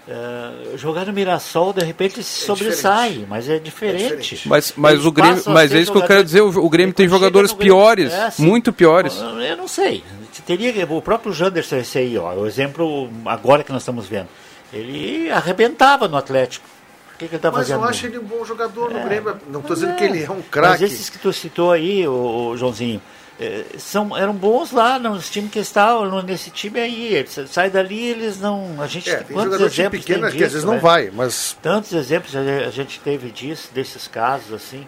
É, 0.08 0.76
jogar 0.78 1.04
no 1.06 1.12
Mirassol, 1.12 1.72
de 1.72 1.84
repente, 1.84 2.22
se 2.22 2.44
sobressai, 2.46 3.24
mas 3.28 3.48
é 3.48 3.58
diferente. 3.58 4.40
Mas, 4.46 4.72
mas 4.76 4.94
Eles 4.94 5.04
o 5.04 5.12
Grêmio, 5.12 5.42
mas 5.46 5.72
é 5.72 5.78
isso 5.80 5.92
que 5.92 5.98
eu 5.98 6.06
quero 6.06 6.24
dizer, 6.24 6.40
o, 6.40 6.48
o 6.64 6.68
Grêmio 6.70 6.94
tem 6.94 7.06
jogadores 7.06 7.52
Grêmio- 7.52 7.74
piores, 7.76 8.12
É, 8.12 8.30
sim. 8.30 8.44
muito 8.46 8.72
piores. 8.72 9.16
Eu, 9.16 9.38
eu 9.40 9.56
não 9.56 9.68
sei. 9.68 10.02
Teria 10.42 10.72
que- 10.72 10.82
o 10.84 11.02
próprio 11.02 11.32
Janderson 11.32 11.76
esse 11.76 11.98
aí, 11.98 12.16
ó, 12.18 12.32
o 12.34 12.46
exemplo 12.46 13.10
agora 13.26 13.62
que 13.64 13.72
nós 13.72 13.82
estamos 13.82 14.06
vendo. 14.06 14.28
Ele 14.72 15.30
arrebentava 15.30 16.08
no 16.08 16.16
Atlético. 16.16 16.66
O 17.14 17.18
que, 17.18 17.26
que 17.26 17.34
ele 17.34 17.36
está 17.36 17.50
Mas 17.50 17.60
fazendo? 17.68 17.82
eu 17.82 17.88
acho 17.88 18.06
ele 18.06 18.18
um 18.18 18.24
bom 18.24 18.44
jogador 18.44 18.90
no 18.92 19.02
Grêmio. 19.02 19.36
Não 19.48 19.60
estou 19.60 19.74
dizendo 19.74 19.92
É, 19.92 19.96
que 19.96 20.04
ele 20.04 20.22
é 20.22 20.30
um 20.30 20.36
Mas 20.36 20.44
craque. 20.50 20.84
esses 20.84 21.10
que 21.10 21.18
tu 21.18 21.32
citou 21.32 21.72
aí, 21.72 22.06
o, 22.06 22.56
Joãozinho, 22.56 23.02
eh, 23.40 23.64
são, 23.76 24.16
eram 24.16 24.32
bons 24.34 24.70
lá 24.70 24.98
nos 25.00 25.28
times 25.28 25.50
que 25.50 25.58
estavam, 25.58 26.22
nesse 26.22 26.50
time 26.50 26.78
aí. 26.78 27.14
Eles, 27.14 27.36
sai 27.48 27.70
dali, 27.70 28.06
eles 28.06 28.38
não. 28.38 28.76
A 28.80 28.86
gente 28.86 29.10
É, 29.10 29.16
tem 29.16 29.34
quantos 29.34 29.60
exemplos 29.60 30.00
pequeno 30.04 30.22
tem 30.22 30.30
que 30.30 30.36
disso, 30.36 30.46
às 30.46 30.52
vezes 30.52 30.64
não 30.64 30.74
né? 30.74 30.78
vai, 30.80 31.10
mas 31.12 31.56
Tantos 31.60 31.92
exemplos 31.92 32.36
a 32.36 32.40
a 32.40 32.70
gente 32.70 33.00
teve 33.00 33.30
disso, 33.32 33.70
desses 33.74 34.06
casos, 34.06 34.52
assim, 34.52 34.86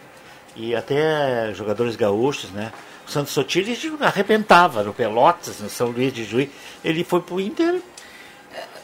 e 0.55 0.73
até 0.77 1.53
jogadores 1.55 1.97
gaúchos, 1.97 2.51
né? 2.51 2.71
O 3.11 3.13
Santos 3.13 3.33
Sotiri 3.33 3.77
arrebentava 3.99 4.85
no 4.85 4.95
Pelotas, 4.95 5.59
no 5.59 5.69
São 5.69 5.89
Luís 5.89 6.13
de 6.13 6.23
Juiz. 6.23 6.49
Ele 6.85 7.03
foi 7.03 7.21
pro 7.21 7.41
Inter. 7.41 7.83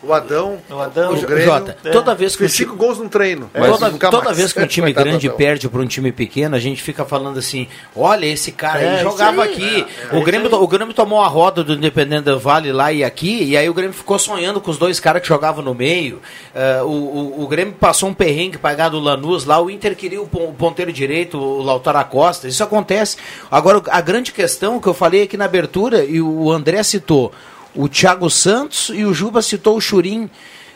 O 0.02 0.12
Adão, 0.12 0.58
O 0.70 0.78
Adão, 0.80 1.12
o 1.14 1.16
o 1.16 1.20
Grêmio, 1.22 1.44
Jota, 1.46 1.76
toda 1.90 2.14
vez 2.14 2.32
que 2.36 2.40
fez 2.40 2.52
o 2.52 2.54
time- 2.54 2.68
cinco 2.70 2.76
gols 2.78 2.98
num 2.98 3.08
treino. 3.08 3.50
Toda, 3.52 3.90
toda 4.10 4.32
vez 4.32 4.52
que 4.52 4.60
um 4.60 4.66
time 4.68 4.92
grande 4.92 5.28
perde 5.30 5.68
para 5.68 5.80
um 5.80 5.86
time 5.86 6.12
pequeno, 6.12 6.54
a 6.54 6.58
gente 6.60 6.80
fica 6.82 7.04
falando 7.04 7.38
assim: 7.38 7.66
olha, 7.96 8.26
esse 8.26 8.52
cara 8.52 8.80
É, 8.82 8.88
aí 8.88 8.94
isso 8.96 9.02
jogava 9.04 9.42
aí. 9.42 9.52
aqui. 9.52 9.86
É, 10.12 10.14
é 10.16 10.18
o, 10.18 10.22
Grêmio, 10.22 10.46
isso 10.46 10.54
aí. 10.56 10.62
o 10.62 10.68
Grêmio 10.68 10.94
tomou 10.94 11.20
a 11.22 11.26
roda 11.26 11.64
do 11.64 11.72
Independente 11.72 12.22
do 12.24 12.38
Vale 12.38 12.70
lá 12.72 12.92
e 12.92 13.02
aqui, 13.02 13.42
e 13.42 13.56
aí 13.56 13.68
o 13.68 13.74
Grêmio 13.74 13.94
ficou 13.94 14.18
sonhando 14.18 14.60
com 14.60 14.70
os 14.70 14.78
dois 14.78 15.00
caras 15.00 15.22
que 15.22 15.28
jogavam 15.28 15.64
no 15.64 15.74
meio. 15.74 16.20
Eh, 16.54 16.82
o, 16.82 16.86
o, 16.88 17.42
o 17.42 17.48
Grêmio 17.48 17.74
passou 17.74 18.08
um 18.08 18.14
perrengue 18.14 18.58
pagar 18.58 18.90
do 18.90 19.00
Lanús 19.00 19.44
lá, 19.44 19.60
o 19.60 19.68
Inter 19.70 19.96
queria 19.96 20.20
o 20.22 20.26
pon- 20.28 20.50
o 20.50 20.52
ponteiro 20.52 20.92
direito, 20.92 21.36
o 21.38 21.62
Lautaro 21.62 22.04
Costa. 22.08 22.46
Isso 22.46 22.62
acontece. 22.62 23.16
Agora, 23.50 23.82
a 23.90 24.00
grande 24.02 24.30
questão 24.30 24.78
que 24.78 24.86
eu 24.86 24.94
falei 24.94 25.22
aqui 25.22 25.36
na 25.36 25.46
abertura, 25.46 26.04
e 26.04 26.20
o 26.20 26.52
André 26.52 26.82
citou, 26.84 27.32
o 27.76 27.88
Thiago 27.88 28.28
Santos 28.30 28.90
e 28.94 29.04
o 29.04 29.12
Juba 29.14 29.42
citou 29.42 29.76
o 29.76 29.80
Churim. 29.80 30.28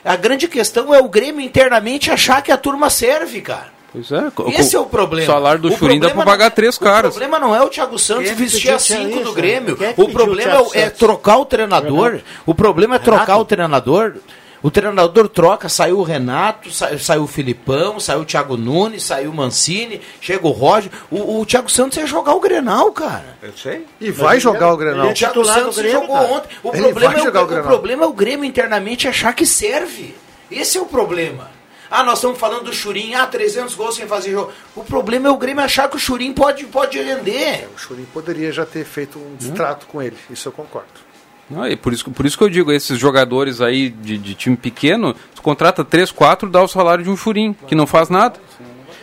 A 0.04 0.16
grande 0.16 0.46
questão 0.48 0.94
é 0.94 1.00
o 1.00 1.08
Grêmio 1.08 1.40
internamente 1.44 2.10
achar 2.10 2.42
que 2.42 2.52
a 2.52 2.56
turma 2.56 2.88
serve, 2.90 3.40
cara. 3.40 3.68
Pois 3.92 4.10
é. 4.12 4.30
Esse 4.60 4.76
é 4.76 4.78
o 4.78 4.86
problema. 4.86 5.24
O 5.30 5.34
salário 5.34 5.60
do 5.60 5.68
O 5.68 5.76
Churim 5.76 5.98
dá 5.98 6.10
pra 6.10 6.24
pagar 6.24 6.44
não- 6.44 6.50
três 6.52 6.76
O 6.76 6.80
caras. 6.80 7.10
problema 7.12 7.38
não 7.40 7.54
é 7.54 7.60
o 7.60 7.68
Thiago 7.68 7.98
Santos 7.98 8.22
Quem 8.24 8.32
é 8.32 8.34
que 8.36 8.40
vestir 8.42 8.70
a 8.70 8.78
cinco 8.78 9.08
isso, 9.16 9.24
do? 9.24 9.32
Grêmio. 9.32 9.76
É 9.80 9.92
que 9.92 10.00
O 10.00 10.08
problema 10.08 10.62
o 10.62 10.70
é, 10.74 10.82
é 10.82 10.90
trocar 10.90 11.38
o 11.38 11.44
treinador. 11.44 12.20
O 12.46 12.54
problema 12.54 12.94
é 12.96 12.98
trocar 13.00 13.38
o 13.38 13.44
treinador. 13.44 14.14
O 14.62 14.70
treinador 14.70 15.28
troca, 15.28 15.68
saiu 15.70 15.98
o 15.98 16.02
Renato, 16.02 16.70
sa- 16.70 16.96
saiu 16.98 17.22
o 17.22 17.26
Filipão, 17.26 17.98
saiu 17.98 18.20
o 18.20 18.24
Thiago 18.26 18.56
Nunes, 18.58 19.02
saiu 19.04 19.30
o 19.30 19.34
Mancini, 19.34 20.00
chega 20.20 20.46
o 20.46 20.50
Roger. 20.50 20.90
O, 21.10 21.40
o 21.40 21.46
Thiago 21.46 21.70
Santos 21.70 21.96
ia 21.96 22.06
jogar 22.06 22.34
o 22.34 22.40
Grenal, 22.40 22.92
cara. 22.92 23.38
Eu 23.42 23.52
sei. 23.56 23.86
E 24.00 24.10
vai 24.10 24.38
jogar 24.38 24.72
o 24.72 24.76
Grenal. 24.76 25.08
O 25.08 25.14
Thiago 25.14 25.34
titular 25.34 25.54
do 25.56 25.62
Santos 25.62 25.78
Grêmio, 25.78 26.00
jogou 26.00 26.16
cara. 26.16 26.32
ontem. 26.32 26.48
O 26.62 26.68
Ele 26.74 26.82
problema, 26.82 27.14
é 27.14 27.28
o, 27.40 27.62
problema 27.62 28.04
é 28.04 28.06
o 28.06 28.12
Grêmio 28.12 28.44
internamente 28.44 29.08
achar 29.08 29.32
que 29.34 29.46
serve. 29.46 30.14
Esse 30.50 30.76
é 30.76 30.80
o 30.80 30.86
problema. 30.86 31.50
Ah, 31.90 32.04
nós 32.04 32.18
estamos 32.18 32.38
falando 32.38 32.64
do 32.64 32.72
Churim, 32.72 33.14
ah, 33.14 33.26
300 33.26 33.74
gols 33.74 33.96
sem 33.96 34.06
fazer 34.06 34.30
jogo. 34.32 34.52
O 34.76 34.84
problema 34.84 35.26
é 35.28 35.30
o 35.30 35.36
Grêmio 35.36 35.64
achar 35.64 35.88
que 35.88 35.96
o 35.96 35.98
Churim 35.98 36.32
pode, 36.32 36.64
pode 36.66 37.00
render. 37.02 37.66
O 37.74 37.78
Churim 37.78 38.04
poderia 38.12 38.52
já 38.52 38.64
ter 38.64 38.84
feito 38.84 39.18
um 39.18 39.34
distrato 39.36 39.86
com 39.86 40.00
ele, 40.00 40.16
isso 40.30 40.46
eu 40.48 40.52
concordo. 40.52 40.88
Não, 41.50 41.66
e 41.66 41.74
por, 41.74 41.92
isso, 41.92 42.08
por 42.10 42.24
isso 42.24 42.38
que 42.38 42.44
eu 42.44 42.48
digo, 42.48 42.70
esses 42.70 42.98
jogadores 42.98 43.60
aí 43.60 43.90
de, 43.90 44.16
de 44.16 44.34
time 44.34 44.56
pequeno, 44.56 45.14
tu 45.34 45.42
contrata 45.42 45.84
3, 45.84 46.12
4, 46.12 46.48
dá 46.48 46.62
o 46.62 46.68
salário 46.68 47.02
de 47.02 47.10
um 47.10 47.16
Churim, 47.16 47.54
que 47.66 47.74
não 47.74 47.86
faz 47.86 48.08
nada. 48.08 48.38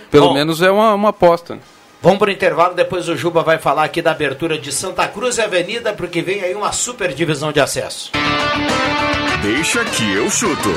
Pelo 0.09 0.29
Bom. 0.29 0.33
menos 0.33 0.61
é 0.61 0.71
uma, 0.71 0.93
uma 0.93 1.09
aposta. 1.09 1.59
Vamos 2.01 2.19
para 2.19 2.29
o 2.29 2.31
intervalo, 2.31 2.73
depois 2.73 3.09
o 3.09 3.17
Juba 3.17 3.41
vai 3.43 3.57
falar 3.57 3.83
aqui 3.83 4.01
da 4.01 4.11
abertura 4.11 4.57
de 4.57 4.71
Santa 4.71 5.07
Cruz 5.07 5.37
e 5.37 5.41
Avenida, 5.41 5.93
porque 5.93 6.21
vem 6.21 6.41
aí 6.41 6.53
uma 6.53 6.71
super 6.71 7.11
divisão 7.13 7.51
de 7.51 7.59
acesso. 7.59 8.11
Deixa 9.41 9.83
que 9.83 10.13
eu 10.13 10.29
chuto. 10.29 10.69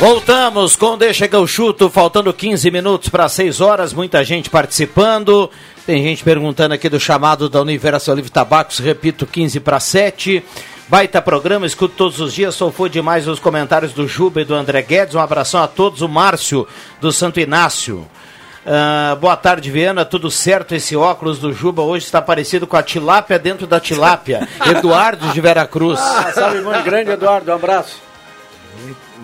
Voltamos 0.00 0.76
com 0.76 0.96
Deixa 0.96 1.26
que 1.26 1.34
eu 1.34 1.44
chuto, 1.44 1.90
faltando 1.90 2.32
15 2.32 2.70
minutos 2.70 3.08
para 3.08 3.28
6 3.28 3.60
horas, 3.60 3.92
muita 3.92 4.22
gente 4.22 4.48
participando. 4.48 5.50
Tem 5.84 6.00
gente 6.04 6.22
perguntando 6.22 6.72
aqui 6.72 6.88
do 6.88 7.00
chamado 7.00 7.48
da 7.48 7.60
Universal 7.60 8.14
Livre 8.14 8.30
Tabacos, 8.30 8.78
repito, 8.78 9.26
15 9.26 9.58
para 9.58 9.80
7. 9.80 10.44
Baita 10.86 11.20
programa, 11.20 11.66
escuto 11.66 11.96
todos 11.96 12.20
os 12.20 12.32
dias, 12.32 12.54
só 12.54 12.70
foi 12.70 12.88
demais 12.88 13.26
os 13.26 13.40
comentários 13.40 13.92
do 13.92 14.06
Juba 14.06 14.40
e 14.40 14.44
do 14.44 14.54
André 14.54 14.82
Guedes. 14.82 15.16
Um 15.16 15.20
abração 15.20 15.60
a 15.60 15.66
todos, 15.66 16.00
o 16.00 16.08
Márcio 16.08 16.68
do 17.00 17.10
Santo 17.10 17.40
Inácio. 17.40 18.06
Ah, 18.64 19.16
boa 19.20 19.36
tarde, 19.36 19.68
Viana. 19.68 20.04
Tudo 20.04 20.30
certo? 20.30 20.76
Esse 20.76 20.94
óculos 20.94 21.40
do 21.40 21.52
Juba 21.52 21.82
hoje 21.82 22.04
está 22.04 22.22
parecido 22.22 22.68
com 22.68 22.76
a 22.76 22.84
tilápia 22.84 23.36
dentro 23.36 23.66
da 23.66 23.80
tilápia. 23.80 24.46
Eduardo 24.64 25.26
de 25.32 25.40
Veracruz. 25.40 25.98
Ah, 25.98 26.30
sabe 26.32 26.60
muito 26.60 26.84
grande, 26.84 27.10
Eduardo. 27.10 27.50
Um 27.50 27.54
abraço. 27.56 27.96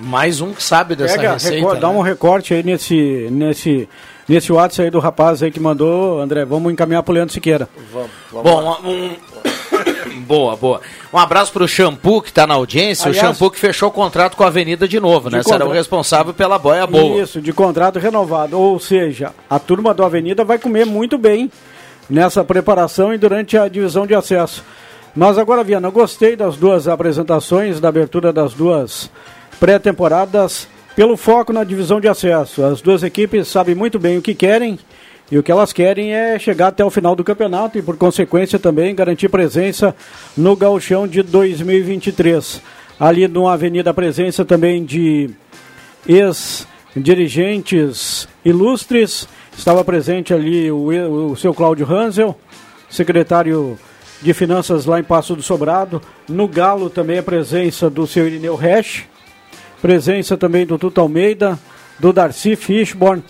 Mais 0.02 0.40
um 0.40 0.52
que 0.52 0.62
sabe 0.62 0.94
dessa 0.96 1.16
Pega, 1.16 1.32
receita. 1.34 1.56
recor- 1.56 1.74
né? 1.74 1.80
dá 1.80 1.88
um 1.88 2.00
recorte 2.00 2.52
aí 2.54 2.62
nesse, 2.62 3.28
nesse, 3.30 3.88
nesse 4.28 4.52
WhatsApp 4.52 4.82
aí 4.86 4.90
do 4.90 4.98
rapaz 4.98 5.42
aí 5.42 5.50
que 5.50 5.60
mandou, 5.60 6.20
André. 6.20 6.44
Vamos 6.44 6.72
encaminhar 6.72 7.02
pro 7.02 7.14
Leandro 7.14 7.32
Siqueira. 7.32 7.68
Vamos, 7.92 8.10
Bom, 8.32 8.78
um... 8.84 9.10
boa, 10.26 10.56
boa. 10.56 10.80
Um 11.12 11.18
abraço 11.18 11.52
pro 11.52 11.66
Shampoo 11.68 12.20
que 12.22 12.32
tá 12.32 12.46
na 12.46 12.54
audiência. 12.54 13.08
Aliás- 13.08 13.24
o 13.24 13.32
Shampoo 13.32 13.50
que 13.50 13.58
fechou 13.58 13.88
o 13.88 13.92
contrato 13.92 14.36
com 14.36 14.42
a 14.44 14.48
Avenida 14.48 14.86
de 14.88 14.98
novo, 14.98 15.30
De 15.30 15.36
né? 15.36 15.42
Será 15.42 15.56
o 15.56 15.60
contra- 15.60 15.74
responsável 15.76 16.34
pela 16.34 16.58
boia 16.58 16.86
boa. 16.86 17.22
Isso, 17.22 17.40
de 17.40 17.52
contrato 17.52 17.98
renovado. 17.98 18.58
Ou 18.58 18.78
seja, 18.80 19.32
a 19.48 19.58
turma 19.58 19.94
do 19.94 20.04
Avenida 20.04 20.44
vai 20.44 20.58
comer 20.58 20.84
muito 20.84 21.16
bem 21.16 21.50
nessa 22.10 22.42
preparação 22.44 23.14
e 23.14 23.18
durante 23.18 23.56
a 23.56 23.68
divisão 23.68 24.06
de 24.06 24.14
acesso. 24.14 24.64
Mas 25.16 25.38
agora, 25.38 25.62
Viana, 25.62 25.88
gostei 25.90 26.34
das 26.34 26.56
duas 26.56 26.88
apresentações, 26.88 27.78
da 27.78 27.88
abertura 27.88 28.32
das 28.32 28.52
duas 28.52 29.08
pré-temporadas, 29.58 30.68
pelo 30.94 31.16
foco 31.16 31.52
na 31.52 31.64
divisão 31.64 32.00
de 32.00 32.08
acesso. 32.08 32.64
As 32.64 32.80
duas 32.80 33.02
equipes 33.02 33.48
sabem 33.48 33.74
muito 33.74 33.98
bem 33.98 34.16
o 34.16 34.22
que 34.22 34.34
querem 34.34 34.78
e 35.30 35.38
o 35.38 35.42
que 35.42 35.50
elas 35.50 35.72
querem 35.72 36.14
é 36.14 36.38
chegar 36.38 36.68
até 36.68 36.84
o 36.84 36.90
final 36.90 37.16
do 37.16 37.24
campeonato 37.24 37.78
e, 37.78 37.82
por 37.82 37.96
consequência, 37.96 38.58
também 38.58 38.94
garantir 38.94 39.28
presença 39.28 39.96
no 40.36 40.54
Gauchão 40.54 41.08
de 41.08 41.22
2023. 41.22 42.60
Ali 43.00 43.26
no 43.26 43.48
Avenida 43.48 43.94
Presença 43.94 44.44
também 44.44 44.84
de 44.84 45.30
ex-dirigentes 46.06 48.28
ilustres. 48.44 49.26
Estava 49.56 49.82
presente 49.82 50.34
ali 50.34 50.70
o, 50.70 51.30
o 51.30 51.36
seu 51.36 51.54
Cláudio 51.54 51.90
Hansel, 51.90 52.38
secretário 52.88 53.78
de 54.20 54.34
Finanças 54.34 54.84
lá 54.84 55.00
em 55.00 55.04
Passo 55.04 55.34
do 55.34 55.42
Sobrado. 55.42 56.00
No 56.28 56.46
Galo 56.46 56.90
também 56.90 57.18
a 57.18 57.22
presença 57.22 57.88
do 57.90 58.06
seu 58.06 58.26
Irineu 58.26 58.56
Resch. 58.56 59.06
Presença 59.84 60.34
também 60.34 60.64
do 60.64 60.78
Tuto 60.78 60.98
Almeida, 60.98 61.58
do 61.98 62.10
Darcy 62.10 62.56
Fishborn 62.56 63.22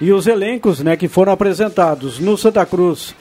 e 0.00 0.12
os 0.12 0.28
elencos 0.28 0.78
né, 0.78 0.96
que 0.96 1.08
foram 1.08 1.32
apresentados 1.32 2.20
no 2.20 2.38
Santa 2.38 2.64
Cruz. 2.64 3.16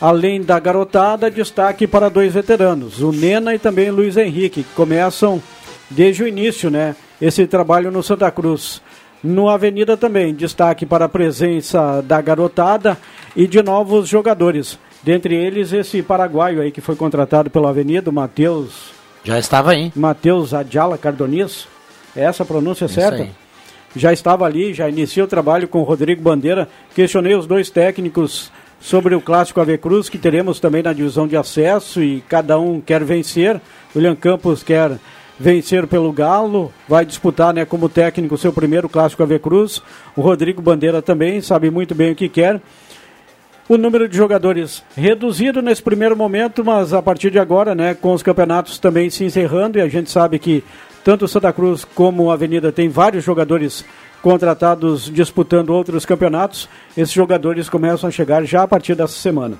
Além 0.00 0.40
da 0.40 0.58
garotada, 0.58 1.30
destaque 1.30 1.86
para 1.86 2.08
dois 2.08 2.32
veteranos, 2.32 3.02
o 3.02 3.12
Nena 3.12 3.54
e 3.54 3.58
também 3.58 3.90
Luiz 3.90 4.16
Henrique, 4.16 4.62
que 4.62 4.74
começam 4.74 5.42
desde 5.90 6.22
o 6.22 6.26
início 6.26 6.70
né, 6.70 6.96
esse 7.20 7.46
trabalho 7.46 7.90
no 7.90 8.02
Santa 8.02 8.30
Cruz. 8.30 8.80
No 9.22 9.50
Avenida 9.50 9.94
também, 9.94 10.32
destaque 10.32 10.86
para 10.86 11.04
a 11.04 11.10
presença 11.10 12.00
da 12.00 12.22
garotada 12.22 12.96
e 13.36 13.46
de 13.46 13.62
novos 13.62 14.08
jogadores. 14.08 14.78
Dentre 15.02 15.34
eles, 15.34 15.74
esse 15.74 16.02
paraguaio 16.02 16.62
aí 16.62 16.70
que 16.70 16.80
foi 16.80 16.96
contratado 16.96 17.50
pela 17.50 17.68
Avenida, 17.68 18.08
o 18.08 18.14
Matheus. 18.14 18.92
Já 19.22 19.38
estava 19.38 19.72
aí. 19.72 19.92
Matheus 19.94 20.54
Adjala 20.54 20.96
Cardonis. 20.96 21.73
É 22.16 22.24
essa 22.24 22.42
a 22.42 22.46
pronúncia 22.46 22.86
Isso 22.86 22.94
certa? 22.94 23.22
aí. 23.22 23.30
Já 23.96 24.12
estava 24.12 24.44
ali, 24.44 24.74
já 24.74 24.88
iniciou 24.88 25.26
o 25.26 25.30
trabalho 25.30 25.68
com 25.68 25.80
o 25.80 25.84
Rodrigo 25.84 26.20
Bandeira. 26.20 26.68
Questionei 26.94 27.34
os 27.34 27.46
dois 27.46 27.70
técnicos 27.70 28.50
sobre 28.80 29.14
o 29.14 29.20
clássico 29.20 29.60
Ave 29.60 29.78
Cruz, 29.78 30.08
que 30.08 30.18
teremos 30.18 30.58
também 30.58 30.82
na 30.82 30.92
divisão 30.92 31.26
de 31.26 31.36
acesso 31.36 32.02
e 32.02 32.22
cada 32.28 32.58
um 32.58 32.80
quer 32.80 33.04
vencer. 33.04 33.56
O 33.56 33.60
William 33.98 34.16
Campos 34.16 34.62
quer 34.62 34.98
vencer 35.38 35.86
pelo 35.86 36.12
Galo, 36.12 36.72
vai 36.88 37.04
disputar 37.04 37.54
né, 37.54 37.64
como 37.64 37.88
técnico 37.88 38.34
o 38.34 38.38
seu 38.38 38.52
primeiro 38.52 38.88
clássico 38.88 39.22
Ave 39.22 39.38
Cruz. 39.38 39.80
O 40.16 40.20
Rodrigo 40.20 40.60
Bandeira 40.60 41.00
também 41.00 41.40
sabe 41.40 41.70
muito 41.70 41.94
bem 41.94 42.12
o 42.12 42.16
que 42.16 42.28
quer. 42.28 42.60
O 43.68 43.78
número 43.78 44.06
de 44.06 44.16
jogadores 44.16 44.82
reduzido 44.94 45.62
nesse 45.62 45.82
primeiro 45.82 46.14
momento, 46.14 46.62
mas 46.62 46.92
a 46.92 47.00
partir 47.00 47.30
de 47.30 47.38
agora, 47.38 47.74
né, 47.74 47.94
com 47.94 48.12
os 48.12 48.22
campeonatos 48.22 48.78
também 48.78 49.08
se 49.08 49.24
encerrando, 49.24 49.78
e 49.78 49.80
a 49.80 49.88
gente 49.88 50.10
sabe 50.10 50.38
que 50.38 50.62
tanto 51.04 51.26
o 51.26 51.28
Santa 51.28 51.52
Cruz 51.52 51.84
como 51.84 52.30
a 52.30 52.34
Avenida 52.34 52.72
tem 52.72 52.88
vários 52.88 53.22
jogadores 53.22 53.84
contratados 54.22 55.04
disputando 55.12 55.70
outros 55.70 56.06
campeonatos. 56.06 56.68
Esses 56.96 57.12
jogadores 57.12 57.68
começam 57.68 58.08
a 58.08 58.10
chegar 58.10 58.42
já 58.44 58.62
a 58.62 58.68
partir 58.68 58.94
dessa 58.94 59.12
semana. 59.12 59.58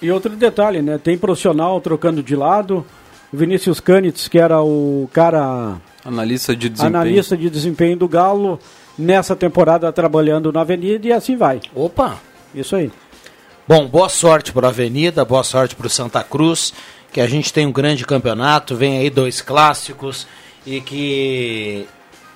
E 0.00 0.10
outro 0.12 0.30
detalhe, 0.36 0.80
né? 0.80 0.98
Tem 0.98 1.18
profissional 1.18 1.80
trocando 1.80 2.22
de 2.22 2.36
lado. 2.36 2.86
O 3.32 3.36
Vinícius 3.36 3.80
Canitz, 3.80 4.28
que 4.28 4.38
era 4.38 4.62
o 4.62 5.10
cara 5.12 5.80
Analista 6.04 6.54
de 6.54 6.68
desempenho. 6.68 6.96
analista 6.96 7.36
de 7.36 7.50
desempenho 7.50 7.96
do 7.96 8.06
Galo, 8.06 8.60
nessa 8.96 9.34
temporada 9.34 9.92
trabalhando 9.92 10.52
na 10.52 10.60
Avenida 10.60 11.08
e 11.08 11.12
assim 11.12 11.36
vai. 11.36 11.60
Opa! 11.74 12.18
Isso 12.54 12.76
aí. 12.76 12.92
Bom, 13.66 13.88
boa 13.88 14.08
sorte 14.08 14.52
para 14.52 14.68
a 14.68 14.70
Avenida, 14.70 15.24
boa 15.24 15.42
sorte 15.42 15.74
para 15.74 15.88
o 15.88 15.90
Santa 15.90 16.22
Cruz, 16.22 16.72
que 17.12 17.20
a 17.20 17.26
gente 17.26 17.52
tem 17.52 17.66
um 17.66 17.72
grande 17.72 18.04
campeonato, 18.04 18.76
vem 18.76 18.98
aí 18.98 19.10
dois 19.10 19.40
clássicos 19.40 20.26
e 20.66 20.80
que, 20.80 21.86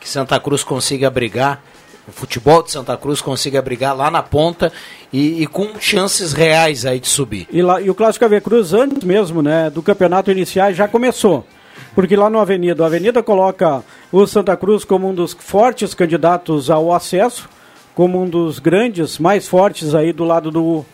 que 0.00 0.08
Santa 0.08 0.38
Cruz 0.40 0.62
consiga 0.62 1.10
brigar, 1.10 1.62
o 2.08 2.12
futebol 2.12 2.62
de 2.62 2.72
Santa 2.72 2.96
Cruz 2.96 3.20
consiga 3.20 3.62
brigar 3.62 3.96
lá 3.96 4.10
na 4.10 4.22
ponta 4.22 4.72
e, 5.12 5.42
e 5.42 5.46
com 5.46 5.78
chances 5.78 6.32
reais 6.32 6.84
aí 6.84 6.98
de 6.98 7.08
subir. 7.08 7.46
E, 7.52 7.62
lá, 7.62 7.80
e 7.80 7.88
o 7.88 7.94
Clássico 7.94 8.24
Ave 8.24 8.40
Cruz, 8.40 8.72
antes 8.72 9.04
mesmo 9.04 9.42
né, 9.42 9.70
do 9.70 9.82
campeonato 9.82 10.30
iniciar, 10.30 10.72
já 10.72 10.88
começou. 10.88 11.46
Porque 11.94 12.16
lá 12.16 12.28
no 12.28 12.38
Avenida, 12.38 12.82
a 12.82 12.86
Avenida 12.86 13.22
coloca 13.22 13.82
o 14.12 14.26
Santa 14.26 14.56
Cruz 14.56 14.84
como 14.84 15.08
um 15.08 15.14
dos 15.14 15.32
fortes 15.32 15.94
candidatos 15.94 16.70
ao 16.70 16.92
acesso, 16.92 17.48
como 17.94 18.22
um 18.22 18.28
dos 18.28 18.58
grandes, 18.58 19.18
mais 19.18 19.48
fortes 19.48 19.94
aí 19.94 20.12
do 20.12 20.24
lado 20.24 20.50
do, 20.50 20.84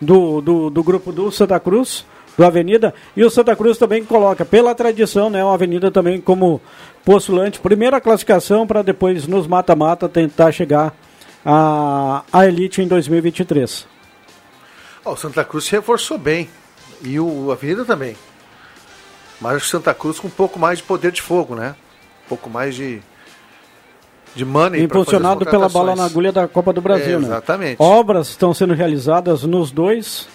do, 0.00 0.40
do, 0.40 0.70
do 0.70 0.82
grupo 0.82 1.12
do 1.12 1.30
Santa 1.30 1.58
Cruz, 1.60 2.04
do 2.36 2.44
Avenida. 2.44 2.94
E 3.16 3.24
o 3.24 3.30
Santa 3.30 3.54
Cruz 3.54 3.78
também 3.78 4.04
coloca, 4.04 4.44
pela 4.44 4.74
tradição, 4.74 5.28
né, 5.30 5.44
o 5.44 5.48
Avenida 5.50 5.90
também 5.90 6.20
como 6.20 6.60
postulante, 7.04 7.60
primeira 7.60 8.00
classificação 8.00 8.66
para 8.66 8.82
depois 8.82 9.26
nos 9.26 9.46
mata-mata 9.46 10.08
tentar 10.08 10.52
chegar 10.52 10.94
à, 11.44 12.22
à 12.32 12.46
elite 12.46 12.80
em 12.80 12.86
2023. 12.88 13.86
Ó, 15.04 15.12
o 15.12 15.16
Santa 15.16 15.44
Cruz 15.44 15.64
se 15.64 15.72
reforçou 15.72 16.16
bem. 16.18 16.48
E 17.04 17.18
o 17.18 17.50
Avenida 17.50 17.84
também. 17.84 18.16
Mas 19.40 19.64
o 19.64 19.66
Santa 19.66 19.92
Cruz 19.92 20.20
com 20.20 20.28
um 20.28 20.30
pouco 20.30 20.58
mais 20.58 20.78
de 20.78 20.84
poder 20.84 21.10
de 21.10 21.20
fogo, 21.20 21.56
né? 21.56 21.74
Um 22.26 22.28
pouco 22.28 22.48
mais 22.48 22.74
de. 22.76 23.00
De 24.34 24.44
money 24.46 24.80
Impulsionado 24.82 25.44
pela 25.44 25.68
bala 25.68 25.94
na 25.94 26.06
agulha 26.06 26.32
da 26.32 26.48
Copa 26.48 26.72
do 26.72 26.80
Brasil, 26.80 27.16
É, 27.16 27.20
né? 27.20 27.26
exatamente. 27.26 27.76
Obras 27.82 28.28
estão 28.28 28.54
sendo 28.54 28.72
realizadas 28.72 29.42
nos 29.42 29.70
dois, 29.70 30.26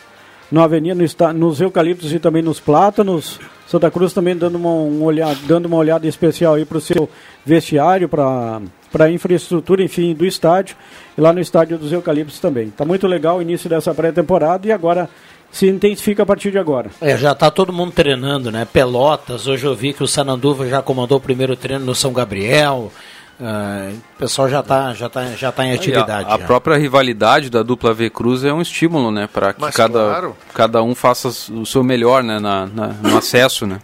no 0.51 0.61
Avenida, 0.61 0.95
no 0.95 1.33
nos 1.33 1.61
eucaliptos 1.61 2.13
e 2.13 2.19
também 2.19 2.41
nos 2.41 2.59
plátanos. 2.59 3.39
Santa 3.67 3.91
Cruz 3.91 4.13
também 4.13 4.35
dando 4.35 4.55
uma, 4.55 4.69
um 4.69 5.03
olhada, 5.03 5.37
dando 5.45 5.65
uma 5.65 5.77
olhada 5.77 6.07
especial 6.07 6.53
aí 6.55 6.63
para 6.63 6.77
o 6.77 6.81
seu 6.81 7.09
vestiário, 7.45 8.07
para 8.07 8.61
a 8.97 9.11
infraestrutura, 9.11 9.83
enfim, 9.83 10.13
do 10.13 10.25
estádio. 10.25 10.75
E 11.17 11.21
lá 11.21 11.33
no 11.33 11.41
estádio 11.41 11.77
dos 11.77 11.91
eucaliptos 11.91 12.39
também. 12.39 12.69
Tá 12.69 12.85
muito 12.85 13.05
legal 13.07 13.37
o 13.37 13.41
início 13.41 13.69
dessa 13.69 13.93
pré-temporada 13.93 14.65
e 14.65 14.71
agora 14.71 15.09
se 15.51 15.67
intensifica 15.67 16.23
a 16.23 16.25
partir 16.25 16.51
de 16.51 16.57
agora. 16.57 16.91
É, 17.01 17.17
já 17.17 17.33
tá 17.35 17.51
todo 17.51 17.73
mundo 17.73 17.91
treinando, 17.91 18.51
né? 18.51 18.65
Pelotas, 18.71 19.47
hoje 19.47 19.65
eu 19.65 19.75
vi 19.75 19.91
que 19.91 20.03
o 20.03 20.07
Sananduva 20.07 20.67
já 20.67 20.81
comandou 20.81 21.17
o 21.17 21.21
primeiro 21.21 21.55
treino 21.55 21.85
no 21.85 21.95
São 21.95 22.13
Gabriel. 22.13 22.91
Ah, 23.39 23.91
o 24.15 24.17
pessoal 24.17 24.49
já 24.49 24.63
tá, 24.63 24.93
já 24.95 25.07
tá, 25.07 25.25
já 25.27 25.51
tá 25.51 25.63
em 25.65 25.71
atividade. 25.73 26.29
A, 26.29 26.35
a 26.35 26.39
já. 26.39 26.45
própria 26.45 26.75
rivalidade 26.77 27.49
da 27.51 27.61
dupla 27.61 27.93
V 27.93 28.09
Cruz 28.09 28.43
é 28.43 28.51
um 28.51 28.61
estímulo, 28.61 29.11
né? 29.11 29.29
Para 29.31 29.53
que 29.53 29.61
Mas 29.61 29.75
cada, 29.75 29.93
claro. 29.99 30.37
cada 30.55 30.81
um 30.81 30.95
faça 30.95 31.27
o 31.53 31.65
seu 31.65 31.83
melhor 31.83 32.23
né, 32.23 32.39
na, 32.39 32.65
na- 32.65 32.87
no 32.87 33.15
acesso, 33.17 33.67
né? 33.67 33.79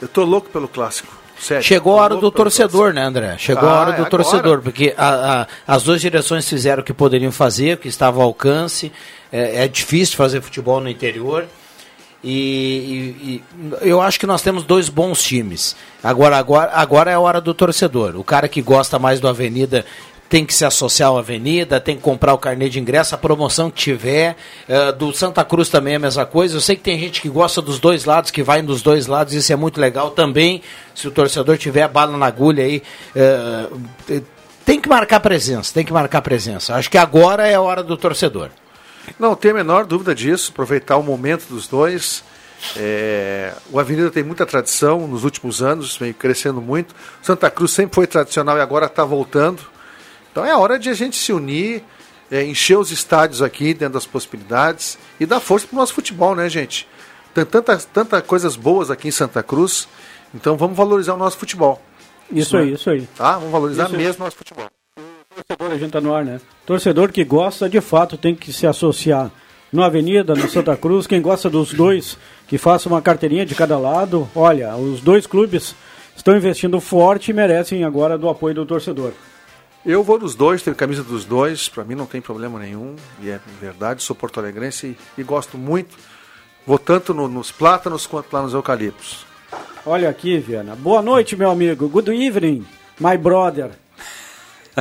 Eu 0.00 0.06
tô 0.08 0.22
louco 0.24 0.48
pelo 0.50 0.68
clássico. 0.68 1.12
Sério. 1.38 1.62
Chegou 1.62 1.98
a 1.98 2.02
hora 2.02 2.16
do 2.16 2.30
torcedor, 2.30 2.94
né, 2.94 3.02
André? 3.02 3.36
Chegou 3.36 3.68
Ah, 3.68 3.72
a 3.72 3.80
hora 3.80 3.90
é 3.90 3.92
do 3.92 4.06
agora. 4.06 4.10
torcedor, 4.10 4.62
porque 4.62 4.94
a- 4.96 5.42
a- 5.42 5.46
as 5.74 5.82
duas 5.82 6.00
direções 6.00 6.48
fizeram 6.48 6.82
o 6.82 6.84
que 6.84 6.94
poderiam 6.94 7.32
fazer, 7.32 7.74
o 7.74 7.78
que 7.78 7.88
estava 7.88 8.18
ao 8.20 8.28
alcance. 8.28 8.90
É, 9.32 9.64
é 9.64 9.68
difícil 9.68 10.16
fazer 10.16 10.40
futebol 10.40 10.80
no 10.80 10.88
interior. 10.88 11.46
E, 12.28 13.14
e- 13.22 13.42
e 13.84 13.88
eu 13.88 14.00
acho 14.02 14.18
que 14.18 14.26
nós 14.26 14.42
temos 14.42 14.64
dois 14.64 14.88
bons 14.88 15.22
times. 15.22 15.76
Agora, 16.02 16.36
agora, 16.36 16.72
agora 16.74 17.10
é 17.10 17.14
a 17.14 17.20
hora 17.20 17.40
do 17.40 17.54
torcedor. 17.54 18.16
O 18.16 18.24
cara 18.24 18.48
que 18.48 18.60
gosta 18.60 18.98
mais 18.98 19.20
do 19.20 19.28
Avenida 19.28 19.86
tem 20.28 20.44
que 20.44 20.52
se 20.52 20.64
associar 20.64 21.12
à 21.12 21.18
Avenida, 21.20 21.78
tem 21.80 21.94
que 21.94 22.02
comprar 22.02 22.34
o 22.34 22.38
carnê 22.38 22.68
de 22.68 22.80
ingresso, 22.80 23.14
a 23.14 23.18
promoção 23.18 23.70
que 23.70 23.76
tiver. 23.80 24.36
Eh, 24.68 24.90
do 24.90 25.12
Santa 25.14 25.44
Cruz 25.44 25.68
também 25.68 25.92
é 25.92 25.96
a 25.96 26.00
mesma 26.00 26.26
coisa. 26.26 26.56
Eu 26.56 26.60
sei 26.60 26.74
que 26.74 26.82
tem 26.82 26.98
gente 26.98 27.20
que 27.22 27.28
gosta 27.28 27.62
dos 27.62 27.78
dois 27.78 28.04
lados, 28.04 28.32
que 28.32 28.42
vai 28.42 28.60
nos 28.60 28.82
dois 28.82 29.06
lados, 29.06 29.32
isso 29.32 29.52
é 29.52 29.56
muito 29.56 29.80
legal 29.80 30.10
também. 30.10 30.62
Se 30.96 31.06
o 31.06 31.12
torcedor 31.12 31.56
tiver 31.58 31.86
bala 31.86 32.16
na 32.18 32.26
agulha 32.26 32.64
aí, 32.64 32.82
eh, 33.14 33.68
tem 34.64 34.80
que 34.80 34.88
marcar 34.88 35.20
presença, 35.20 35.72
tem 35.72 35.84
que 35.84 35.92
marcar 35.92 36.20
presença. 36.22 36.74
Acho 36.74 36.90
que 36.90 36.98
agora 36.98 37.46
é 37.46 37.54
a 37.54 37.60
hora 37.60 37.84
do 37.84 37.96
torcedor. 37.96 38.50
Não 39.18 39.34
tenho 39.34 39.54
a 39.54 39.56
menor 39.58 39.84
dúvida 39.84 40.14
disso, 40.14 40.50
aproveitar 40.52 40.96
o 40.96 41.02
momento 41.02 41.46
dos 41.48 41.66
dois. 41.66 42.24
É, 42.76 43.52
o 43.70 43.78
Avenida 43.78 44.10
tem 44.10 44.22
muita 44.22 44.46
tradição 44.46 45.06
nos 45.06 45.24
últimos 45.24 45.62
anos, 45.62 45.96
vem 45.96 46.12
crescendo 46.12 46.60
muito. 46.60 46.94
Santa 47.22 47.50
Cruz 47.50 47.72
sempre 47.72 47.94
foi 47.94 48.06
tradicional 48.06 48.56
e 48.56 48.60
agora 48.60 48.86
está 48.86 49.04
voltando. 49.04 49.62
Então 50.30 50.44
é 50.44 50.54
hora 50.56 50.78
de 50.78 50.88
a 50.88 50.94
gente 50.94 51.16
se 51.16 51.32
unir, 51.32 51.82
é, 52.30 52.44
encher 52.44 52.78
os 52.78 52.90
estádios 52.90 53.42
aqui 53.42 53.72
dentro 53.72 53.94
das 53.94 54.06
possibilidades 54.06 54.98
e 55.20 55.26
dar 55.26 55.40
força 55.40 55.66
para 55.66 55.76
o 55.76 55.78
nosso 55.78 55.94
futebol, 55.94 56.34
né, 56.34 56.48
gente? 56.48 56.88
Tem 57.34 57.44
tantas 57.44 57.84
tanta 57.84 58.20
coisas 58.22 58.56
boas 58.56 58.90
aqui 58.90 59.08
em 59.08 59.12
Santa 59.12 59.42
Cruz, 59.42 59.86
então 60.34 60.56
vamos 60.56 60.76
valorizar 60.76 61.14
o 61.14 61.18
nosso 61.18 61.36
futebol. 61.36 61.80
Isso 62.30 62.56
Né? 62.56 62.62
aí, 62.62 62.72
isso 62.72 62.90
aí. 62.90 63.06
Tá? 63.16 63.34
Vamos 63.34 63.52
valorizar 63.52 63.84
Isso 63.84 63.96
mesmo 63.96 64.22
o 64.22 64.24
nosso 64.24 64.36
futebol. 64.36 64.66
Torcedor, 65.36 65.70
a 65.72 65.78
gente 65.78 65.90
tá 65.92 66.00
no 66.00 66.14
ar, 66.14 66.24
né? 66.24 66.40
Torcedor 66.64 67.12
que 67.12 67.24
gosta, 67.24 67.68
de 67.68 67.80
fato, 67.80 68.16
tem 68.16 68.34
que 68.34 68.52
se 68.52 68.66
associar 68.66 69.30
no 69.72 69.82
Avenida, 69.82 70.34
no 70.34 70.48
Santa 70.48 70.76
Cruz. 70.76 71.06
Quem 71.06 71.20
gosta 71.20 71.50
dos 71.50 71.72
dois, 71.72 72.16
que 72.48 72.56
faça 72.56 72.88
uma 72.88 73.02
carteirinha 73.02 73.44
de 73.44 73.54
cada 73.54 73.78
lado. 73.78 74.28
Olha, 74.34 74.74
os 74.76 75.00
dois 75.00 75.26
clubes 75.26 75.74
estão 76.16 76.36
investindo 76.36 76.80
forte 76.80 77.30
e 77.30 77.34
merecem 77.34 77.84
agora 77.84 78.16
do 78.16 78.28
apoio 78.28 78.54
do 78.54 78.64
torcedor. 78.66 79.12
Eu 79.84 80.02
vou 80.02 80.18
dos 80.18 80.34
dois, 80.34 80.62
tenho 80.62 80.74
camisa 80.74 81.02
dos 81.04 81.24
dois, 81.24 81.68
para 81.68 81.84
mim 81.84 81.94
não 81.94 82.06
tem 82.06 82.20
problema 82.20 82.58
nenhum, 82.58 82.96
e 83.22 83.28
é 83.30 83.38
verdade, 83.60 84.02
sou 84.02 84.16
porto-alegrense 84.16 84.96
e, 85.16 85.20
e 85.20 85.22
gosto 85.22 85.56
muito 85.56 85.94
Vou 86.66 86.80
tanto 86.80 87.14
no- 87.14 87.28
nos 87.28 87.52
plátanos 87.52 88.08
quanto 88.08 88.32
lá 88.32 88.42
nos 88.42 88.52
eucaliptos. 88.52 89.24
Olha 89.86 90.08
aqui, 90.08 90.36
Viana. 90.38 90.74
Boa 90.74 91.00
noite, 91.00 91.36
meu 91.36 91.48
amigo. 91.48 91.88
Good 91.88 92.10
evening, 92.10 92.66
my 92.98 93.16
brother. 93.16 93.70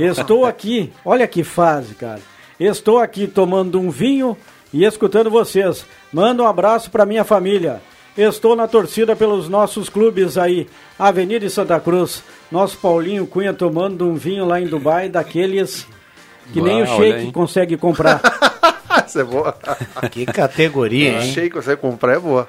Estou 0.01 0.45
aqui. 0.45 0.91
Olha 1.03 1.27
que 1.27 1.43
fase, 1.43 1.95
cara. 1.95 2.19
Estou 2.59 2.99
aqui 2.99 3.27
tomando 3.27 3.79
um 3.79 3.89
vinho 3.89 4.37
e 4.73 4.83
escutando 4.83 5.29
vocês. 5.29 5.85
Manda 6.11 6.43
um 6.43 6.47
abraço 6.47 6.91
para 6.91 7.05
minha 7.05 7.23
família. 7.23 7.81
Estou 8.17 8.55
na 8.55 8.67
torcida 8.67 9.15
pelos 9.15 9.49
nossos 9.49 9.89
clubes 9.89 10.37
aí. 10.37 10.67
Avenida 10.97 11.45
de 11.45 11.49
Santa 11.49 11.79
Cruz. 11.79 12.23
Nosso 12.51 12.77
Paulinho 12.77 13.27
Cunha 13.27 13.53
tomando 13.53 14.07
um 14.07 14.15
vinho 14.15 14.45
lá 14.45 14.61
em 14.61 14.67
Dubai, 14.67 15.09
daqueles 15.09 15.85
que 16.53 16.61
nem 16.61 16.81
o 16.81 16.85
Sheik 16.85 17.31
consegue 17.31 17.75
comprar. 17.77 18.21
Essa 19.03 19.21
é 19.21 19.23
boa. 19.23 19.57
Que 20.11 20.25
categoria, 20.25 21.09
hein? 21.11 21.17
Achei 21.17 21.49
que 21.49 21.55
você 21.55 21.75
comprar 21.75 22.13
é 22.13 22.19
boa. 22.19 22.47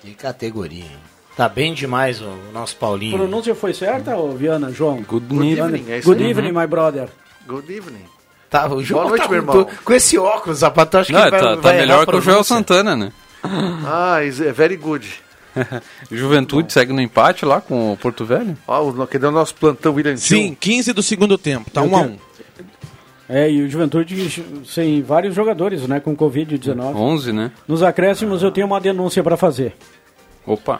Que 0.00 0.14
categoria, 0.14 0.84
hein? 0.84 1.09
Tá 1.40 1.48
bem 1.48 1.72
demais 1.72 2.20
o, 2.20 2.36
nosso 2.52 2.76
Paulinho. 2.76 3.16
Pronúncia 3.16 3.54
foi 3.54 3.72
certa, 3.72 4.14
ô 4.14 4.32
Viana, 4.32 4.70
João? 4.70 5.02
Good 5.02 5.34
evening, 5.34 5.84
é 5.88 5.98
isso 6.00 6.06
Good 6.06 6.22
evening, 6.22 6.52
my 6.52 6.66
brother. 6.66 7.08
Good 7.48 7.74
evening. 7.74 8.04
Tá, 8.50 8.70
o 8.70 8.82
João 8.82 9.04
Boa 9.04 9.08
noite, 9.12 9.22
tá 9.22 9.28
meu 9.30 9.42
com, 9.42 9.60
irmão. 9.60 9.70
com 9.82 9.92
esse 9.94 10.18
óculos, 10.18 10.60
rapaz, 10.60 10.90
tu 10.90 10.98
acha 10.98 11.06
que 11.06 11.18
vai, 11.18 11.30
tá, 11.30 11.38
tá 11.38 11.54
vai 11.56 11.76
errar 11.76 11.80
melhor 11.80 12.02
a 12.02 12.06
que 12.06 12.14
o 12.14 12.20
Joel? 12.20 12.44
Santana, 12.44 12.94
né? 12.94 13.10
Ah, 13.88 14.22
is 14.22 14.38
é 14.38 14.52
very 14.52 14.76
good. 14.76 15.08
Juventude 16.12 16.74
segue 16.74 16.92
no 16.92 17.00
empate 17.00 17.46
lá 17.46 17.62
com 17.62 17.94
o 17.94 17.96
Porto 17.96 18.22
Velho. 18.26 18.54
Ó, 18.68 18.90
o, 18.90 19.06
que 19.06 19.18
deu 19.18 19.30
o 19.30 19.32
nosso 19.32 19.54
plantão 19.54 19.94
William 19.94 20.18
Sim, 20.18 20.54
15 20.60 20.92
do 20.92 21.02
segundo 21.02 21.38
tempo, 21.38 21.70
tá 21.70 21.80
1 21.80 21.96
a 21.96 22.00
1 22.02 22.18
É, 23.30 23.50
e 23.50 23.62
o 23.62 23.70
Juventude 23.70 24.62
sem 24.66 25.00
vários 25.00 25.34
jogadores, 25.34 25.88
né, 25.88 26.00
com 26.00 26.14
Covid-19. 26.14 26.94
11, 26.94 27.32
né? 27.32 27.50
Nos 27.66 27.82
acréscimos 27.82 28.42
eu 28.42 28.50
tenho 28.50 28.66
uma 28.66 28.78
denúncia 28.78 29.22
para 29.22 29.38
fazer. 29.38 29.74
Opa. 30.44 30.78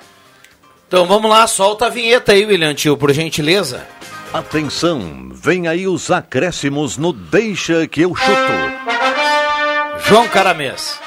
Então 0.90 1.06
vamos 1.06 1.30
lá, 1.30 1.46
solta 1.46 1.86
a 1.86 1.88
vinheta 1.88 2.32
aí, 2.32 2.44
William 2.44 2.74
Tio, 2.74 2.96
por 2.96 3.12
gentileza. 3.12 3.86
Atenção, 4.32 5.30
vem 5.32 5.68
aí 5.68 5.86
os 5.86 6.10
acréscimos 6.10 6.96
no 6.96 7.12
Deixa 7.12 7.86
que 7.86 8.00
eu 8.00 8.12
chuto. 8.16 8.52
João 10.08 10.26
Caramês. 10.26 10.98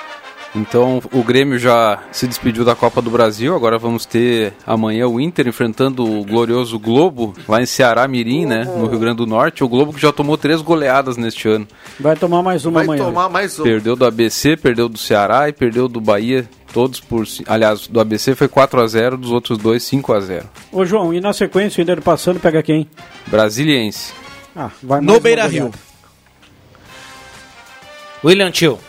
Então 0.55 1.01
o 1.11 1.23
Grêmio 1.23 1.57
já 1.57 2.03
se 2.11 2.27
despediu 2.27 2.63
da 2.63 2.75
Copa 2.75 3.01
do 3.01 3.09
Brasil. 3.09 3.55
Agora 3.55 3.79
vamos 3.79 4.05
ter 4.05 4.53
amanhã 4.67 5.07
o 5.07 5.19
Inter 5.19 5.47
enfrentando 5.47 6.05
o 6.05 6.23
glorioso 6.23 6.77
Globo 6.77 7.33
lá 7.47 7.61
em 7.61 7.65
Ceará 7.65 8.07
Mirim, 8.07 8.45
né? 8.45 8.63
No 8.63 8.85
Rio 8.85 8.99
Grande 8.99 9.17
do 9.17 9.25
Norte. 9.25 9.63
O 9.63 9.67
Globo 9.67 9.93
que 9.93 10.01
já 10.01 10.11
tomou 10.11 10.37
três 10.37 10.61
goleadas 10.61 11.17
neste 11.17 11.47
ano. 11.47 11.67
Vai 11.99 12.15
tomar 12.15 12.43
mais 12.43 12.65
uma 12.65 12.81
amanhã. 12.81 13.11
mais 13.29 13.59
um. 13.59 13.63
Perdeu 13.63 13.95
do 13.95 14.05
ABC, 14.05 14.55
perdeu 14.55 14.87
do 14.87 14.97
Ceará 14.97 15.49
e 15.49 15.53
perdeu 15.53 15.87
do 15.87 15.99
Bahia. 15.99 16.47
Todos 16.71 16.99
por. 16.99 17.23
Aliás, 17.47 17.87
do 17.87 17.99
ABC 17.99 18.35
foi 18.35 18.47
4 18.47 18.79
a 18.81 18.87
0 18.87 19.17
dos 19.17 19.31
outros 19.31 19.57
dois 19.57 19.83
5 19.83 20.11
a 20.13 20.19
0 20.19 20.45
Ô 20.71 20.83
João, 20.85 21.13
e 21.13 21.21
na 21.21 21.31
sequência 21.31 21.79
o 21.79 21.83
Inter 21.83 22.01
passando 22.01 22.39
pega 22.39 22.63
quem? 22.63 22.87
Brasiliense. 23.27 24.11
Ah, 24.55 24.69
vai 24.81 25.01
No 25.01 25.13
uma 25.13 25.19
Beira. 25.19 25.45
Rio. 25.47 25.71
William 28.23 28.51
Tio. 28.51 28.79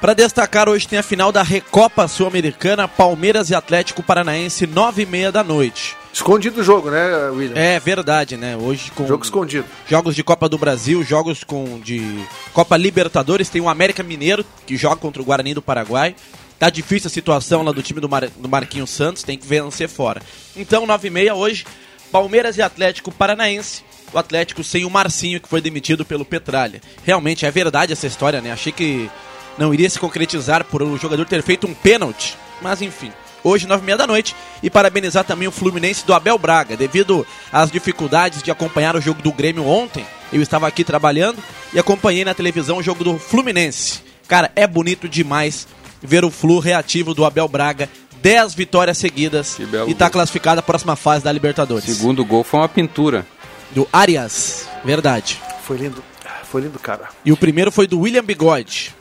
Para 0.00 0.12
destacar, 0.12 0.68
hoje 0.68 0.86
tem 0.86 0.98
a 0.98 1.02
final 1.02 1.32
da 1.32 1.42
Recopa 1.42 2.06
Sul-Americana, 2.06 2.86
Palmeiras 2.86 3.48
e 3.48 3.54
Atlético 3.54 4.02
Paranaense, 4.02 4.66
9 4.66 5.02
e 5.02 5.06
meia 5.06 5.32
da 5.32 5.42
noite. 5.42 5.96
Escondido 6.12 6.60
o 6.60 6.64
jogo, 6.64 6.90
né, 6.90 7.28
William? 7.30 7.58
É 7.58 7.80
verdade, 7.80 8.36
né? 8.36 8.56
Hoje 8.56 8.90
com 8.90 9.06
Jogo 9.06 9.24
escondido. 9.24 9.66
jogos 9.88 10.14
de 10.14 10.22
Copa 10.22 10.48
do 10.48 10.58
Brasil, 10.58 11.02
jogos 11.02 11.42
com 11.42 11.80
de 11.80 12.24
Copa 12.52 12.76
Libertadores, 12.76 13.48
tem 13.48 13.60
o 13.60 13.68
América 13.68 14.02
Mineiro 14.02 14.44
que 14.66 14.76
joga 14.76 14.96
contra 14.96 15.20
o 15.20 15.24
Guarani 15.24 15.54
do 15.54 15.62
Paraguai. 15.62 16.14
Tá 16.58 16.70
difícil 16.70 17.08
a 17.08 17.10
situação 17.10 17.62
lá 17.62 17.72
do 17.72 17.82
time 17.82 18.00
do, 18.00 18.08
Mar... 18.08 18.28
do 18.28 18.48
Marquinhos 18.48 18.90
Santos, 18.90 19.22
tem 19.22 19.36
que 19.36 19.46
vencer 19.46 19.88
fora. 19.88 20.22
Então, 20.54 20.86
9 20.86 21.08
e 21.08 21.10
meia 21.10 21.34
hoje, 21.34 21.66
Palmeiras 22.12 22.56
e 22.56 22.62
Atlético 22.62 23.10
Paranaense. 23.10 23.82
O 24.12 24.18
Atlético 24.18 24.62
sem 24.62 24.84
o 24.84 24.90
Marcinho, 24.90 25.40
que 25.40 25.48
foi 25.48 25.60
demitido 25.60 26.04
pelo 26.04 26.24
Petralha. 26.24 26.80
Realmente 27.04 27.44
é 27.44 27.50
verdade 27.50 27.92
essa 27.92 28.06
história, 28.06 28.40
né? 28.40 28.52
Achei 28.52 28.72
que 28.72 29.10
não 29.58 29.72
iria 29.72 29.88
se 29.88 29.98
concretizar 29.98 30.64
por 30.64 30.82
o 30.82 30.98
jogador 30.98 31.26
ter 31.26 31.42
feito 31.42 31.66
um 31.66 31.74
pênalti. 31.74 32.36
Mas 32.60 32.82
enfim, 32.82 33.12
hoje, 33.42 33.66
nove 33.66 33.82
e 33.82 33.86
meia 33.86 33.98
da 33.98 34.06
noite. 34.06 34.34
E 34.62 34.70
parabenizar 34.70 35.24
também 35.24 35.48
o 35.48 35.52
Fluminense 35.52 36.06
do 36.06 36.14
Abel 36.14 36.38
Braga. 36.38 36.76
Devido 36.76 37.26
às 37.52 37.70
dificuldades 37.70 38.42
de 38.42 38.50
acompanhar 38.50 38.96
o 38.96 39.00
jogo 39.00 39.22
do 39.22 39.32
Grêmio 39.32 39.66
ontem, 39.66 40.04
eu 40.32 40.42
estava 40.42 40.66
aqui 40.66 40.84
trabalhando 40.84 41.38
e 41.72 41.78
acompanhei 41.78 42.24
na 42.24 42.34
televisão 42.34 42.78
o 42.78 42.82
jogo 42.82 43.04
do 43.04 43.18
Fluminense. 43.18 44.02
Cara, 44.26 44.50
é 44.56 44.66
bonito 44.66 45.08
demais 45.08 45.66
ver 46.02 46.24
o 46.24 46.30
Flu 46.30 46.58
reativo 46.58 47.14
do 47.14 47.24
Abel 47.24 47.48
Braga. 47.48 47.88
10 48.22 48.54
vitórias 48.54 48.98
seguidas 48.98 49.58
e 49.86 49.94
tá 49.94 50.06
gol. 50.06 50.10
classificado 50.10 50.58
à 50.58 50.62
próxima 50.62 50.96
fase 50.96 51.22
da 51.22 51.30
Libertadores. 51.30 51.84
Segundo 51.84 52.24
gol 52.24 52.42
foi 52.42 52.58
uma 52.58 52.68
pintura. 52.68 53.24
Do 53.70 53.86
Arias, 53.92 54.66
verdade. 54.84 55.40
Foi 55.62 55.76
lindo. 55.76 56.02
Foi 56.50 56.62
lindo, 56.62 56.78
cara. 56.78 57.10
E 57.24 57.30
o 57.30 57.36
primeiro 57.36 57.70
foi 57.70 57.86
do 57.86 58.00
William 58.00 58.24
Bigode. 58.24 58.94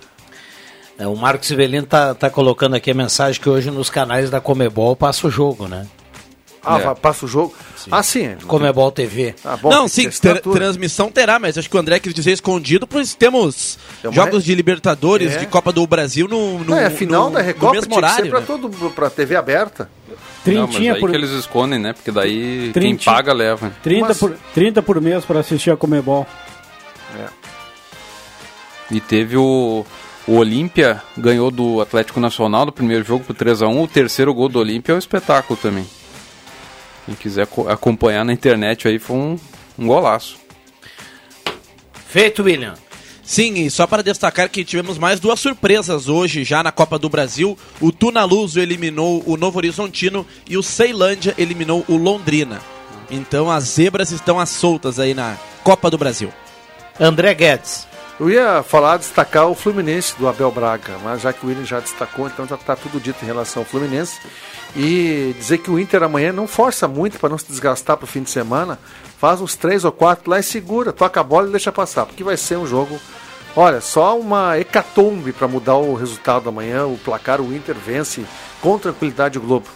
É, 0.98 1.06
o 1.08 1.16
Marcos 1.16 1.48
Sivelino 1.48 1.86
tá, 1.86 2.14
tá 2.16 2.30
colocando 2.30 2.76
aqui 2.76 2.92
a 2.92 2.94
mensagem 2.94 3.40
que 3.42 3.50
hoje 3.50 3.70
nos 3.70 3.90
canais 3.90 4.30
da 4.30 4.40
Comebol 4.40 4.96
passa 4.96 5.28
o 5.28 5.32
jogo, 5.32 5.68
né? 5.68 5.86
Ah, 6.68 6.80
É. 6.80 6.96
passa 6.96 7.26
o 7.26 7.28
jogo. 7.28 7.54
Ah, 7.92 8.02
sim. 8.02 8.36
Comebol 8.48 8.92
TV. 8.92 9.36
Ah, 9.44 9.56
bom, 9.56 9.70
não, 9.70 9.88
sim, 9.88 10.10
ter 10.10 10.42
transmissão 10.42 11.12
terá, 11.12 11.38
mas 11.38 11.56
acho 11.58 11.70
que 11.70 11.76
o 11.78 11.80
André 11.80 12.00
quis 12.00 12.12
dizer 12.14 12.32
escondido, 12.32 12.88
pois 12.88 13.14
temos 13.14 13.78
Tem 14.02 14.10
uma 14.10 14.16
jogos 14.16 14.44
de 14.44 14.56
Libertadores, 14.56 15.34
É. 15.36 15.38
de 15.40 15.46
Copa 15.46 15.72
do 15.72 15.86
Brasil 15.86 16.28
no, 16.28 16.60
no, 16.60 16.66
Não, 16.66 16.78
é 16.80 16.90
final 16.90 17.26
no- 17.30 17.36
da 17.36 17.40
no 17.42 17.46
Recopa 17.46 17.74
mesmo 17.74 17.88
tinha 17.90 18.00
que 18.00 18.06
horário. 18.06 18.24
ser 18.26 18.30
pra, 18.32 18.40
né? 18.40 18.46
todo, 18.48 18.70
pra 18.92 19.10
TV 19.12 19.36
aberta. 19.36 19.90
Não, 20.08 20.16
mas 20.16 20.44
Trintinha 20.44 20.94
aí 20.94 21.00
por, 21.00 21.12
que 21.12 21.16
eles 21.18 21.30
escondem, 21.32 21.78
né? 21.78 21.94
Porque 21.94 22.10
daí 22.12 22.62
quem 22.64 22.72
Trintinha. 22.72 23.14
paga 23.16 23.32
leva. 23.34 23.72
30, 23.84 24.08
Mas- 24.08 24.18
por, 24.18 24.36
30 24.56 24.82
por 24.82 25.00
mês 25.02 25.24
para 25.26 25.42
assistir 25.42 25.70
a 25.70 25.78
Comebol. 25.78 26.26
E 28.90 29.00
teve 29.00 29.36
o, 29.38 29.86
o 30.28 30.34
Olímpia, 30.38 31.02
ganhou 31.18 31.52
do 31.52 31.82
Atlético 31.82 32.20
Nacional 32.20 32.66
no 32.66 32.72
primeiro 32.72 33.04
jogo 33.06 33.24
por 33.24 33.36
3x1. 33.36 33.84
O 33.84 33.88
terceiro 33.88 34.34
gol 34.34 34.50
do 34.50 34.60
Olímpia 34.60 34.92
é 34.94 34.96
um 34.96 35.00
espetáculo 35.00 35.58
também. 35.62 35.86
Quem 37.06 37.16
quiser 37.16 37.46
co- 37.48 37.70
acompanhar 37.70 38.26
na 38.26 38.34
internet 38.34 38.88
aí 38.88 38.98
foi 38.98 39.16
um, 39.16 39.40
um 39.78 39.88
golaço. 39.88 40.38
Feito, 42.08 42.44
William. 42.44 42.74
Sim, 43.24 43.56
e 43.56 43.72
só 43.72 43.88
para 43.88 44.04
destacar 44.04 44.50
que 44.50 44.64
tivemos 44.64 44.98
mais 45.00 45.20
duas 45.20 45.40
surpresas 45.40 46.08
hoje 46.08 46.44
já 46.44 46.62
na 46.64 46.72
Copa 46.72 46.98
do 47.00 47.10
Brasil. 47.10 47.58
O 47.82 47.92
Tunaluso 47.92 48.60
eliminou 48.60 49.24
o 49.26 49.36
Novo 49.36 49.58
Horizontino 49.58 50.26
e 50.48 50.58
o 50.58 50.64
Ceilândia 50.64 51.34
eliminou 51.38 51.84
o 51.88 51.98
Londrina. 51.98 52.62
Então 53.10 53.50
as 53.50 53.64
zebras 53.66 54.12
estão 54.12 54.40
às 54.40 54.50
soltas 54.50 55.00
aí 55.00 55.14
na 55.14 55.38
Copa 55.64 55.90
do 55.90 55.98
Brasil. 55.98 56.32
André 57.00 57.34
Guedes. 57.34 57.88
Eu 58.18 58.30
ia 58.30 58.64
falar, 58.64 58.96
destacar 58.96 59.48
o 59.48 59.56
Fluminense 59.56 60.16
do 60.18 60.26
Abel 60.28 60.50
Braga, 60.50 60.98
mas 61.04 61.22
já 61.22 61.34
que 61.34 61.46
o 61.46 61.50
William 61.50 61.66
já 61.66 61.82
destacou, 61.82 62.28
então 62.28 62.48
já 62.48 62.56
está 62.56 62.74
tudo 62.74 62.98
dito 62.98 63.22
em 63.22 63.26
relação 63.26 63.62
ao 63.62 63.66
Fluminense. 63.66 64.20
E 64.74 65.36
dizer 65.38 65.58
que 65.58 65.70
o 65.70 65.78
Inter 65.78 66.02
amanhã 66.02 66.32
não 66.32 66.48
força 66.48 66.88
muito 66.88 67.20
para 67.20 67.28
não 67.28 67.38
se 67.38 67.46
desgastar 67.46 67.98
para 67.98 68.06
o 68.06 68.08
fim 68.08 68.24
de 68.24 68.30
semana, 68.30 68.80
faz 69.20 69.42
uns 69.42 69.56
três 69.56 69.84
ou 69.84 69.92
quatro 69.92 70.30
lá 70.30 70.40
e 70.40 70.44
segura, 70.44 70.94
toca 70.94 71.20
a 71.20 71.24
bola 71.24 71.50
e 71.50 71.52
deixa 71.52 71.74
passar, 71.74 72.06
porque 72.06 72.24
vai 72.24 72.38
ser 72.38 72.58
um 72.58 72.66
jogo, 72.66 72.98
olha, 73.54 73.82
só 73.82 74.18
uma 74.18 74.58
hecatombe 74.58 75.34
para 75.34 75.48
mudar 75.48 75.76
o 75.76 75.94
resultado 75.94 76.48
amanhã, 76.48 76.86
o 76.86 76.98
placar, 76.98 77.42
o 77.42 77.54
Inter 77.54 77.76
vence 77.76 78.26
com 78.62 78.80
tranquilidade 78.80 79.38
o 79.38 79.42
Globo. 79.42 79.68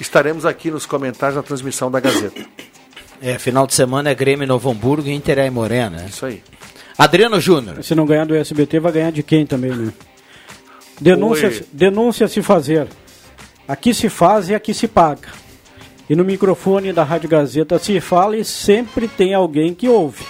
Estaremos 0.00 0.44
aqui 0.44 0.72
nos 0.72 0.86
comentários 0.86 1.36
na 1.36 1.42
transmissão 1.42 1.88
da 1.88 2.00
Gazeta. 2.00 2.44
É, 3.20 3.38
final 3.38 3.66
de 3.66 3.74
semana 3.74 4.10
é 4.10 4.14
Grêmio 4.14 4.46
Novo 4.46 4.70
Hamburgo 4.70 5.08
e 5.08 5.12
Inter 5.12 5.38
é 5.38 5.50
Morena. 5.50 6.04
Isso 6.08 6.24
aí. 6.24 6.42
Adriano 6.98 7.40
Júnior. 7.40 7.84
Se 7.84 7.94
não 7.94 8.04
ganhar 8.04 8.26
do 8.26 8.34
SBT, 8.34 8.80
vai 8.80 8.90
ganhar 8.90 9.12
de 9.12 9.22
quem 9.22 9.46
também, 9.46 9.70
né? 9.70 9.92
Denúncia, 11.00 11.48
Oi. 11.48 11.64
denúncia 11.72 12.26
se 12.26 12.42
fazer. 12.42 12.88
Aqui 13.68 13.94
se 13.94 14.08
faz 14.08 14.48
e 14.48 14.54
aqui 14.54 14.74
se 14.74 14.88
paga. 14.88 15.28
E 16.10 16.16
no 16.16 16.24
microfone 16.24 16.92
da 16.92 17.04
Rádio 17.04 17.28
Gazeta 17.28 17.78
se 17.78 18.00
fala 18.00 18.36
e 18.36 18.44
sempre 18.44 19.06
tem 19.06 19.32
alguém 19.32 19.74
que 19.74 19.88
ouve. 19.88 20.24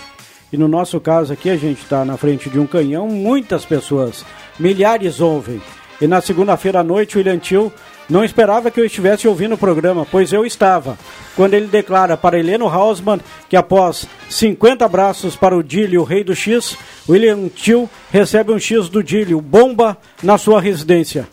E 0.53 0.59
no 0.59 0.69
nosso 0.69 1.01
caso 1.01 1.33
aqui, 1.33 1.49
a 1.49 1.57
gente 1.57 1.83
está 1.83 2.05
na 2.05 2.19
frente 2.19 2.51
de 2.51 2.59
um 2.59 2.67
canhão, 2.67 3.09
muitas 3.09 3.65
pessoas, 3.65 4.25
milhares 4.59 5.21
ouvem. 5.21 5.63
E 6.01 6.07
na 6.07 6.21
segunda-feira 6.21 6.81
à 6.81 6.85
noite, 6.85 7.17
o 7.17 7.19
William 7.19 7.39
Tio 7.39 7.73
não 8.09 8.25
esperava 8.25 8.71
que 8.71 8.81
eu 8.81 8.85
estivesse 8.85 9.29
ouvindo 9.29 9.55
o 9.55 9.59
programa, 9.59 10.07
pois 10.11 10.33
eu 10.33 10.47
estava. 10.47 10.99
Quando 11.37 11.55
ele 11.55 11.67
declara 11.67 12.17
para 12.17 12.39
Heleno 12.39 12.67
Hausmann 12.67 13.21
que 13.49 13.57
após 13.57 14.07
50 14.31 14.85
abraços 14.85 15.37
para 15.37 15.57
o 15.57 15.63
Dílio, 15.63 16.01
o 16.01 16.05
rei 16.05 16.25
do 16.25 16.35
X, 16.35 16.77
William 17.09 17.49
Tio 17.49 17.89
recebe 18.11 18.53
um 18.53 18.59
X 18.59 18.89
do 18.89 19.03
Dílio, 19.03 19.41
bomba 19.41 19.97
na 20.23 20.39
sua 20.39 20.61
residência. 20.61 21.29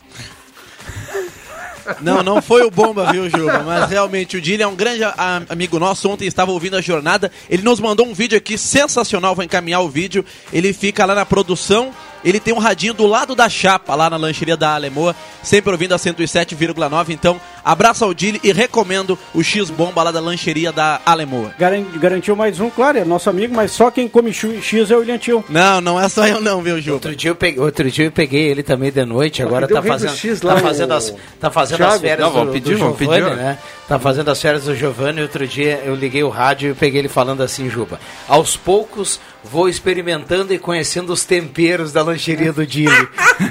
Não, 2.02 2.24
não 2.24 2.42
foi 2.42 2.64
o 2.64 2.72
Bomba, 2.72 3.12
viu, 3.12 3.30
Juba? 3.30 3.60
Mas 3.60 3.90
realmente 3.90 4.38
o 4.38 4.42
Dili 4.42 4.64
é 4.64 4.68
um 4.68 4.76
grande 4.76 5.04
amigo 5.48 5.78
nosso. 5.78 6.10
Ontem 6.10 6.26
estava 6.26 6.52
ouvindo 6.52 6.76
a 6.76 6.82
jornada. 6.82 7.32
Ele 7.50 7.62
nos 7.62 7.80
mandou 7.80 8.08
um 8.08 8.14
vídeo 8.14 8.38
aqui 8.38 8.58
sensacional. 8.58 9.36
Vou 9.36 9.46
encaminhar 9.46 9.82
o 9.82 9.90
vídeo. 9.90 10.26
Ele 10.52 10.74
fica 10.74 11.06
lá 11.06 11.14
na 11.14 11.26
produção 11.26 11.92
ele 12.26 12.40
tem 12.40 12.54
um 12.54 12.58
radinho 12.58 12.94
do 12.94 13.06
lado 13.06 13.36
da 13.36 13.48
chapa 13.48 13.94
lá 13.94 14.10
na 14.10 14.18
lancheria 14.18 14.58
da 14.58 14.74
Alemoa, 14.74 15.16
sempre 15.44 15.72
ouvindo 15.72 15.94
a 15.94 15.98
107,9. 15.98 17.10
Então, 17.10 17.40
abraço 17.66 18.06
ao 18.06 18.14
Dili 18.14 18.40
e 18.44 18.54
recomendo 18.54 19.18
o 19.34 19.44
X-Bomba 19.44 20.04
lá 20.04 20.12
da 20.12 20.20
lancheria 20.20 20.72
da 20.72 21.02
Alemoa. 21.06 21.52
Garan- 21.60 21.84
Garantiu 21.96 22.36
mais 22.36 22.60
um, 22.60 22.70
claro, 22.70 23.00
é 23.00 23.04
nosso 23.04 23.30
amigo, 23.30 23.54
mas 23.54 23.72
só 23.72 23.90
quem 23.92 24.08
come 24.08 24.32
X 24.32 24.92
é 24.92 24.96
o 24.96 25.00
William 25.00 25.18
Tio. 25.18 25.44
Não, 25.50 25.82
não 25.82 26.00
é 26.00 26.08
só 26.08 26.28
eu 26.28 26.40
não, 26.40 26.62
viu, 26.62 26.80
Ju? 26.80 26.94
Outro 26.94 27.16
dia, 27.16 27.32
eu 27.32 27.36
peguei, 27.36 27.60
outro 27.60 27.90
dia 27.90 28.06
eu 28.06 28.12
peguei 28.12 28.44
ele 28.44 28.62
também 28.62 28.92
de 28.92 29.04
noite, 29.04 29.42
agora 29.42 29.66
deu 29.68 29.76
tá 29.78 29.84
fazendo, 29.84 30.16
X 30.16 30.40
tá 30.40 30.54
lá, 30.54 30.60
fazendo, 30.60 30.92
o 30.92 30.94
as, 30.94 31.14
tá 31.40 31.50
fazendo 31.50 31.82
as 31.84 31.88
Thiago. 31.90 32.02
férias 32.02 32.20
Não, 32.28 32.32
vamos 32.34 32.48
do, 32.48 32.54
pedir, 32.54 32.74
do 32.74 32.80
vamos 32.80 32.98
Giovanni, 33.00 33.24
pedir, 33.24 33.36
né? 33.36 33.58
Tá 33.88 34.00
fazendo 34.00 34.30
as 34.32 34.42
férias 34.42 34.64
do 34.66 34.76
Giovanni 34.76 35.20
e 35.20 35.24
outro 35.24 35.48
dia 35.48 35.82
eu 35.86 35.96
liguei 35.96 36.24
o 36.24 36.30
rádio 36.30 36.72
e 36.72 36.74
peguei 36.74 37.02
ele 37.02 37.08
falando 37.10 37.42
assim, 37.42 37.70
Juba. 37.70 38.00
Aos 38.28 38.56
poucos 38.56 39.20
vou 39.44 39.70
experimentando 39.70 40.54
e 40.54 40.58
conhecendo 40.60 41.14
os 41.14 41.24
temperos 41.24 41.92
da 41.92 42.02
lancheria 42.04 42.52
do 42.54 42.66
Dili. 42.66 42.92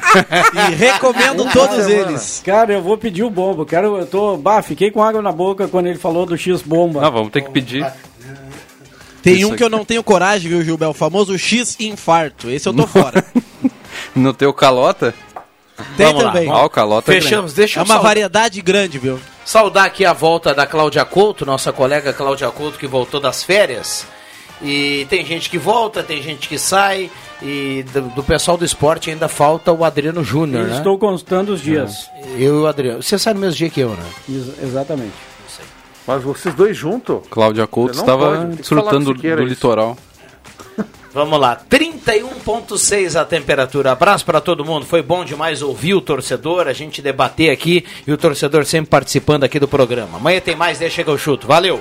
E 0.71 0.75
recomendo 0.75 1.45
todos 1.53 1.87
eles. 1.87 2.43
Cara, 2.45 2.73
eu 2.73 2.83
vou 2.83 2.97
pedir 2.97 3.23
o 3.23 3.31
bomba. 3.31 3.67
Quero, 3.67 4.04
eu 4.05 4.11
tô, 4.11 4.37
bah, 4.37 4.63
fiquei 4.63 4.91
com 4.91 5.03
água 5.03 5.21
na 5.23 5.33
boca 5.33 5.67
quando 5.69 5.87
ele 5.87 5.99
falou 5.99 6.25
do 6.27 6.37
X 6.37 6.63
bomba. 6.63 7.01
Não, 7.01 7.11
vamos 7.13 7.31
ter 7.33 7.43
que 7.43 7.51
pedir. 7.51 7.85
Tem 9.23 9.37
Isso 9.41 9.53
um 9.53 9.57
que 9.57 9.65
eu 9.65 9.71
não 9.71 9.85
tenho 9.85 10.03
coragem, 10.05 10.51
viu, 10.51 10.63
Gilberto? 10.63 10.91
O 10.91 10.95
famoso 10.95 11.39
X-infarto. 11.39 12.51
Esse 12.51 12.69
eu 12.69 12.75
tô 12.75 12.87
fora. 12.87 13.25
No 14.15 14.33
teu 14.33 14.53
calota? 14.53 15.13
Tem 15.97 16.07
Vamos 16.07 16.23
lá, 16.25 16.33
também. 16.33 16.49
Ah, 16.51 16.65
o 16.65 16.71
calota 16.71 17.11
é 17.13 17.15
Fechamos, 17.21 17.53
grande. 17.53 17.55
deixa 17.57 17.79
É 17.79 17.83
eu 17.83 17.85
uma 17.85 17.95
sal- 17.95 18.03
variedade 18.03 18.61
grande, 18.61 18.99
viu? 18.99 19.19
Saudar 19.45 19.85
aqui 19.87 20.05
a 20.05 20.13
volta 20.13 20.55
da 20.55 20.67
Cláudia 20.67 21.05
Couto, 21.05 21.45
nossa 21.45 21.73
colega 21.73 22.13
Cláudia 22.13 22.49
Couto, 22.51 22.79
que 22.79 22.87
voltou 22.87 23.21
das 23.21 23.43
férias. 23.43 24.07
E 24.63 25.05
tem 25.11 25.25
gente 25.27 25.51
que 25.51 25.59
volta, 25.59 26.03
tem 26.03 26.23
gente 26.23 26.49
que 26.49 26.59
sai. 26.59 27.11
E 27.45 27.83
do, 27.93 28.01
do 28.15 28.23
pessoal 28.23 28.57
do 28.57 28.65
esporte 28.65 29.11
ainda 29.11 29.29
falta 29.29 29.71
o 29.71 29.85
Adriano 29.85 30.25
Júnior, 30.25 30.63
Eu 30.63 30.69
né? 30.71 30.77
Estou 30.79 30.99
contando 30.99 31.51
os 31.51 31.61
dias. 31.61 32.09
Eu 32.39 32.61
e 32.61 32.63
o 32.63 32.67
Adriano. 32.67 33.03
Você 33.03 33.19
sai 33.19 33.35
no 33.35 33.41
mesmo 33.41 33.57
dia 33.57 33.69
que 33.69 33.81
eu, 33.81 33.91
né? 33.91 34.05
Ex- 34.29 34.63
exatamente. 34.63 35.13
Mas 36.07 36.23
vocês 36.23 36.55
dois 36.55 36.77
juntos? 36.77 37.21
Cláudia 37.31 37.67
Couto 37.67 37.95
estava 37.95 38.47
desfrutando 38.47 39.13
do, 39.13 39.21
do 39.21 39.27
isso. 39.27 39.43
litoral. 39.43 39.97
Vamos 41.15 41.39
lá, 41.39 41.61
31.6 41.71 43.19
a 43.21 43.25
temperatura. 43.25 43.93
Abraço 43.93 44.25
para 44.25 44.41
todo 44.41 44.65
mundo. 44.65 44.85
Foi 44.85 45.01
bom 45.03 45.25
demais 45.25 45.63
ouvir 45.63 45.95
o 45.95 46.01
torcedor, 46.01 46.67
a 46.67 46.73
gente 46.73 47.01
debater 47.01 47.51
aqui 47.51 47.85
e 48.07 48.13
o 48.13 48.17
torcedor 48.19 48.65
sempre 48.67 48.91
participando 48.91 49.45
aqui 49.45 49.59
do 49.61 49.69
programa. 49.69 50.19
Amanhã 50.19 50.41
tem 50.41 50.57
mais, 50.57 50.79
deixa 50.79 51.05
que 51.05 51.11
eu 51.11 51.17
chuto. 51.19 51.47
Valeu. 51.47 51.81